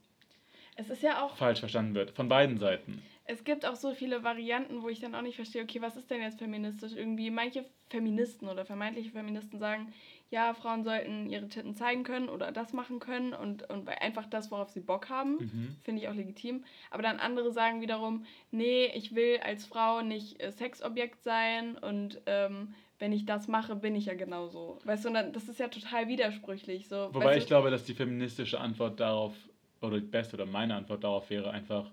es 0.79 0.91
ist 0.91 1.01
ja 1.01 1.23
auch 1.23 1.35
falsch 1.35 1.59
verstanden 1.59 1.95
wird. 1.95 2.11
Von 2.11 2.29
beiden 2.29 2.59
Seiten. 2.59 3.01
Es 3.29 3.43
gibt 3.43 3.65
auch 3.65 3.75
so 3.75 3.93
viele 3.93 4.23
Varianten, 4.23 4.81
wo 4.81 4.89
ich 4.89 5.01
dann 5.01 5.13
auch 5.13 5.21
nicht 5.21 5.35
verstehe, 5.35 5.63
okay, 5.63 5.81
was 5.81 5.97
ist 5.97 6.09
denn 6.09 6.21
jetzt 6.21 6.39
feministisch? 6.39 6.93
Irgendwie 6.95 7.29
manche 7.29 7.65
Feministen 7.89 8.47
oder 8.47 8.65
vermeintliche 8.65 9.11
Feministen 9.11 9.59
sagen, 9.59 9.93
ja, 10.29 10.53
Frauen 10.53 10.83
sollten 10.83 11.29
ihre 11.29 11.47
Titten 11.47 11.75
zeigen 11.75 12.03
können 12.03 12.29
oder 12.29 12.51
das 12.51 12.73
machen 12.73 12.99
können 12.99 13.33
und, 13.33 13.69
und 13.69 13.87
einfach 13.87 14.25
das, 14.25 14.51
worauf 14.51 14.69
sie 14.69 14.81
Bock 14.81 15.09
haben, 15.09 15.33
mhm. 15.35 15.75
finde 15.83 16.01
ich 16.01 16.09
auch 16.09 16.13
legitim. 16.13 16.63
Aber 16.89 17.03
dann 17.03 17.19
andere 17.19 17.51
sagen 17.51 17.81
wiederum, 17.81 18.25
nee, 18.51 18.87
ich 18.93 19.15
will 19.15 19.39
als 19.43 19.65
Frau 19.65 20.01
nicht 20.01 20.41
äh, 20.41 20.51
Sexobjekt 20.51 21.23
sein 21.23 21.77
und 21.77 22.21
ähm, 22.25 22.73
wenn 22.99 23.11
ich 23.11 23.25
das 23.25 23.47
mache, 23.47 23.75
bin 23.75 23.95
ich 23.95 24.05
ja 24.05 24.15
genauso. 24.15 24.79
Weißt 24.83 25.05
du, 25.05 25.11
dann, 25.11 25.31
das 25.31 25.47
ist 25.47 25.59
ja 25.59 25.67
total 25.67 26.07
widersprüchlich. 26.07 26.87
So, 26.87 27.09
Wobei 27.13 27.37
ich 27.37 27.43
du, 27.43 27.49
glaube, 27.49 27.69
dass 27.69 27.83
die 27.83 27.93
feministische 27.93 28.59
Antwort 28.59 28.99
darauf, 28.99 29.33
oder 29.81 29.99
die 29.99 30.07
beste 30.07 30.35
oder 30.35 30.45
meine 30.45 30.75
Antwort 30.75 31.03
darauf 31.03 31.29
wäre 31.29 31.51
einfach, 31.51 31.91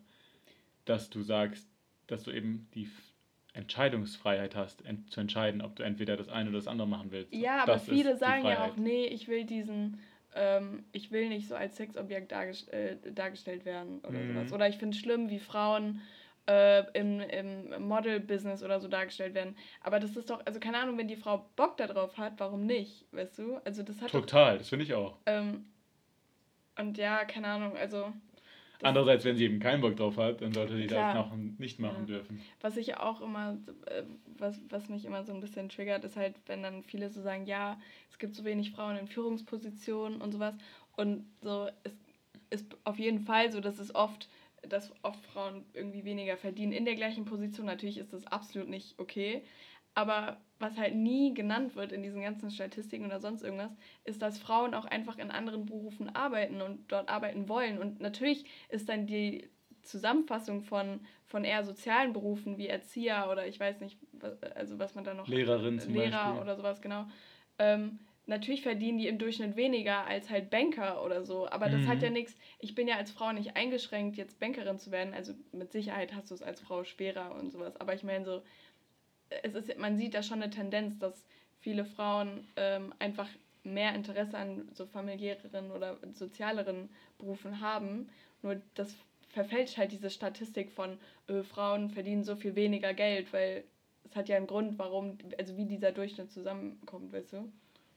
dass 0.84 1.10
du 1.10 1.22
sagst, 1.22 1.68
dass 2.06 2.22
du 2.22 2.30
eben 2.30 2.68
die 2.74 2.88
Entscheidungsfreiheit 3.54 4.56
hast, 4.56 4.84
ent 4.84 5.10
zu 5.10 5.20
entscheiden, 5.20 5.62
ob 5.62 5.76
du 5.76 5.84
entweder 5.84 6.16
das 6.16 6.28
eine 6.28 6.50
oder 6.50 6.58
das 6.58 6.66
andere 6.66 6.88
machen 6.88 7.12
willst. 7.12 7.32
Ja, 7.32 7.62
aber 7.62 7.74
das 7.74 7.84
viele 7.84 8.16
sagen 8.16 8.44
ja 8.44 8.64
auch, 8.64 8.76
nee, 8.76 9.06
ich 9.06 9.28
will 9.28 9.44
diesen, 9.44 10.00
ähm, 10.34 10.84
ich 10.92 11.12
will 11.12 11.28
nicht 11.28 11.48
so 11.48 11.54
als 11.54 11.76
Sexobjekt 11.76 12.32
dargest 12.32 12.72
äh, 12.72 12.96
dargestellt 13.12 13.64
werden 13.64 14.00
oder 14.00 14.18
mhm. 14.18 14.34
sowas. 14.34 14.52
Oder 14.52 14.68
ich 14.68 14.76
finde 14.76 14.96
es 14.96 15.00
schlimm, 15.00 15.30
wie 15.30 15.38
Frauen 15.38 16.02
äh, 16.46 16.84
im, 16.98 17.20
im 17.20 17.86
Model-Business 17.86 18.62
oder 18.62 18.80
so 18.80 18.88
dargestellt 18.88 19.34
werden. 19.34 19.56
Aber 19.80 20.00
das 20.00 20.16
ist 20.16 20.28
doch, 20.28 20.44
also 20.44 20.58
keine 20.58 20.78
Ahnung, 20.78 20.98
wenn 20.98 21.08
die 21.08 21.16
Frau 21.16 21.48
Bock 21.54 21.76
darauf 21.76 22.18
hat, 22.18 22.34
warum 22.38 22.66
nicht, 22.66 23.06
weißt 23.12 23.38
du? 23.38 23.56
Also 23.64 23.84
das 23.84 24.00
hat 24.02 24.10
Total, 24.10 24.54
doch, 24.54 24.58
das 24.58 24.68
finde 24.68 24.84
ich 24.84 24.94
auch. 24.94 25.16
Ähm, 25.26 25.66
und 26.76 26.98
ja, 26.98 27.24
keine 27.24 27.46
Ahnung, 27.46 27.76
also 27.76 28.12
Andererseits, 28.82 29.24
wenn 29.24 29.36
sie 29.36 29.44
eben 29.44 29.60
keinen 29.60 29.80
Bock 29.80 29.96
drauf 29.96 30.16
hat, 30.16 30.42
dann 30.42 30.52
sollte 30.52 30.76
sie 30.76 30.86
Klar. 30.86 31.14
das 31.14 31.24
noch 31.24 31.36
nicht 31.58 31.78
machen 31.80 32.06
ja. 32.06 32.16
dürfen. 32.16 32.40
Was 32.60 32.76
ich 32.76 32.96
auch 32.96 33.20
immer, 33.20 33.56
äh, 33.86 34.02
was, 34.38 34.60
was 34.68 34.88
mich 34.88 35.04
immer 35.04 35.24
so 35.24 35.32
ein 35.32 35.40
bisschen 35.40 35.68
triggert, 35.68 36.04
ist 36.04 36.16
halt, 36.16 36.34
wenn 36.46 36.62
dann 36.62 36.82
viele 36.82 37.08
so 37.08 37.22
sagen, 37.22 37.46
ja, 37.46 37.78
es 38.10 38.18
gibt 38.18 38.34
so 38.34 38.44
wenig 38.44 38.72
Frauen 38.72 38.96
in 38.96 39.06
Führungspositionen 39.06 40.20
und 40.20 40.32
sowas. 40.32 40.54
Und 40.96 41.24
so, 41.42 41.68
es 41.82 41.92
ist 42.50 42.76
auf 42.84 42.98
jeden 42.98 43.20
Fall 43.20 43.50
so, 43.52 43.60
dass 43.60 43.78
es 43.78 43.94
oft, 43.94 44.28
dass 44.68 44.92
oft 45.02 45.24
Frauen 45.26 45.64
irgendwie 45.72 46.04
weniger 46.04 46.36
verdienen 46.36 46.72
in 46.72 46.84
der 46.84 46.94
gleichen 46.94 47.24
Position. 47.24 47.66
Natürlich 47.66 47.98
ist 47.98 48.12
das 48.12 48.26
absolut 48.26 48.68
nicht 48.68 48.98
okay. 48.98 49.42
Aber 49.94 50.38
was 50.58 50.76
halt 50.76 50.94
nie 50.94 51.34
genannt 51.34 51.76
wird 51.76 51.92
in 51.92 52.02
diesen 52.02 52.22
ganzen 52.22 52.50
Statistiken 52.50 53.06
oder 53.06 53.20
sonst 53.20 53.42
irgendwas, 53.42 53.76
ist, 54.04 54.22
dass 54.22 54.38
Frauen 54.38 54.74
auch 54.74 54.84
einfach 54.84 55.18
in 55.18 55.30
anderen 55.30 55.66
Berufen 55.66 56.14
arbeiten 56.14 56.62
und 56.62 56.90
dort 56.90 57.08
arbeiten 57.08 57.48
wollen. 57.48 57.78
Und 57.78 58.00
natürlich 58.00 58.44
ist 58.68 58.88
dann 58.88 59.06
die 59.06 59.48
Zusammenfassung 59.82 60.62
von, 60.62 61.00
von 61.26 61.44
eher 61.44 61.64
sozialen 61.64 62.12
Berufen 62.12 62.58
wie 62.58 62.68
Erzieher 62.68 63.28
oder 63.30 63.46
ich 63.46 63.60
weiß 63.60 63.80
nicht, 63.80 63.98
also 64.54 64.78
was 64.78 64.94
man 64.94 65.04
da 65.04 65.14
noch. 65.14 65.28
Lehrerin 65.28 65.78
zum 65.78 65.94
Lehrer 65.94 66.24
Beispiel. 66.24 66.42
oder 66.42 66.56
sowas, 66.56 66.80
genau. 66.80 67.06
Ähm, 67.58 67.98
natürlich 68.26 68.62
verdienen 68.62 68.98
die 68.98 69.08
im 69.08 69.18
Durchschnitt 69.18 69.56
weniger 69.56 70.06
als 70.06 70.30
halt 70.30 70.50
Banker 70.50 71.04
oder 71.04 71.24
so, 71.24 71.48
aber 71.48 71.68
das 71.68 71.82
mhm. 71.82 71.88
hat 71.88 72.02
ja 72.02 72.10
nichts. 72.10 72.36
Ich 72.58 72.74
bin 72.74 72.88
ja 72.88 72.96
als 72.96 73.10
Frau 73.10 73.32
nicht 73.32 73.56
eingeschränkt, 73.56 74.16
jetzt 74.16 74.40
Bankerin 74.40 74.78
zu 74.78 74.90
werden. 74.90 75.14
Also 75.14 75.34
mit 75.52 75.72
Sicherheit 75.72 76.14
hast 76.14 76.30
du 76.30 76.34
es 76.34 76.42
als 76.42 76.60
Frau 76.60 76.84
schwerer 76.84 77.34
und 77.34 77.52
sowas. 77.52 77.76
Aber 77.76 77.94
ich 77.94 78.02
meine 78.02 78.24
so, 78.24 78.42
es 79.42 79.54
ist, 79.54 79.78
man 79.78 79.96
sieht 79.96 80.14
da 80.14 80.22
schon 80.22 80.42
eine 80.42 80.50
Tendenz, 80.50 80.98
dass 80.98 81.24
viele 81.60 81.84
Frauen 81.84 82.46
ähm, 82.56 82.92
einfach 82.98 83.28
mehr 83.64 83.94
Interesse 83.94 84.36
an 84.36 84.68
so 84.74 84.86
familiäreren 84.86 85.70
oder 85.70 85.96
sozialeren 86.12 86.90
Berufen 87.18 87.60
haben. 87.60 88.08
Nur 88.42 88.60
das 88.74 88.94
verfälscht 89.30 89.78
halt 89.78 89.92
diese 89.92 90.10
Statistik 90.10 90.70
von 90.70 90.98
äh, 91.26 91.42
Frauen 91.42 91.90
verdienen 91.90 92.24
so 92.24 92.36
viel 92.36 92.54
weniger 92.54 92.94
Geld, 92.94 93.32
weil 93.32 93.64
es 94.04 94.14
hat 94.14 94.28
ja 94.28 94.36
einen 94.36 94.46
Grund, 94.46 94.78
warum, 94.78 95.18
also 95.38 95.56
wie 95.56 95.64
dieser 95.64 95.92
Durchschnitt 95.92 96.30
zusammenkommt, 96.30 97.12
weißt 97.12 97.32
du? 97.32 97.52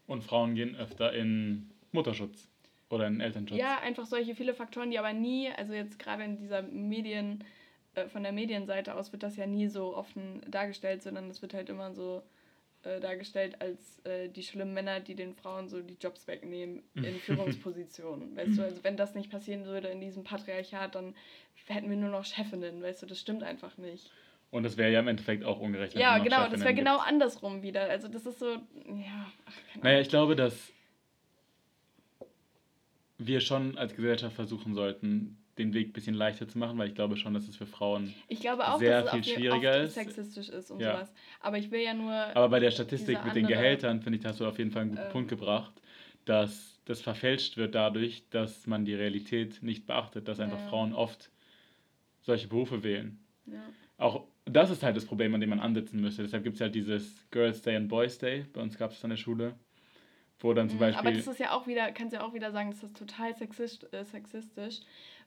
Und 0.06 0.24
Frauen 0.24 0.54
gehen 0.54 0.74
öfter 0.74 1.12
in 1.12 1.70
Mutterschutz 1.92 2.48
oder 2.88 3.06
in 3.06 3.20
Elternschutz. 3.20 3.58
Ja, 3.58 3.78
einfach 3.80 4.06
solche 4.06 4.34
viele 4.34 4.54
Faktoren, 4.54 4.90
die 4.90 4.98
aber 4.98 5.12
nie, 5.12 5.50
also 5.50 5.74
jetzt 5.74 5.98
gerade 5.98 6.24
in 6.24 6.38
dieser 6.38 6.62
Medien, 6.62 7.44
äh, 8.04 8.08
von 8.08 8.22
der 8.22 8.32
Medienseite 8.32 8.94
aus 8.94 9.12
wird 9.12 9.22
das 9.22 9.36
ja 9.36 9.46
nie 9.46 9.68
so 9.68 9.96
offen 9.96 10.42
dargestellt, 10.48 11.02
sondern 11.02 11.28
es 11.30 11.42
wird 11.42 11.54
halt 11.54 11.68
immer 11.68 11.92
so 11.92 12.22
äh, 12.84 13.00
dargestellt 13.00 13.60
als 13.60 14.00
äh, 14.04 14.28
die 14.28 14.42
schlimmen 14.42 14.72
Männer, 14.72 15.00
die 15.00 15.14
den 15.14 15.34
Frauen 15.34 15.68
so 15.68 15.82
die 15.82 15.96
Jobs 16.00 16.26
wegnehmen 16.26 16.82
in 16.94 17.14
Führungspositionen. 17.20 18.36
weißt 18.36 18.56
du, 18.56 18.62
also 18.62 18.84
wenn 18.84 18.96
das 18.96 19.14
nicht 19.14 19.30
passieren 19.30 19.64
würde 19.64 19.88
in 19.88 20.00
diesem 20.00 20.24
Patriarchat, 20.24 20.94
dann 20.94 21.14
hätten 21.66 21.90
wir 21.90 21.96
nur 21.96 22.10
noch 22.10 22.24
Chefinnen, 22.24 22.82
weißt 22.82 23.02
du, 23.02 23.06
das 23.06 23.20
stimmt 23.20 23.42
einfach 23.42 23.76
nicht. 23.78 24.10
Und 24.50 24.62
das 24.62 24.76
wäre 24.78 24.90
ja 24.90 25.00
im 25.00 25.08
Endeffekt 25.08 25.44
auch 25.44 25.60
ungerecht. 25.60 25.94
Ja, 25.94 26.18
genau, 26.18 26.48
das 26.48 26.60
wäre 26.60 26.72
genau 26.72 26.98
andersrum 26.98 27.62
wieder. 27.62 27.82
Also 27.90 28.08
das 28.08 28.24
ist 28.24 28.38
so, 28.38 28.52
ja. 28.54 29.32
Ach, 29.44 29.82
naja, 29.82 30.00
ich 30.00 30.08
glaube, 30.08 30.36
dass 30.36 30.72
wir 33.18 33.40
schon 33.40 33.76
als 33.76 33.94
Gesellschaft 33.94 34.36
versuchen 34.36 34.74
sollten, 34.74 35.36
den 35.58 35.74
Weg 35.74 35.88
ein 35.88 35.92
bisschen 35.92 36.14
leichter 36.14 36.48
zu 36.48 36.58
machen, 36.58 36.78
weil 36.78 36.88
ich 36.88 36.94
glaube 36.94 37.16
schon, 37.16 37.34
dass 37.34 37.48
es 37.48 37.56
für 37.56 37.66
Frauen 37.66 38.14
ich 38.28 38.40
glaube 38.40 38.66
auch, 38.66 38.78
sehr 38.78 39.02
dass 39.02 39.10
viel 39.10 39.20
es 39.20 39.30
schwieriger 39.30 39.82
ist. 39.82 39.94
sexistisch 39.94 40.48
ist 40.48 40.70
und 40.70 40.80
ja. 40.80 40.92
sowas. 40.92 41.12
Aber 41.40 41.58
ich 41.58 41.70
will 41.70 41.80
ja 41.80 41.94
nur. 41.94 42.12
Aber 42.12 42.48
bei 42.48 42.60
der 42.60 42.70
Statistik 42.70 43.24
mit 43.24 43.34
den 43.34 43.46
Gehältern, 43.46 44.00
finde 44.00 44.18
ich, 44.18 44.24
hast 44.24 44.40
du 44.40 44.46
auf 44.46 44.58
jeden 44.58 44.70
Fall 44.70 44.82
einen 44.82 44.90
guten 44.92 45.02
ähm, 45.02 45.12
Punkt 45.12 45.28
gebracht, 45.28 45.72
dass 46.24 46.80
das 46.84 47.00
verfälscht 47.00 47.56
wird 47.56 47.74
dadurch, 47.74 48.24
dass 48.30 48.66
man 48.66 48.84
die 48.84 48.94
Realität 48.94 49.62
nicht 49.62 49.86
beachtet, 49.86 50.28
dass 50.28 50.40
einfach 50.40 50.58
ja. 50.58 50.68
Frauen 50.68 50.94
oft 50.94 51.30
solche 52.22 52.48
Berufe 52.48 52.82
wählen. 52.82 53.18
Ja. 53.46 53.62
Auch 53.98 54.24
das 54.44 54.70
ist 54.70 54.82
halt 54.82 54.96
das 54.96 55.04
Problem, 55.04 55.34
an 55.34 55.40
dem 55.40 55.50
man 55.50 55.60
ansetzen 55.60 56.00
müsste. 56.00 56.22
Deshalb 56.22 56.44
gibt 56.44 56.56
es 56.56 56.60
halt 56.60 56.74
dieses 56.74 57.26
Girls 57.30 57.62
Day 57.62 57.76
und 57.76 57.88
Boys 57.88 58.18
Day. 58.18 58.46
Bei 58.52 58.62
uns 58.62 58.78
gab 58.78 58.92
es 58.92 59.04
an 59.04 59.10
der 59.10 59.16
Schule. 59.16 59.54
Wo 60.40 60.54
dann 60.54 60.68
zum 60.68 60.78
Beispiel. 60.78 61.00
Aber 61.00 61.16
das 61.16 61.26
ist 61.26 61.40
ja 61.40 61.50
auch 61.50 61.66
wieder, 61.66 61.90
kannst 61.90 62.12
ja 62.12 62.22
auch 62.22 62.32
wieder 62.32 62.52
sagen, 62.52 62.70
das 62.70 62.84
ist 62.84 62.96
total 62.96 63.34
sexist, 63.34 63.92
äh, 63.92 64.04
sexistisch, 64.04 64.80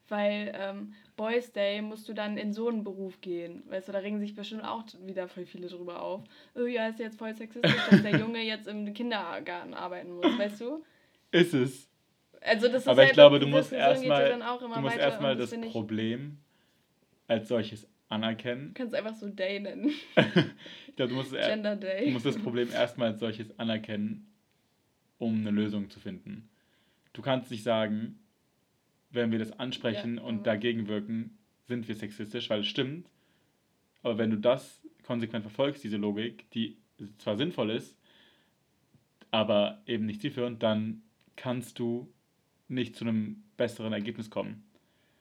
weil 0.08 0.52
ähm, 0.54 0.94
Boys 1.16 1.52
Day 1.52 1.82
musst 1.82 2.08
du 2.08 2.12
dann 2.12 2.36
in 2.36 2.52
so 2.52 2.68
einen 2.68 2.84
Beruf 2.84 3.20
gehen. 3.20 3.62
Weißt 3.68 3.88
du, 3.88 3.92
da 3.92 3.98
regen 3.98 4.18
sich 4.18 4.34
bestimmt 4.34 4.64
auch 4.64 4.84
wieder 5.04 5.28
voll 5.28 5.46
viele 5.46 5.68
drüber 5.68 6.02
auf. 6.02 6.22
Oh 6.54 6.66
ja, 6.66 6.88
ist 6.88 6.98
jetzt 6.98 7.18
voll 7.18 7.34
sexistisch, 7.34 7.74
dass 7.90 8.02
der 8.02 8.18
Junge 8.18 8.42
jetzt 8.42 8.66
im 8.66 8.92
Kindergarten 8.92 9.74
arbeiten 9.74 10.12
muss, 10.12 10.38
weißt 10.38 10.60
du? 10.60 10.84
Ist 11.30 11.54
es. 11.54 11.88
Also 12.40 12.68
das 12.68 12.82
ist 12.82 12.88
Aber 12.88 13.02
ich 13.02 13.08
halt, 13.08 13.14
glaube, 13.14 13.38
du 13.38 13.46
musst 13.46 13.72
erstmal 13.72 14.22
erst 14.22 15.22
das, 15.22 15.50
das 15.50 15.70
Problem 15.70 16.38
als 17.28 17.48
solches 17.48 17.86
anerkennen. 18.08 18.68
Du 18.68 18.74
kannst 18.74 18.94
einfach 18.94 19.14
so 19.14 19.28
Day 19.28 19.60
nennen. 19.60 19.88
ich 20.88 20.96
glaube, 20.96 21.10
du 21.10 21.14
musst, 21.14 21.32
Gender 21.32 21.76
Day. 21.76 22.06
du 22.06 22.10
musst 22.12 22.26
das 22.26 22.38
Problem 22.38 22.70
erstmal 22.70 23.12
als 23.12 23.20
solches 23.20 23.58
anerkennen, 23.58 24.32
um 25.18 25.34
eine 25.40 25.50
Lösung 25.50 25.88
zu 25.88 26.00
finden. 26.00 26.50
Du 27.12 27.22
kannst 27.22 27.50
nicht 27.50 27.62
sagen, 27.62 28.18
wenn 29.12 29.30
wir 29.30 29.38
das 29.38 29.52
ansprechen 29.58 30.16
ja, 30.16 30.22
und 30.22 30.46
dagegen 30.46 30.88
wirken, 30.88 31.38
sind 31.68 31.86
wir 31.88 31.94
sexistisch, 31.94 32.50
weil 32.50 32.60
es 32.60 32.66
stimmt. 32.66 33.08
Aber 34.02 34.18
wenn 34.18 34.30
du 34.30 34.36
das 34.36 34.82
konsequent 35.04 35.44
verfolgst, 35.44 35.84
diese 35.84 35.96
Logik, 35.96 36.50
die 36.50 36.76
zwar 37.18 37.36
sinnvoll 37.36 37.70
ist, 37.70 37.96
aber 39.30 39.82
eben 39.86 40.06
nicht 40.06 40.20
zielführend, 40.20 40.62
dann 40.62 41.02
kannst 41.36 41.78
du 41.78 42.12
nicht 42.68 42.96
zu 42.96 43.04
einem 43.04 43.44
besseren 43.56 43.92
Ergebnis 43.92 44.30
kommen. 44.30 44.64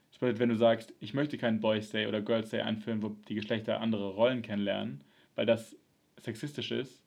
Das 0.10 0.20
bedeutet, 0.20 0.40
wenn 0.40 0.50
du 0.50 0.58
sagst, 0.58 0.94
ich 1.00 1.14
möchte 1.14 1.38
keinen 1.38 1.62
Boys 1.62 1.90
Day 1.90 2.08
oder 2.08 2.22
Girls 2.22 2.50
Day 2.50 2.62
einführen, 2.62 3.02
wo 3.02 3.10
die 3.28 3.36
Geschlechter 3.36 3.80
andere 3.80 4.10
Rollen 4.10 4.42
kennenlernen, 4.42 5.04
weil 5.36 5.46
das 5.46 5.76
sexistisch 6.20 6.72
ist, 6.72 7.02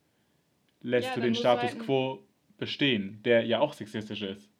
lässt 0.80 1.08
ja, 1.08 1.14
du 1.14 1.20
den 1.20 1.34
Status 1.34 1.72
halt 1.72 1.80
quo 1.80 2.24
bestehen, 2.56 3.20
der 3.24 3.44
ja 3.44 3.60
auch 3.60 3.72
sexistisch 3.72 4.22
ist. 4.22 4.53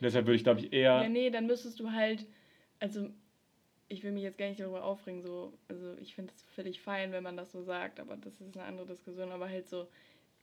Deshalb 0.00 0.26
würde 0.26 0.36
ich, 0.36 0.44
glaube 0.44 0.60
ich, 0.60 0.72
eher. 0.72 1.02
Ja, 1.02 1.08
nee, 1.08 1.30
dann 1.30 1.46
müsstest 1.46 1.80
du 1.80 1.92
halt, 1.92 2.26
also 2.78 3.08
ich 3.88 4.04
will 4.04 4.12
mich 4.12 4.22
jetzt 4.22 4.38
gar 4.38 4.48
nicht 4.48 4.60
darüber 4.60 4.84
aufregen, 4.84 5.22
so, 5.22 5.52
also 5.68 5.94
ich 6.00 6.14
finde 6.14 6.32
es 6.34 6.42
völlig 6.54 6.80
fein, 6.80 7.12
wenn 7.12 7.22
man 7.22 7.36
das 7.36 7.52
so 7.52 7.62
sagt, 7.62 8.00
aber 8.00 8.16
das 8.16 8.40
ist 8.40 8.56
eine 8.56 8.66
andere 8.66 8.86
Diskussion, 8.86 9.32
aber 9.32 9.48
halt 9.48 9.68
so, 9.68 9.88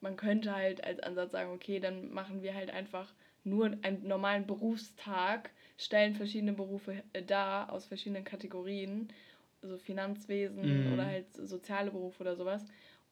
man 0.01 0.17
könnte 0.17 0.53
halt 0.53 0.83
als 0.83 0.99
Ansatz 0.99 1.31
sagen, 1.31 1.51
okay, 1.51 1.79
dann 1.79 2.11
machen 2.11 2.41
wir 2.41 2.53
halt 2.53 2.71
einfach 2.71 3.13
nur 3.43 3.77
einen 3.83 4.07
normalen 4.07 4.47
Berufstag, 4.47 5.51
stellen 5.77 6.15
verschiedene 6.15 6.53
Berufe 6.53 7.03
äh, 7.13 7.21
dar 7.21 7.71
aus 7.71 7.85
verschiedenen 7.85 8.23
Kategorien, 8.23 9.09
so 9.61 9.77
Finanzwesen 9.77 10.89
mm. 10.89 10.93
oder 10.93 11.05
halt 11.05 11.25
soziale 11.33 11.91
Berufe 11.91 12.21
oder 12.21 12.35
sowas. 12.35 12.65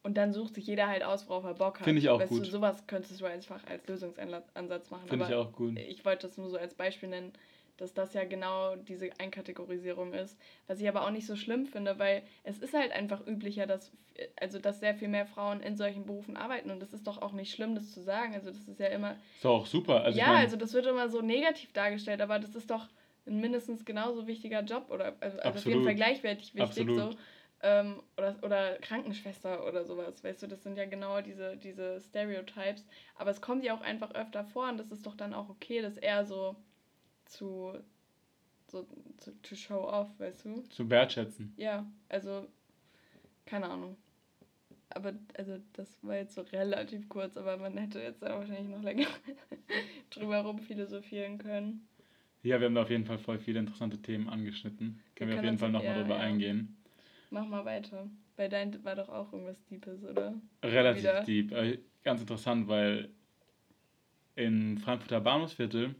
Und 0.04 0.18
dann 0.18 0.34
sucht 0.34 0.54
sich 0.54 0.66
jeder 0.66 0.86
halt 0.86 1.02
aus, 1.02 1.28
worauf 1.30 1.44
er 1.44 1.54
Bock 1.54 1.80
hat. 1.80 1.84
Finde 1.84 1.98
ich 1.98 2.10
auch 2.10 2.20
weißt 2.20 2.28
gut. 2.28 2.46
Du, 2.46 2.50
sowas 2.50 2.86
könntest 2.86 3.18
du 3.18 3.24
einfach 3.24 3.66
als 3.66 3.88
Lösungsansatz 3.88 4.90
machen. 4.90 5.08
Finde 5.08 5.24
ich 5.26 5.34
auch 5.34 5.50
gut. 5.50 5.78
Ich 5.78 6.04
wollte 6.04 6.26
das 6.26 6.36
nur 6.36 6.50
so 6.50 6.58
als 6.58 6.74
Beispiel 6.74 7.08
nennen, 7.08 7.32
dass 7.78 7.94
das 7.94 8.12
ja 8.12 8.24
genau 8.24 8.76
diese 8.76 9.08
Einkategorisierung 9.18 10.12
ist. 10.12 10.38
Was 10.66 10.78
ich 10.78 10.88
aber 10.88 11.06
auch 11.06 11.10
nicht 11.10 11.26
so 11.26 11.36
schlimm 11.36 11.64
finde, 11.64 11.98
weil 11.98 12.22
es 12.42 12.58
ist 12.58 12.74
halt 12.74 12.92
einfach 12.92 13.26
üblicher, 13.26 13.66
dass, 13.66 13.92
also 14.38 14.58
dass 14.58 14.80
sehr 14.80 14.94
viel 14.94 15.08
mehr 15.08 15.24
Frauen 15.24 15.60
in 15.60 15.78
solchen 15.78 16.04
Berufen 16.04 16.36
arbeiten. 16.36 16.70
Und 16.70 16.80
das 16.80 16.92
ist 16.92 17.06
doch 17.06 17.22
auch 17.22 17.32
nicht 17.32 17.54
schlimm, 17.54 17.74
das 17.74 17.90
zu 17.90 18.02
sagen. 18.02 18.34
Also 18.34 18.50
das 18.50 18.68
ist 18.68 18.78
ja 18.78 18.88
immer. 18.88 19.16
Ist 19.36 19.46
auch 19.46 19.64
super. 19.64 20.02
Also 20.04 20.18
ja, 20.18 20.34
also 20.34 20.56
das 20.56 20.74
wird 20.74 20.84
immer 20.84 21.08
so 21.08 21.22
negativ 21.22 21.72
dargestellt, 21.72 22.20
aber 22.20 22.38
das 22.38 22.54
ist 22.54 22.70
doch 22.70 22.88
ein 23.26 23.40
mindestens 23.40 23.86
genauso 23.86 24.26
wichtiger 24.26 24.60
Job 24.60 24.90
oder 24.90 25.16
also, 25.20 25.38
also 25.38 25.58
auf 25.60 25.64
jeden 25.64 25.82
Fall 25.82 25.94
gleichwertig 25.94 26.54
wichtig. 26.54 26.60
Absolut. 26.60 27.12
So 27.12 27.18
ähm, 27.64 28.02
oder, 28.18 28.36
oder 28.42 28.74
Krankenschwester 28.78 29.66
oder 29.66 29.86
sowas, 29.86 30.22
weißt 30.22 30.42
du, 30.42 30.46
das 30.46 30.62
sind 30.62 30.76
ja 30.76 30.84
genau 30.84 31.22
diese, 31.22 31.56
diese 31.56 31.98
Stereotypes. 31.98 32.86
Aber 33.16 33.30
es 33.30 33.40
kommt 33.40 33.64
ja 33.64 33.74
auch 33.74 33.80
einfach 33.80 34.14
öfter 34.14 34.44
vor 34.44 34.68
und 34.68 34.78
das 34.78 34.90
ist 34.90 35.06
doch 35.06 35.16
dann 35.16 35.32
auch 35.32 35.48
okay, 35.48 35.80
das 35.80 35.96
eher 35.96 36.26
so 36.26 36.56
zu, 37.24 37.72
so 38.70 38.86
zu 39.16 39.32
to 39.40 39.56
show 39.56 39.88
off, 39.88 40.08
weißt 40.18 40.44
du? 40.44 40.62
Zu 40.68 40.90
wertschätzen. 40.90 41.54
Ja, 41.56 41.90
also, 42.10 42.46
keine 43.46 43.70
Ahnung. 43.70 43.96
Aber 44.90 45.14
also 45.38 45.58
das 45.72 45.88
war 46.02 46.16
jetzt 46.16 46.34
so 46.34 46.42
relativ 46.42 47.08
kurz, 47.08 47.38
aber 47.38 47.56
man 47.56 47.78
hätte 47.78 47.98
jetzt 47.98 48.22
da 48.22 48.38
wahrscheinlich 48.38 48.68
noch 48.68 48.82
länger 48.82 49.08
drüber 50.10 50.42
rum 50.42 50.58
philosophieren 50.58 51.38
können. 51.38 51.88
Ja, 52.42 52.60
wir 52.60 52.66
haben 52.66 52.74
da 52.74 52.82
auf 52.82 52.90
jeden 52.90 53.06
Fall 53.06 53.18
voll 53.18 53.38
viele 53.38 53.60
interessante 53.60 54.02
Themen 54.02 54.28
angeschnitten. 54.28 55.00
Können 55.14 55.30
wir, 55.30 55.36
wir 55.36 55.40
auf 55.40 55.44
jeden 55.46 55.58
Fall 55.58 55.70
nochmal 55.70 55.94
drüber 55.94 56.16
ja. 56.16 56.20
eingehen. 56.20 56.76
Mach 57.30 57.46
mal 57.46 57.64
weiter. 57.64 58.08
Bei 58.36 58.48
dein 58.48 58.84
war 58.84 58.96
doch 58.96 59.08
auch 59.08 59.32
irgendwas 59.32 59.62
Deepes, 59.64 60.02
oder? 60.04 60.34
Relativ 60.62 61.02
Wieder. 61.02 61.22
deep. 61.22 61.52
Äh, 61.52 61.78
ganz 62.02 62.20
interessant, 62.20 62.68
weil 62.68 63.10
in 64.36 64.78
Frankfurter 64.78 65.20
Bahnhofsviertel 65.20 65.94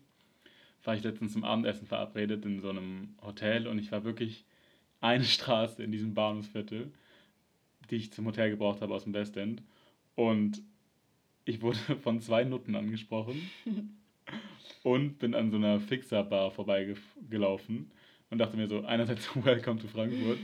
war 0.83 0.95
ich 0.95 1.03
letztens 1.03 1.33
zum 1.33 1.45
Abendessen 1.45 1.87
verabredet 1.87 2.45
in 2.45 2.61
so 2.61 2.71
einem 2.71 3.15
Hotel 3.23 3.67
und 3.67 3.79
ich 3.79 3.91
war 3.93 4.05
wirklich 4.05 4.45
eine 5.01 5.25
Straße 5.25 5.83
in 5.83 5.93
diesem 5.93 6.15
Bahnhofsviertel, 6.15 6.93
die 7.91 7.97
ich 7.97 8.13
zum 8.13 8.27
Hotel 8.27 8.51
gebraucht 8.51 8.81
habe 8.81 8.95
aus 8.95 9.05
dem 9.05 9.15
Westend. 9.15 9.63
Und 10.15 10.63
ich 11.45 11.63
wurde 11.63 11.79
von 12.03 12.21
zwei 12.21 12.45
Nutten 12.45 12.75
angesprochen 12.75 13.51
und 14.83 15.19
bin 15.19 15.35
an 15.35 15.51
so 15.51 15.57
einer 15.57 15.81
Fixer-Bar 15.81 16.51
vorbeigelaufen 16.51 17.91
und 18.35 18.39
dachte 18.39 18.57
mir 18.57 18.67
so, 18.67 18.85
einerseits 18.85 19.31
Welcome 19.45 19.81
to 19.81 19.87
Frankfurt 19.87 20.39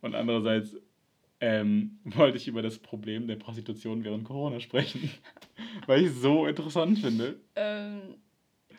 und 0.00 0.14
andererseits 0.16 0.76
ähm, 1.40 2.00
wollte 2.04 2.38
ich 2.38 2.48
über 2.48 2.60
das 2.60 2.78
Problem 2.78 3.28
der 3.28 3.36
Prostitution 3.36 4.02
während 4.02 4.24
Corona 4.24 4.58
sprechen, 4.58 5.10
weil 5.86 6.00
ich 6.00 6.08
es 6.08 6.20
so 6.20 6.46
interessant 6.46 6.98
finde. 6.98 7.36
Ähm, 7.54 8.16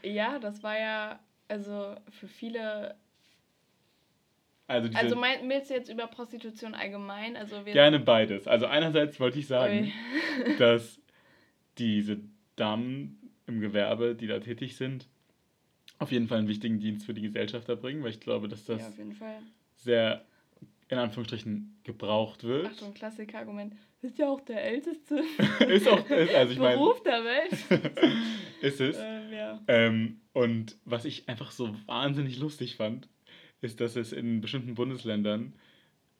ja, 0.03 0.37
das 0.39 0.63
war 0.63 0.77
ja, 0.77 1.19
also 1.47 1.95
für 2.09 2.27
viele 2.27 2.95
also, 4.69 4.89
also 4.97 5.15
mein, 5.15 5.47
willst 5.47 5.69
du 5.69 5.75
jetzt 5.75 5.89
über 5.89 6.07
Prostitution 6.07 6.73
allgemein? 6.73 7.37
Also 7.37 7.63
gerne 7.63 7.99
beides. 7.99 8.49
Also 8.49 8.65
einerseits 8.65 9.17
wollte 9.17 9.39
ich 9.39 9.47
sagen, 9.47 9.93
dass 10.59 10.99
diese 11.77 12.19
Damen 12.57 13.31
im 13.45 13.61
Gewerbe, 13.61 14.13
die 14.13 14.27
da 14.27 14.41
tätig 14.41 14.75
sind, 14.75 15.07
auf 15.99 16.11
jeden 16.11 16.27
Fall 16.27 16.39
einen 16.39 16.47
wichtigen 16.47 16.79
Dienst 16.79 17.05
für 17.05 17.13
die 17.13 17.21
Gesellschaft 17.21 17.67
erbringen, 17.69 18.03
weil 18.03 18.11
ich 18.11 18.19
glaube, 18.19 18.47
dass 18.47 18.65
das 18.65 18.81
ja, 18.97 19.39
sehr 19.75 20.25
in 20.89 20.97
Anführungsstrichen 20.97 21.79
gebraucht 21.83 22.43
wird. 22.43 22.67
Achtung, 22.67 22.93
Klassiker-Argument. 22.93 23.75
Ist 24.01 24.17
ja 24.17 24.29
auch 24.29 24.41
der 24.41 24.63
älteste 24.63 25.23
ist 25.67 25.87
auch, 25.87 26.09
ist, 26.09 26.33
also 26.33 26.53
ich 26.53 26.59
Beruf 26.59 27.01
mein, 27.03 27.13
der 27.13 27.23
Welt. 27.23 27.83
ist 28.61 28.79
es. 28.79 28.97
Ähm, 28.99 29.33
ja. 29.33 29.61
ähm, 29.67 30.21
und 30.33 30.77
was 30.85 31.05
ich 31.05 31.27
einfach 31.27 31.51
so 31.51 31.75
wahnsinnig 31.87 32.37
lustig 32.37 32.75
fand, 32.75 33.09
ist, 33.59 33.81
dass 33.81 33.95
es 33.95 34.13
in 34.13 34.39
bestimmten 34.39 34.75
Bundesländern 34.75 35.53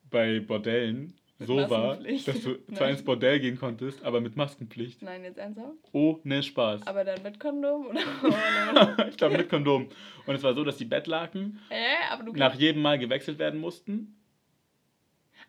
bei 0.09 0.39
Bordellen 0.39 1.13
so 1.39 1.57
war, 1.69 1.97
dass 1.97 2.41
du 2.41 2.57
zwar 2.73 2.89
ins 2.89 3.03
Bordell 3.03 3.39
gehen 3.39 3.57
konntest, 3.59 4.03
aber 4.03 4.21
mit 4.21 4.35
Maskenpflicht. 4.35 5.01
Nein, 5.03 5.23
jetzt 5.23 5.38
ernsthaft? 5.38 5.77
Ohne 5.91 6.41
Spaß. 6.41 6.88
Aber 6.88 7.03
dann 7.03 7.21
mit 7.21 7.39
Kondom 7.39 7.88
oder 7.88 7.99
ohne? 8.97 9.09
ich 9.09 9.17
glaube 9.17 9.38
mit 9.38 9.49
Kondom. 9.49 9.88
Und 10.25 10.35
es 10.35 10.41
war 10.43 10.53
so, 10.53 10.63
dass 10.63 10.77
die 10.77 10.85
Bettlaken 10.85 11.59
äh, 11.69 12.33
nach 12.33 12.55
jedem 12.55 12.81
Mal 12.81 12.97
gewechselt 12.97 13.38
werden 13.38 13.59
mussten. 13.59 14.15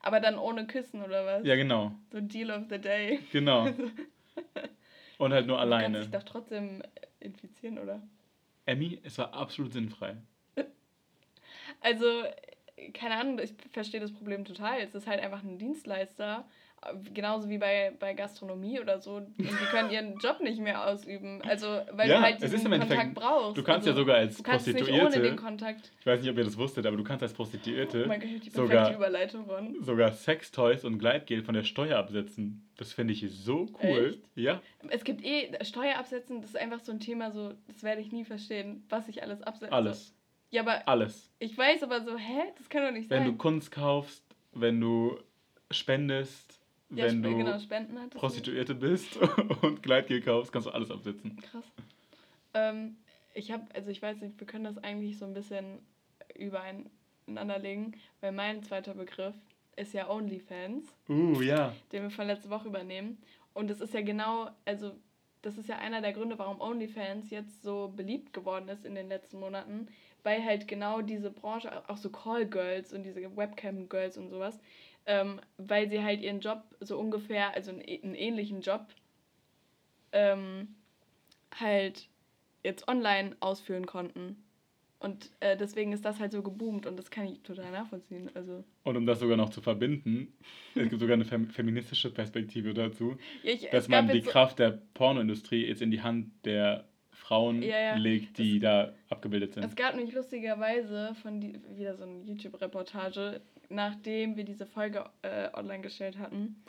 Aber 0.01 0.21
dann 0.21 0.39
ohne 0.39 0.67
Küssen 0.67 1.03
oder 1.03 1.25
was? 1.25 1.47
Ja, 1.47 1.57
genau. 1.57 1.93
So 2.13 2.21
Deal 2.21 2.51
of 2.51 2.65
the 2.69 2.79
Day. 2.79 3.21
Genau. 3.33 3.69
Und 5.19 5.33
halt 5.33 5.47
nur 5.47 5.59
alleine. 5.59 5.89
Du 5.89 5.93
kannst 5.95 6.15
dich 6.15 6.21
doch 6.21 6.29
trotzdem 6.29 6.83
infizieren, 7.19 7.79
oder? 7.79 8.01
Emmy, 8.67 9.01
es 9.03 9.19
war 9.19 9.33
absolut 9.33 9.73
sinnfrei. 9.73 10.17
Also, 11.81 12.25
keine 12.95 13.17
Ahnung, 13.17 13.39
ich 13.39 13.55
verstehe 13.73 14.01
das 14.01 14.13
Problem 14.13 14.45
total. 14.45 14.81
Es 14.81 14.95
ist 14.95 15.07
halt 15.07 15.21
einfach 15.21 15.43
ein 15.43 15.59
Dienstleister, 15.59 16.45
genauso 17.13 17.49
wie 17.49 17.59
bei, 17.59 17.93
bei 17.99 18.15
Gastronomie 18.15 18.81
oder 18.81 19.01
so. 19.01 19.17
Und 19.17 19.37
die 19.39 19.45
können 19.45 19.91
ihren 19.91 20.19
Job 20.23 20.41
nicht 20.41 20.61
mehr 20.61 20.87
ausüben. 20.87 21.43
Also, 21.43 21.67
weil 21.93 22.09
ja, 22.09 22.19
du 22.19 22.23
halt 22.23 22.43
diesen 22.43 22.71
Kontakt 22.71 23.15
brauchst. 23.15 23.57
Du 23.57 23.63
kannst 23.63 23.87
also, 23.87 23.91
ja 23.91 24.05
sogar 24.05 24.17
als 24.17 24.43
Prostituierte. 24.43 25.37
Ich 26.01 26.07
weiß 26.07 26.21
nicht, 26.21 26.31
ob 26.31 26.39
ihr 26.39 26.45
das 26.45 26.57
wusstet, 26.57 26.87
aber 26.87 26.97
du 26.97 27.05
kannst 27.05 27.23
als 27.23 27.33
Prostituierte 27.33 28.05
oh 28.05 28.09
mein 28.09 28.21
Gott, 28.21 28.31
die 28.45 28.51
sogar, 28.51 28.95
Überleitung 28.95 29.47
von. 29.47 29.83
sogar 29.83 30.13
Sextoys 30.13 30.85
und 30.85 30.99
Gleitgel 30.99 31.43
von 31.43 31.55
der 31.55 31.65
Steuer 31.65 31.99
absetzen. 31.99 32.69
Das 32.77 32.93
finde 32.93 33.13
ich 33.13 33.27
so 33.31 33.67
cool. 33.83 34.11
Echt? 34.11 34.21
Ja. 34.37 34.63
Es 34.89 35.03
gibt 35.03 35.25
eh 35.25 35.53
Steuer 35.65 35.99
absetzen, 35.99 36.41
das 36.41 36.51
ist 36.51 36.57
einfach 36.57 36.81
so 36.81 36.93
ein 36.93 37.01
Thema, 37.01 37.33
so, 37.33 37.55
das 37.67 37.83
werde 37.83 38.01
ich 38.01 38.13
nie 38.13 38.25
verstehen, 38.25 38.85
was 38.89 39.09
ich 39.09 39.23
alles 39.23 39.43
absetze. 39.43 39.73
Alles. 39.73 40.15
Ja, 40.51 40.63
aber. 40.63 40.87
Alles. 40.89 41.31
Ich 41.39 41.57
weiß 41.57 41.83
aber 41.83 42.03
so, 42.03 42.17
hä? 42.17 42.53
Das 42.57 42.69
kann 42.69 42.83
doch 42.83 42.91
nicht 42.91 43.11
wenn 43.11 43.19
sein. 43.19 43.27
Wenn 43.27 43.33
du 43.33 43.39
Kunst 43.39 43.71
kaufst, 43.71 44.25
wenn 44.53 44.81
du 44.81 45.19
spendest, 45.71 46.61
ja, 46.91 47.05
wenn 47.05 47.23
du 47.23 47.37
genau, 47.37 47.59
Prostituierte 48.15 48.75
du. 48.75 48.81
bist 48.81 49.17
und 49.63 49.83
Gleitgel 49.83 50.23
kaufst, 50.23 50.53
kannst 50.53 50.67
du 50.67 50.71
alles 50.71 50.91
absetzen. 50.91 51.37
Krass. 51.43 51.65
Ähm, 52.55 52.97
ich 53.35 53.51
habe, 53.51 53.65
also 53.75 53.91
ich 53.91 54.01
weiß 54.01 54.21
nicht, 54.21 54.41
wir 54.41 54.47
können 54.47 54.65
das 54.65 54.79
eigentlich 54.79 55.19
so 55.19 55.27
ein 55.27 55.35
bisschen 55.35 55.81
übereinander 56.35 57.59
legen, 57.59 57.93
weil 58.21 58.33
mein 58.33 58.63
zweiter 58.63 58.95
Begriff 58.95 59.35
ist 59.77 59.93
ja 59.93 60.09
OnlyFans. 60.09 60.87
Uh, 61.09 61.41
ja. 61.41 61.75
Den 61.93 62.05
wir 62.05 62.11
von 62.11 62.27
letzter 62.27 62.51
Woche 62.51 62.69
übernehmen. 62.69 63.19
Und 63.53 63.69
das 63.69 63.81
ist 63.81 63.95
ja 63.95 64.01
genau, 64.01 64.51
also 64.65 64.93
das 65.43 65.57
ist 65.57 65.69
ja 65.69 65.79
einer 65.79 66.01
der 66.01 66.13
Gründe, 66.13 66.39
warum 66.39 66.61
OnlyFans 66.61 67.31
jetzt 67.31 67.63
so 67.63 67.93
beliebt 67.95 68.33
geworden 68.33 68.69
ist 68.69 68.85
in 68.85 68.95
den 68.95 69.09
letzten 69.09 69.39
Monaten, 69.39 69.89
weil 70.23 70.45
halt 70.45 70.69
genau 70.69 71.03
diese 71.03 71.31
Branche, 71.31 71.71
auch 71.89 71.97
so 71.97 72.11
Call-Girls 72.11 72.93
und 72.93 73.05
diese 73.05 73.37
Webcam-Girls 73.37 74.19
und 74.19 74.31
sowas, 74.31 74.59
ähm, 75.07 75.41
weil 75.57 75.89
sie 75.89 76.03
halt 76.03 76.21
ihren 76.21 76.41
Job 76.41 76.63
so 76.81 76.99
ungefähr, 76.99 77.55
also 77.55 77.71
einen, 77.71 77.81
einen 77.81 78.15
ähnlichen 78.15 78.61
Job, 78.61 78.87
ähm, 80.13 80.75
halt 81.59 82.09
jetzt 82.63 82.89
online 82.89 83.37
ausführen 83.41 83.87
konnten. 83.87 84.37
Und 85.01 85.31
äh, 85.39 85.57
deswegen 85.57 85.93
ist 85.93 86.05
das 86.05 86.19
halt 86.19 86.33
so 86.33 86.43
geboomt 86.43 86.85
und 86.85 86.99
das 86.99 87.11
kann 87.11 87.27
ich 87.27 87.41
total 87.43 87.71
nachvollziehen. 87.71 88.31
Also. 88.35 88.65
Und 88.83 88.97
um 88.97 89.07
das 89.07 89.21
sogar 89.21 89.37
noch 89.37 89.51
zu 89.51 89.61
verbinden, 89.61 90.35
es 90.75 90.89
gibt 90.89 91.01
sogar 91.01 91.15
eine 91.15 91.25
fem 91.25 91.49
feministische 91.51 92.11
Perspektive 92.11 92.75
dazu, 92.75 93.17
ja, 93.45 93.53
ich, 93.53 93.71
dass 93.71 93.89
man 93.89 94.09
die 94.09 94.23
Kraft 94.23 94.59
der 94.59 94.83
Pornoindustrie 94.95 95.67
jetzt 95.67 95.83
in 95.83 95.93
die 95.93 96.03
Hand 96.03 96.33
der 96.45 96.89
Frauen 97.19 97.63
ja, 97.63 97.79
ja. 97.79 97.97
legt, 97.97 98.39
die 98.39 98.57
es, 98.57 98.63
da 98.63 98.93
abgebildet 99.11 99.55
sind. 99.55 99.65
Es 99.65 99.77
gab 99.77 99.95
nämlich 99.95 100.15
lustigerweise 100.15 101.15
von 101.23 101.41
die, 101.41 101.61
wieder 101.77 101.97
so 101.97 102.05
eine 102.05 102.23
YouTube-Reportage, 102.23 103.41
nachdem 103.69 104.37
wir 104.37 104.45
diese 104.45 104.67
Folge 104.67 105.05
äh, 105.23 105.49
online 105.53 105.83
gestellt 105.83 106.19
hatten. 106.19 106.63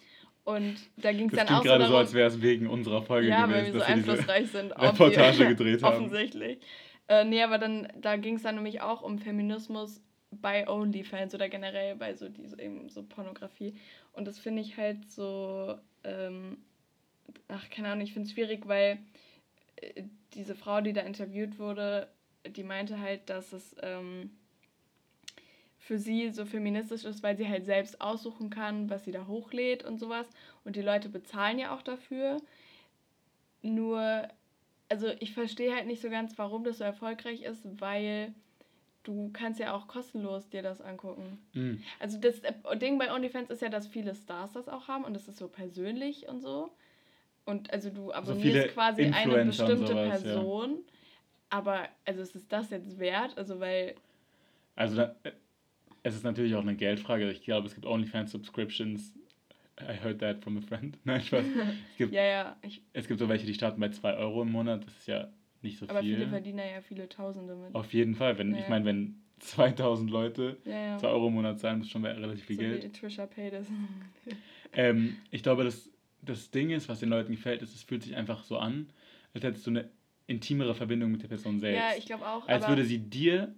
Und 0.43 0.77
da 0.97 1.11
ging 1.11 1.29
es 1.29 1.35
dann 1.35 1.47
auch 1.49 1.57
so 1.57 1.63
gerade 1.63 1.85
so, 1.85 1.95
als 1.95 2.13
wäre 2.13 2.27
es 2.27 2.41
wegen 2.41 2.67
unserer 2.67 3.03
Folge 3.03 3.27
ja, 3.27 3.45
gewesen, 3.45 3.55
weil 3.55 3.73
wir 3.73 3.79
so 3.79 3.85
einflussreich 3.85 4.51
sind. 4.51 4.71
Reportage 4.71 5.47
gedreht 5.47 5.83
haben. 5.83 6.05
Offensichtlich. 6.05 6.59
Äh, 7.07 7.25
nee, 7.25 7.43
aber 7.43 7.57
dann, 7.57 7.87
da 8.01 8.17
ging 8.17 8.35
es 8.35 8.43
dann 8.43 8.55
nämlich 8.55 8.81
auch 8.81 9.01
um 9.01 9.19
Feminismus 9.19 10.01
bei 10.31 10.67
OnlyFans 10.67 11.33
oder 11.35 11.49
generell 11.49 11.95
bei 11.95 12.13
so 12.13 12.29
diese 12.29 12.59
eben 12.59 12.89
so 12.89 13.03
Pornografie. 13.03 13.75
Und 14.13 14.27
das 14.27 14.39
finde 14.39 14.61
ich 14.61 14.77
halt 14.77 15.09
so, 15.09 15.75
ähm, 16.03 16.57
ach, 17.47 17.69
keine 17.69 17.89
Ahnung, 17.89 18.03
ich 18.03 18.13
finde 18.13 18.27
es 18.27 18.33
schwierig, 18.33 18.67
weil 18.67 18.99
diese 20.33 20.55
Frau, 20.55 20.81
die 20.81 20.93
da 20.93 21.01
interviewt 21.01 21.59
wurde, 21.59 22.09
die 22.47 22.63
meinte 22.63 22.99
halt, 22.99 23.29
dass 23.29 23.53
es 23.53 23.75
ähm, 23.81 24.31
für 25.77 25.97
sie 25.97 26.29
so 26.29 26.45
feministisch 26.45 27.05
ist, 27.05 27.23
weil 27.23 27.37
sie 27.37 27.47
halt 27.47 27.65
selbst 27.65 28.01
aussuchen 28.01 28.49
kann, 28.49 28.89
was 28.89 29.05
sie 29.05 29.11
da 29.11 29.27
hochlädt 29.27 29.83
und 29.83 29.99
sowas. 29.99 30.27
Und 30.63 30.75
die 30.75 30.81
Leute 30.81 31.09
bezahlen 31.09 31.59
ja 31.59 31.75
auch 31.75 31.81
dafür. 31.81 32.37
Nur 33.61 34.29
also 34.89 35.07
ich 35.19 35.33
verstehe 35.33 35.73
halt 35.73 35.87
nicht 35.87 36.01
so 36.01 36.09
ganz, 36.09 36.37
warum 36.37 36.63
das 36.63 36.79
so 36.79 36.83
erfolgreich 36.83 37.43
ist, 37.43 37.61
weil 37.79 38.33
du 39.03 39.29
kannst 39.31 39.59
ja 39.59 39.73
auch 39.73 39.87
kostenlos 39.87 40.49
dir 40.49 40.61
das 40.61 40.81
angucken. 40.81 41.39
Mhm. 41.53 41.81
Also 41.99 42.17
das 42.19 42.41
Ding 42.81 42.97
bei 42.97 43.13
OnlyFans 43.13 43.49
ist 43.49 43.61
ja, 43.61 43.69
dass 43.69 43.87
viele 43.87 44.15
Stars 44.15 44.51
das 44.53 44.67
auch 44.67 44.87
haben 44.87 45.05
und 45.05 45.13
das 45.13 45.27
ist 45.27 45.37
so 45.37 45.47
persönlich 45.47 46.27
und 46.27 46.41
so. 46.41 46.71
Und 47.49 47.73
also 47.73 47.89
du 47.89 48.11
abonnierst 48.11 48.69
so 48.69 48.73
quasi 48.73 49.05
eine 49.05 49.45
bestimmte 49.45 49.87
sowas, 49.87 50.21
Person. 50.21 50.69
Ja. 50.71 50.77
Aber 51.49 51.87
also 52.05 52.21
ist 52.21 52.35
es 52.35 52.47
das 52.47 52.69
jetzt 52.69 52.99
wert? 52.99 53.35
Also 53.37 53.59
weil. 53.59 53.95
Also 54.75 54.97
da, 54.97 55.15
es 56.03 56.15
ist 56.15 56.23
natürlich 56.23 56.53
auch 56.55 56.61
eine 56.61 56.75
Geldfrage. 56.75 57.29
Ich 57.31 57.41
glaube, 57.41 57.67
es 57.67 57.73
gibt 57.73 57.87
OnlyFans-Subscriptions, 57.87 59.13
I 59.81 59.93
heard 60.03 60.19
that 60.19 60.43
from 60.43 60.57
a 60.57 60.61
friend. 60.61 60.97
Nein, 61.05 61.21
Spaß. 61.21 61.45
Es 61.45 61.97
gibt, 61.97 62.13
ja, 62.13 62.23
ja. 62.23 62.55
Ich, 62.61 62.81
es 62.93 63.07
gibt 63.07 63.19
so 63.19 63.27
welche, 63.27 63.45
die 63.45 63.53
starten 63.53 63.79
bei 63.79 63.89
2 63.89 64.15
Euro 64.17 64.43
im 64.43 64.51
Monat. 64.51 64.85
Das 64.85 64.95
ist 64.97 65.07
ja 65.07 65.29
nicht 65.61 65.79
so 65.79 65.87
aber 65.89 66.01
viel. 66.01 66.13
Aber 66.13 66.19
viele 66.19 66.29
verdienen 66.29 66.59
ja 66.59 66.81
viele 66.81 67.09
Tausende 67.09 67.55
mit. 67.55 67.73
Auf 67.73 67.93
jeden 67.93 68.15
Fall. 68.15 68.37
Wenn, 68.37 68.53
ja, 68.53 68.59
Ich 68.59 68.69
meine, 68.69 68.85
wenn 68.85 69.21
2000 69.39 70.11
Leute 70.11 70.57
ja, 70.65 70.97
2 70.99 71.07
Euro 71.07 71.27
im 71.27 71.33
Monat 71.33 71.59
zahlen, 71.59 71.79
das 71.79 71.87
ist 71.87 71.91
schon 71.91 72.05
relativ 72.05 72.45
viel 72.45 72.57
so 72.57 72.61
Geld. 72.61 72.83
Wie 72.83 72.89
Trisha 72.89 73.25
Paytas. 73.25 73.67
ähm, 74.73 75.17
ich 75.31 75.41
glaube, 75.43 75.63
das, 75.63 75.89
das 76.21 76.51
Ding 76.51 76.69
ist, 76.69 76.89
was 76.89 76.99
den 76.99 77.09
Leuten 77.09 77.31
gefällt, 77.31 77.61
ist, 77.61 77.75
es 77.75 77.83
fühlt 77.83 78.03
sich 78.03 78.15
einfach 78.15 78.43
so 78.43 78.57
an, 78.57 78.89
als 79.33 79.43
hättest 79.43 79.65
du 79.65 79.71
eine 79.71 79.89
intimere 80.27 80.75
Verbindung 80.75 81.11
mit 81.11 81.23
der 81.23 81.27
Person 81.27 81.59
selbst. 81.59 81.79
Ja, 81.79 81.97
ich 81.97 82.05
glaube 82.05 82.27
auch. 82.27 82.47
Als 82.47 82.67
würde 82.67 82.85
sie 82.85 82.99
dir 82.99 83.53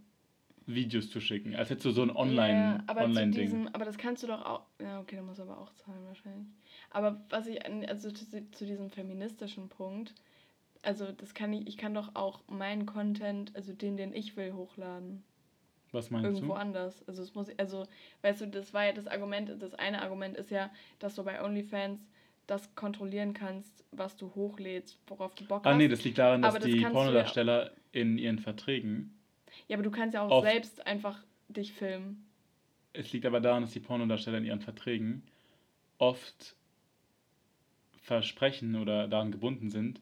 Videos 0.67 1.09
zu 1.09 1.19
schicken, 1.19 1.55
als 1.55 1.69
hättest 1.69 1.85
du 1.85 1.91
so 1.91 2.01
ein 2.03 2.11
Online-Ding. 2.11 2.79
Ja, 2.79 2.83
aber, 2.87 3.01
Online 3.01 3.31
diesem, 3.31 3.67
aber 3.69 3.85
das 3.85 3.97
kannst 3.97 4.23
du 4.23 4.27
doch 4.27 4.45
auch. 4.45 4.61
Ja, 4.81 4.99
okay, 4.99 5.17
da 5.17 5.21
musst 5.21 5.39
du 5.39 5.43
aber 5.43 5.59
auch 5.59 5.73
zahlen 5.73 6.05
wahrscheinlich. 6.05 6.47
Aber 6.91 7.21
was 7.29 7.47
ich, 7.47 7.63
also 7.89 8.11
zu, 8.11 8.51
zu 8.51 8.65
diesem 8.65 8.89
feministischen 8.89 9.69
Punkt, 9.69 10.13
also 10.83 11.11
das 11.11 11.33
kann 11.33 11.51
ich, 11.53 11.67
ich 11.67 11.77
kann 11.77 11.93
doch 11.93 12.15
auch 12.15 12.41
meinen 12.47 12.85
Content, 12.85 13.55
also 13.55 13.73
den, 13.73 13.97
den 13.97 14.13
ich 14.13 14.37
will, 14.37 14.53
hochladen. 14.53 15.23
Was 15.91 16.09
meinst 16.09 16.25
Irgendwo 16.25 16.39
du? 16.39 16.45
Irgendwo 16.45 16.53
anders. 16.53 17.07
Also 17.07 17.21
es 17.21 17.35
muss, 17.35 17.47
also, 17.57 17.85
weißt 18.21 18.41
du, 18.41 18.47
das 18.47 18.73
war 18.73 18.85
ja 18.85 18.93
das 18.93 19.07
Argument, 19.07 19.61
das 19.61 19.73
eine 19.73 20.01
Argument 20.01 20.37
ist 20.37 20.51
ja, 20.51 20.71
dass 20.99 21.15
du 21.15 21.23
bei 21.23 21.43
OnlyFans 21.43 22.01
das 22.51 22.75
kontrollieren 22.75 23.33
kannst, 23.33 23.83
was 23.91 24.17
du 24.17 24.33
hochlädst, 24.35 24.99
worauf 25.07 25.33
du 25.35 25.45
Bock 25.45 25.61
ah, 25.63 25.69
hast. 25.69 25.73
Ah 25.73 25.77
nee, 25.77 25.87
das 25.87 26.03
liegt 26.03 26.17
daran, 26.17 26.41
dass 26.41 26.55
das 26.55 26.65
die 26.65 26.81
Pornodarsteller 26.81 27.65
ja 27.65 27.71
in 27.93 28.17
ihren 28.17 28.39
Verträgen 28.39 29.17
ja, 29.67 29.75
aber 29.75 29.83
du 29.83 29.91
kannst 29.91 30.13
ja 30.13 30.21
auch 30.21 30.43
selbst 30.43 30.85
einfach 30.85 31.23
dich 31.47 31.73
filmen. 31.73 32.27
Es 32.93 33.11
liegt 33.13 33.25
aber 33.25 33.39
daran, 33.39 33.63
dass 33.63 33.71
die 33.71 33.79
Pornodarsteller 33.79 34.37
in 34.37 34.45
ihren 34.45 34.61
Verträgen 34.61 35.23
oft 35.97 36.55
versprechen 38.01 38.75
oder 38.75 39.07
daran 39.07 39.31
gebunden 39.31 39.69
sind, 39.69 40.01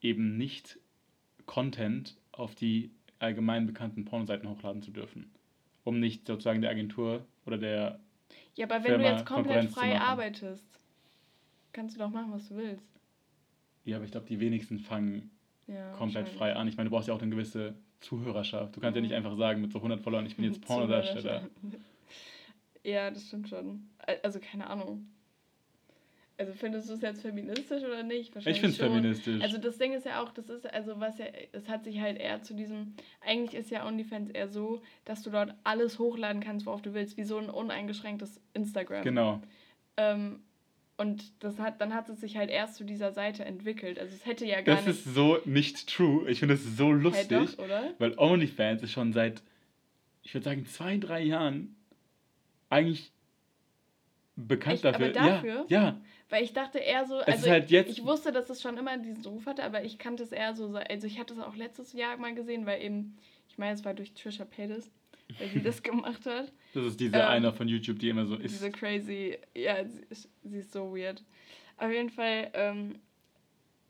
eben 0.00 0.36
nicht 0.36 0.78
Content 1.46 2.16
auf 2.32 2.54
die 2.54 2.90
allgemein 3.18 3.66
bekannten 3.66 4.04
Pornoseiten 4.04 4.48
hochladen 4.48 4.82
zu 4.82 4.90
dürfen. 4.90 5.30
Um 5.84 6.00
nicht 6.00 6.26
sozusagen 6.26 6.62
der 6.62 6.70
Agentur 6.70 7.26
oder 7.44 7.58
der. 7.58 8.00
Ja, 8.54 8.66
aber 8.66 8.76
wenn 8.76 8.84
Firma 8.84 9.04
du 9.04 9.10
jetzt 9.10 9.26
komplett 9.26 9.70
frei 9.70 10.00
arbeitest, 10.00 10.79
kannst 11.72 11.96
du 11.96 12.00
doch 12.00 12.10
machen, 12.10 12.32
was 12.32 12.48
du 12.48 12.56
willst. 12.56 12.86
Ja, 13.84 13.96
aber 13.96 14.04
ich 14.04 14.10
glaube, 14.10 14.26
die 14.26 14.40
wenigsten 14.40 14.78
fangen 14.78 15.30
ja, 15.66 15.92
komplett 15.92 16.28
frei 16.28 16.54
an. 16.54 16.68
Ich 16.68 16.76
meine, 16.76 16.90
du 16.90 16.94
brauchst 16.94 17.08
ja 17.08 17.14
auch 17.14 17.22
eine 17.22 17.30
gewisse 17.30 17.74
Zuhörerschaft. 18.00 18.76
Du 18.76 18.80
kannst 18.80 18.96
ja 18.96 19.02
nicht 19.02 19.14
einfach 19.14 19.36
sagen 19.36 19.60
mit 19.60 19.72
so 19.72 19.78
100 19.78 20.00
Followern, 20.00 20.26
ich 20.26 20.36
bin 20.36 20.44
jetzt 20.44 20.60
Pornodarsteller. 20.62 21.48
ja, 22.84 23.10
das 23.10 23.26
stimmt 23.26 23.48
schon. 23.48 23.88
Also 24.22 24.40
keine 24.40 24.68
Ahnung. 24.68 25.06
Also 26.40 26.54
findest 26.54 26.88
du 26.88 26.94
es 26.94 27.02
jetzt 27.02 27.20
feministisch 27.20 27.82
oder 27.84 28.02
nicht? 28.02 28.34
ich 28.34 28.42
finde 28.42 28.68
es 28.68 28.78
feministisch. 28.78 29.42
Also 29.42 29.58
das 29.58 29.76
Ding 29.76 29.92
ist 29.92 30.06
ja 30.06 30.22
auch, 30.22 30.32
das 30.32 30.48
ist 30.48 30.72
also 30.72 30.98
was 30.98 31.18
ja, 31.18 31.26
es 31.52 31.68
hat 31.68 31.84
sich 31.84 32.00
halt 32.00 32.18
eher 32.18 32.42
zu 32.42 32.54
diesem, 32.54 32.94
eigentlich 33.20 33.60
ist 33.60 33.70
ja 33.70 33.86
OnlyFans 33.86 34.30
eher 34.30 34.48
so, 34.48 34.80
dass 35.04 35.22
du 35.22 35.28
dort 35.28 35.54
alles 35.64 35.98
hochladen 35.98 36.42
kannst, 36.42 36.64
worauf 36.64 36.80
du 36.80 36.94
willst, 36.94 37.18
wie 37.18 37.24
so 37.24 37.36
ein 37.36 37.50
uneingeschränktes 37.50 38.40
Instagram. 38.54 39.04
Genau. 39.04 39.42
Ähm, 39.98 40.40
und 41.00 41.42
das 41.42 41.58
hat, 41.58 41.80
dann 41.80 41.94
hat 41.94 42.10
es 42.10 42.20
sich 42.20 42.36
halt 42.36 42.50
erst 42.50 42.74
zu 42.74 42.84
dieser 42.84 43.10
Seite 43.12 43.42
entwickelt. 43.46 43.98
Also 43.98 44.14
es 44.14 44.26
hätte 44.26 44.44
ja 44.44 44.60
gar 44.60 44.76
das 44.76 44.86
nicht. 44.86 44.98
Das 45.00 45.06
ist 45.06 45.14
so 45.14 45.38
nicht 45.46 45.88
true. 45.88 46.30
Ich 46.30 46.40
finde 46.40 46.54
es 46.54 46.76
so 46.76 46.92
lustig. 46.92 47.30
Hey, 47.30 47.46
doch, 47.56 47.64
oder? 47.64 47.94
Weil 47.98 48.18
OnlyFans 48.18 48.82
ist 48.82 48.92
schon 48.92 49.14
seit, 49.14 49.42
ich 50.22 50.34
würde 50.34 50.44
sagen, 50.44 50.66
zwei, 50.66 50.98
drei 50.98 51.22
Jahren 51.22 51.74
eigentlich 52.68 53.12
bekannt 54.36 54.74
Echt? 54.74 54.84
dafür. 54.84 55.06
Aber 55.06 55.14
dafür? 55.14 55.64
Ja, 55.68 55.82
ja. 55.82 56.00
Weil 56.28 56.44
ich 56.44 56.52
dachte 56.52 56.78
eher 56.78 57.06
so, 57.06 57.16
also 57.16 57.50
halt 57.50 57.70
jetzt- 57.70 57.90
ich 57.90 58.04
wusste, 58.04 58.30
dass 58.30 58.50
es 58.50 58.60
schon 58.60 58.76
immer 58.76 58.98
diesen 58.98 59.24
Ruf 59.24 59.46
hatte, 59.46 59.64
aber 59.64 59.82
ich 59.82 59.98
kannte 59.98 60.22
es 60.22 60.32
eher 60.32 60.54
so, 60.54 60.74
also 60.76 61.06
ich 61.06 61.18
hatte 61.18 61.32
es 61.32 61.40
auch 61.40 61.56
letztes 61.56 61.94
Jahr 61.94 62.18
mal 62.18 62.34
gesehen, 62.34 62.66
weil 62.66 62.82
eben, 62.82 63.16
ich 63.48 63.56
meine, 63.56 63.72
es 63.72 63.84
war 63.86 63.94
durch 63.94 64.12
Trisha 64.12 64.44
Paytas, 64.44 64.90
weil 65.38 65.48
sie 65.48 65.62
das 65.62 65.82
gemacht 65.82 66.26
hat. 66.26 66.52
Das 66.74 66.84
ist 66.84 67.00
diese 67.00 67.16
Ähm, 67.16 67.22
eine 67.28 67.52
von 67.52 67.66
YouTube, 67.68 67.98
die 67.98 68.08
immer 68.10 68.26
so 68.26 68.36
ist. 68.36 68.52
Diese 68.54 68.70
crazy, 68.70 69.38
ja, 69.56 69.84
sie, 69.84 70.00
ist- 70.08 70.28
sie 70.44 70.58
ist 70.58 70.72
so 70.72 70.94
weird. 70.96 71.22
Auf 71.76 71.90
jeden 71.90 72.10
Fall, 72.10 72.50
ähm, 72.54 72.96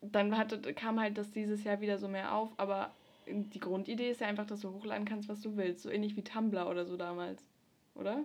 dann 0.00 0.36
hatte, 0.38 0.58
kam 0.74 0.98
halt 1.00 1.18
das 1.18 1.30
dieses 1.30 1.62
Jahr 1.64 1.80
wieder 1.80 1.98
so 1.98 2.08
mehr 2.08 2.34
auf, 2.34 2.50
aber 2.56 2.94
die 3.26 3.60
Grundidee 3.60 4.10
ist 4.10 4.20
ja 4.20 4.26
einfach, 4.28 4.46
dass 4.46 4.60
du 4.60 4.70
hochladen 4.72 5.04
kannst, 5.04 5.28
was 5.28 5.40
du 5.40 5.56
willst. 5.56 5.82
So 5.82 5.90
ähnlich 5.90 6.16
wie 6.16 6.22
Tumblr 6.22 6.68
oder 6.68 6.84
so 6.86 6.96
damals. 6.96 7.44
Oder? 7.94 8.24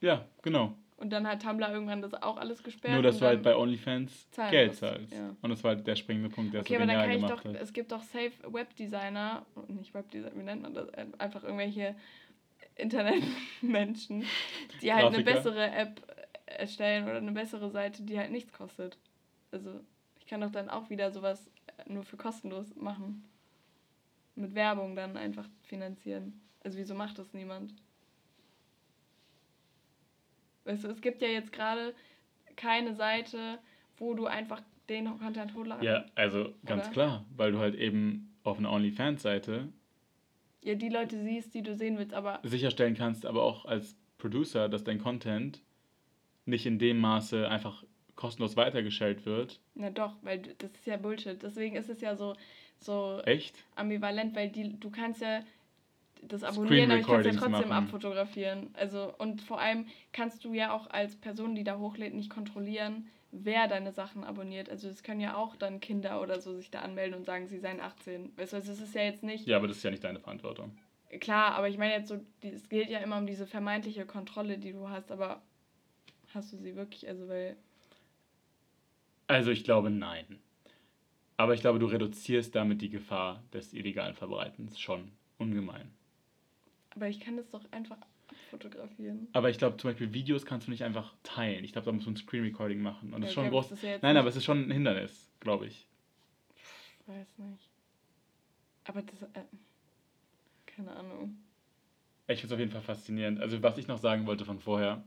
Ja, 0.00 0.24
genau. 0.42 0.76
Und 0.98 1.10
dann 1.12 1.26
hat 1.26 1.42
Tumblr 1.42 1.68
irgendwann 1.70 2.00
das 2.00 2.14
auch 2.14 2.36
alles 2.38 2.62
gesperrt. 2.62 2.94
Nur, 2.94 3.02
dass 3.02 3.18
du 3.18 3.26
halt 3.26 3.42
bei 3.42 3.54
OnlyFans 3.54 4.28
Geld 4.50 4.76
zahlst. 4.76 5.12
ja. 5.12 5.34
Und 5.42 5.50
das 5.50 5.62
war 5.64 5.74
halt 5.74 5.86
der 5.86 5.96
springende 5.96 6.30
Punkt, 6.30 6.54
der 6.54 6.60
es 6.60 6.66
Okay, 6.66 6.76
so 6.76 6.82
aber 6.82 6.86
dann 6.86 6.96
genial 7.02 7.06
kann 7.08 7.16
ich 7.16 7.22
gemacht 7.26 7.44
doch, 7.44 7.54
hat. 7.54 7.62
es 7.62 7.72
gibt 7.72 7.92
doch 7.92 8.02
safe 8.02 8.32
Webdesigner, 8.50 9.44
nicht 9.68 9.92
Webdesigner, 9.92 10.38
wie 10.38 10.44
nennt 10.44 10.62
man 10.62 10.72
das? 10.72 10.88
Einfach 11.18 11.42
irgendwelche 11.44 11.94
Internetmenschen, 12.76 14.24
die 14.82 14.92
halt 14.92 15.06
eine 15.06 15.22
Grafiker. 15.24 15.34
bessere 15.34 15.70
App 15.70 16.02
erstellen 16.46 17.04
oder 17.04 17.16
eine 17.16 17.32
bessere 17.32 17.70
Seite, 17.70 18.02
die 18.02 18.18
halt 18.18 18.30
nichts 18.30 18.52
kostet. 18.52 18.98
Also 19.50 19.80
ich 20.18 20.26
kann 20.26 20.40
doch 20.40 20.50
dann 20.50 20.68
auch 20.68 20.90
wieder 20.90 21.10
sowas 21.10 21.50
nur 21.86 22.04
für 22.04 22.16
kostenlos 22.16 22.74
machen. 22.76 23.24
Mit 24.34 24.54
Werbung 24.54 24.94
dann 24.96 25.16
einfach 25.16 25.48
finanzieren. 25.62 26.40
Also 26.62 26.78
wieso 26.78 26.94
macht 26.94 27.18
das 27.18 27.32
niemand? 27.32 27.74
Weißt 30.64 30.84
du, 30.84 30.88
es 30.88 31.00
gibt 31.00 31.22
ja 31.22 31.28
jetzt 31.28 31.52
gerade 31.52 31.94
keine 32.56 32.94
Seite, 32.94 33.58
wo 33.96 34.14
du 34.14 34.26
einfach 34.26 34.62
den 34.88 35.06
Content 35.18 35.54
hochladen 35.54 35.84
Ja, 35.84 36.04
also 36.14 36.54
ganz 36.64 36.84
Oder? 36.84 36.92
klar, 36.92 37.24
weil 37.36 37.52
du 37.52 37.58
halt 37.58 37.74
eben 37.74 38.36
auf 38.42 38.58
einer 38.58 38.70
OnlyFans-Seite 38.72 39.68
Ja, 40.66 40.74
die 40.74 40.88
Leute 40.88 41.22
siehst, 41.22 41.54
die 41.54 41.62
du 41.62 41.76
sehen 41.76 41.96
willst, 41.96 42.12
aber 42.12 42.40
sicherstellen 42.42 42.96
kannst, 42.96 43.24
aber 43.24 43.44
auch 43.44 43.66
als 43.66 43.96
Producer, 44.18 44.68
dass 44.68 44.82
dein 44.82 44.98
Content 44.98 45.62
nicht 46.44 46.66
in 46.66 46.80
dem 46.80 46.98
Maße 46.98 47.48
einfach 47.48 47.84
kostenlos 48.16 48.56
weitergestellt 48.56 49.26
wird. 49.26 49.60
na 49.74 49.90
doch, 49.90 50.16
weil 50.22 50.40
das 50.58 50.72
ist 50.72 50.86
ja 50.86 50.96
Bullshit. 50.96 51.40
Deswegen 51.40 51.76
ist 51.76 51.88
es 51.88 52.00
ja 52.00 52.16
so, 52.16 52.34
so 52.80 53.20
Echt? 53.24 53.64
ambivalent, 53.76 54.34
weil 54.34 54.48
die, 54.48 54.76
du 54.80 54.90
kannst 54.90 55.20
ja 55.20 55.44
das 56.22 56.42
abonnieren, 56.42 56.90
aber 56.90 56.98
ich 56.98 57.06
kann 57.06 57.20
es 57.20 57.26
ja 57.26 57.32
trotzdem 57.32 57.68
machen. 57.68 57.84
abfotografieren. 57.84 58.70
Also, 58.72 59.14
und 59.18 59.42
vor 59.42 59.60
allem 59.60 59.86
kannst 60.10 60.44
du 60.44 60.52
ja 60.52 60.72
auch 60.72 60.90
als 60.90 61.14
Person, 61.14 61.54
die 61.54 61.62
da 61.62 61.78
hochlädt, 61.78 62.12
nicht 62.12 62.30
kontrollieren, 62.30 63.06
wer 63.30 63.68
deine 63.68 63.92
Sachen 63.92 64.24
abonniert. 64.24 64.70
Also 64.70 64.88
es 64.88 65.02
können 65.02 65.20
ja 65.20 65.36
auch 65.36 65.56
dann 65.56 65.80
Kinder 65.80 66.20
oder 66.20 66.40
so 66.40 66.54
sich 66.54 66.70
da 66.70 66.80
anmelden 66.80 67.14
und 67.14 67.24
sagen, 67.24 67.48
sie 67.48 67.58
seien 67.58 67.80
18. 67.80 68.36
Weißt 68.36 68.52
du, 68.52 68.56
also 68.56 68.72
es 68.72 68.80
ist 68.80 68.94
ja 68.94 69.02
jetzt 69.02 69.22
nicht. 69.22 69.46
Ja, 69.46 69.56
aber 69.56 69.68
das 69.68 69.78
ist 69.78 69.82
ja 69.82 69.90
nicht 69.90 70.04
deine 70.04 70.20
Verantwortung. 70.20 70.76
Klar, 71.20 71.54
aber 71.54 71.68
ich 71.68 71.78
meine 71.78 71.94
jetzt 71.94 72.08
so, 72.08 72.20
es 72.40 72.68
geht 72.68 72.90
ja 72.90 72.98
immer 72.98 73.18
um 73.18 73.26
diese 73.26 73.46
vermeintliche 73.46 74.06
Kontrolle, 74.06 74.58
die 74.58 74.72
du 74.72 74.88
hast, 74.88 75.12
aber 75.12 75.42
hast 76.34 76.52
du 76.52 76.56
sie 76.56 76.76
wirklich? 76.76 77.08
Also, 77.08 77.28
weil. 77.28 77.56
Also 79.28 79.50
ich 79.50 79.64
glaube 79.64 79.90
nein. 79.90 80.40
Aber 81.36 81.54
ich 81.54 81.60
glaube, 81.60 81.78
du 81.78 81.86
reduzierst 81.86 82.54
damit 82.54 82.80
die 82.80 82.88
Gefahr 82.88 83.42
des 83.52 83.74
illegalen 83.74 84.14
Verbreitens 84.14 84.80
schon 84.80 85.12
ungemein. 85.38 85.92
Aber 86.94 87.08
ich 87.08 87.20
kann 87.20 87.36
das 87.36 87.50
doch 87.50 87.64
einfach 87.72 87.98
abfotografieren. 88.46 89.28
Aber 89.32 89.50
ich 89.50 89.58
glaube, 89.58 89.76
zum 89.76 89.90
Beispiel 89.90 90.12
Videos 90.12 90.44
kannst 90.46 90.66
du 90.66 90.70
nicht 90.70 90.84
einfach 90.84 91.14
teilen. 91.22 91.64
Ich 91.64 91.72
glaube, 91.72 91.86
da 91.86 91.92
muss 91.92 92.06
man 92.06 92.16
Screen 92.16 92.42
Recording 92.44 92.80
machen. 92.80 93.12
Und 93.12 93.20
das 93.22 93.28
Ja, 93.28 93.28
ist 93.28 93.34
schon 93.34 93.44
okay, 93.44 93.50
groß. 93.52 93.68
das 93.70 93.82
ja 93.82 93.98
Nein, 94.02 94.16
aber 94.16 94.28
es 94.28 94.36
ist 94.36 94.44
schon 94.44 94.66
ein 94.68 94.70
Hindernis, 94.70 95.30
glaube 95.40 95.66
ich. 95.66 95.86
Weiß 97.06 97.38
nicht. 97.38 97.70
Aber 98.84 99.02
das. 99.02 99.22
Äh, 99.22 99.44
keine 100.66 100.92
Ahnung. 100.94 101.36
Ich 102.28 102.40
finde 102.40 102.46
es 102.46 102.52
auf 102.52 102.58
jeden 102.58 102.72
Fall 102.72 102.82
faszinierend. 102.82 103.40
Also, 103.40 103.62
was 103.62 103.78
ich 103.78 103.86
noch 103.86 103.98
sagen 103.98 104.26
wollte 104.26 104.44
von 104.44 104.58
vorher, 104.58 105.04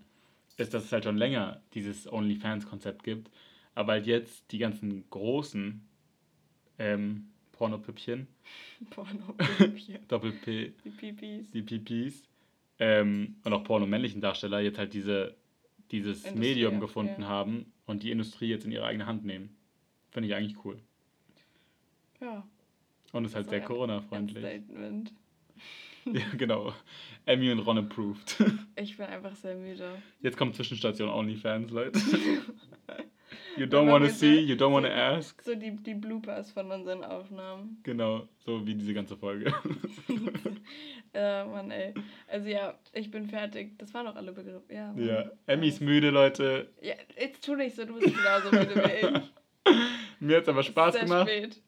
ist, 0.57 0.73
dass 0.73 0.85
es 0.85 0.91
halt 0.91 1.03
schon 1.03 1.17
länger 1.17 1.61
dieses 1.73 2.11
OnlyFans-Konzept 2.11 3.03
gibt. 3.03 3.29
Aber 3.75 3.93
halt 3.93 4.07
jetzt 4.07 4.51
die 4.51 4.57
ganzen 4.57 5.09
großen 5.09 5.85
ähm, 6.79 7.27
Pornopüppchen, 7.51 8.27
Porno. 8.89 9.35
Doppel-P, 10.07 10.73
Die 10.83 10.89
Pipis. 10.89 11.51
die 11.51 11.61
PPs 11.61 12.23
ähm, 12.79 13.35
und 13.43 13.53
auch 13.53 13.63
pornomännlichen 13.63 14.21
Darsteller 14.21 14.59
jetzt 14.59 14.77
halt 14.77 14.93
diese, 14.93 15.35
dieses 15.91 16.23
Industrie, 16.25 16.39
Medium 16.39 16.73
ja. 16.75 16.79
gefunden 16.79 17.27
haben 17.27 17.71
und 17.85 18.03
die 18.03 18.11
Industrie 18.11 18.47
jetzt 18.47 18.65
in 18.65 18.71
ihre 18.71 18.85
eigene 18.85 19.05
Hand 19.05 19.25
nehmen. 19.25 19.55
Finde 20.11 20.27
ich 20.27 20.35
eigentlich 20.35 20.63
cool. 20.65 20.79
Ja. 22.21 22.47
Und 23.11 23.25
ist 23.25 23.35
halt 23.35 23.49
sehr 23.49 23.61
Corona-freundlich. 23.61 24.43
Statement. 24.43 25.13
Ja, 26.05 26.23
genau. 26.37 26.73
Emmy 27.25 27.51
und 27.51 27.59
Ron 27.59 27.79
approved. 27.79 28.37
Ich 28.77 28.95
bin 28.95 29.05
einfach 29.05 29.35
sehr 29.35 29.55
müde. 29.55 30.01
Jetzt 30.21 30.37
kommt 30.37 30.55
Zwischenstation 30.55 31.09
OnlyFans, 31.09 31.69
Leute. 31.69 31.99
You 33.57 33.65
don't 33.65 33.89
wanna 33.89 34.05
wir 34.05 34.11
see, 34.13 34.39
you 34.39 34.55
don't 34.55 34.73
wanna 34.73 34.87
so- 34.89 34.93
ask. 35.17 35.41
So 35.41 35.55
die, 35.55 35.75
die 35.75 35.93
Bloopers 35.95 36.51
von 36.51 36.71
unseren 36.71 37.03
Aufnahmen. 37.03 37.79
Genau, 37.83 38.27
so 38.37 38.65
wie 38.65 38.75
diese 38.75 38.93
ganze 38.93 39.15
Folge. 39.17 39.53
Äh, 41.11 41.43
Mann, 41.45 41.71
ey. 41.71 41.93
Also 42.27 42.49
ja, 42.49 42.77
ich 42.93 43.09
bin 43.09 43.27
fertig. 43.27 43.77
Das 43.79 43.91
waren 43.95 44.05
doch 44.05 44.15
alle 44.15 44.31
Begriffe. 44.31 44.61
Ja, 44.71 44.91
Mann. 44.93 45.03
ja, 45.07 45.31
Emmy 45.47 45.67
ist 45.69 45.81
müde, 45.81 46.11
Leute. 46.11 46.69
Ja, 46.81 46.93
jetzt 47.19 47.43
tu 47.43 47.55
nicht 47.55 47.75
so, 47.75 47.83
du 47.83 47.99
bist 47.99 48.15
genauso 48.15 48.51
müde 48.51 48.75
wie 48.75 49.07
ich. 49.07 49.75
Mir 50.19 50.37
hat 50.37 50.43
es 50.43 50.49
aber 50.49 50.61
Spaß 50.61 50.93
sehr 50.93 51.03
gemacht. 51.05 51.27
Spät. 51.27 51.61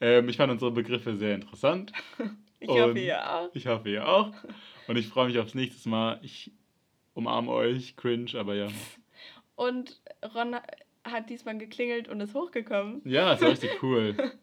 Ähm, 0.00 0.28
ich 0.28 0.36
fand 0.36 0.50
unsere 0.50 0.72
Begriffe 0.72 1.14
sehr 1.16 1.34
interessant. 1.36 1.92
Ich 2.60 2.68
Und- 2.68 2.80
hoffe, 2.80 2.98
ihr 2.98 3.32
auch. 3.32 3.50
Ich 3.54 3.68
hoffe, 3.68 3.88
ihr 3.88 4.08
auch. 4.08 4.32
Und 4.88 4.96
ich 4.96 5.06
freue 5.06 5.28
mich 5.28 5.38
aufs 5.38 5.54
nächste 5.54 5.88
Mal. 5.88 6.18
Ich 6.22 6.50
umarme 7.14 7.52
euch. 7.52 7.94
Cringe, 7.94 8.32
aber 8.34 8.56
ja. 8.56 8.66
Und 9.54 10.00
Ron 10.34 10.56
hat 11.10 11.30
diesmal 11.30 11.58
geklingelt 11.58 12.08
und 12.08 12.20
ist 12.20 12.34
hochgekommen. 12.34 13.02
Ja, 13.04 13.32
ist 13.32 13.42
richtig 13.42 13.82
cool. 13.82 14.16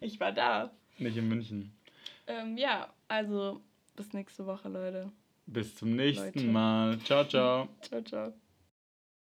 Ich 0.00 0.18
war 0.18 0.32
da. 0.32 0.70
Nicht 0.96 1.18
in 1.18 1.28
München. 1.28 1.72
Ähm, 2.26 2.56
ja, 2.56 2.88
also 3.06 3.60
bis 3.96 4.12
nächste 4.14 4.46
Woche, 4.46 4.68
Leute. 4.68 5.12
Bis 5.46 5.76
zum 5.76 5.94
nächsten 5.94 6.38
Leute. 6.38 6.46
Mal. 6.46 6.98
Ciao, 7.00 7.24
ciao. 7.24 7.68
Ciao, 7.82 8.02
ciao. 8.02 8.47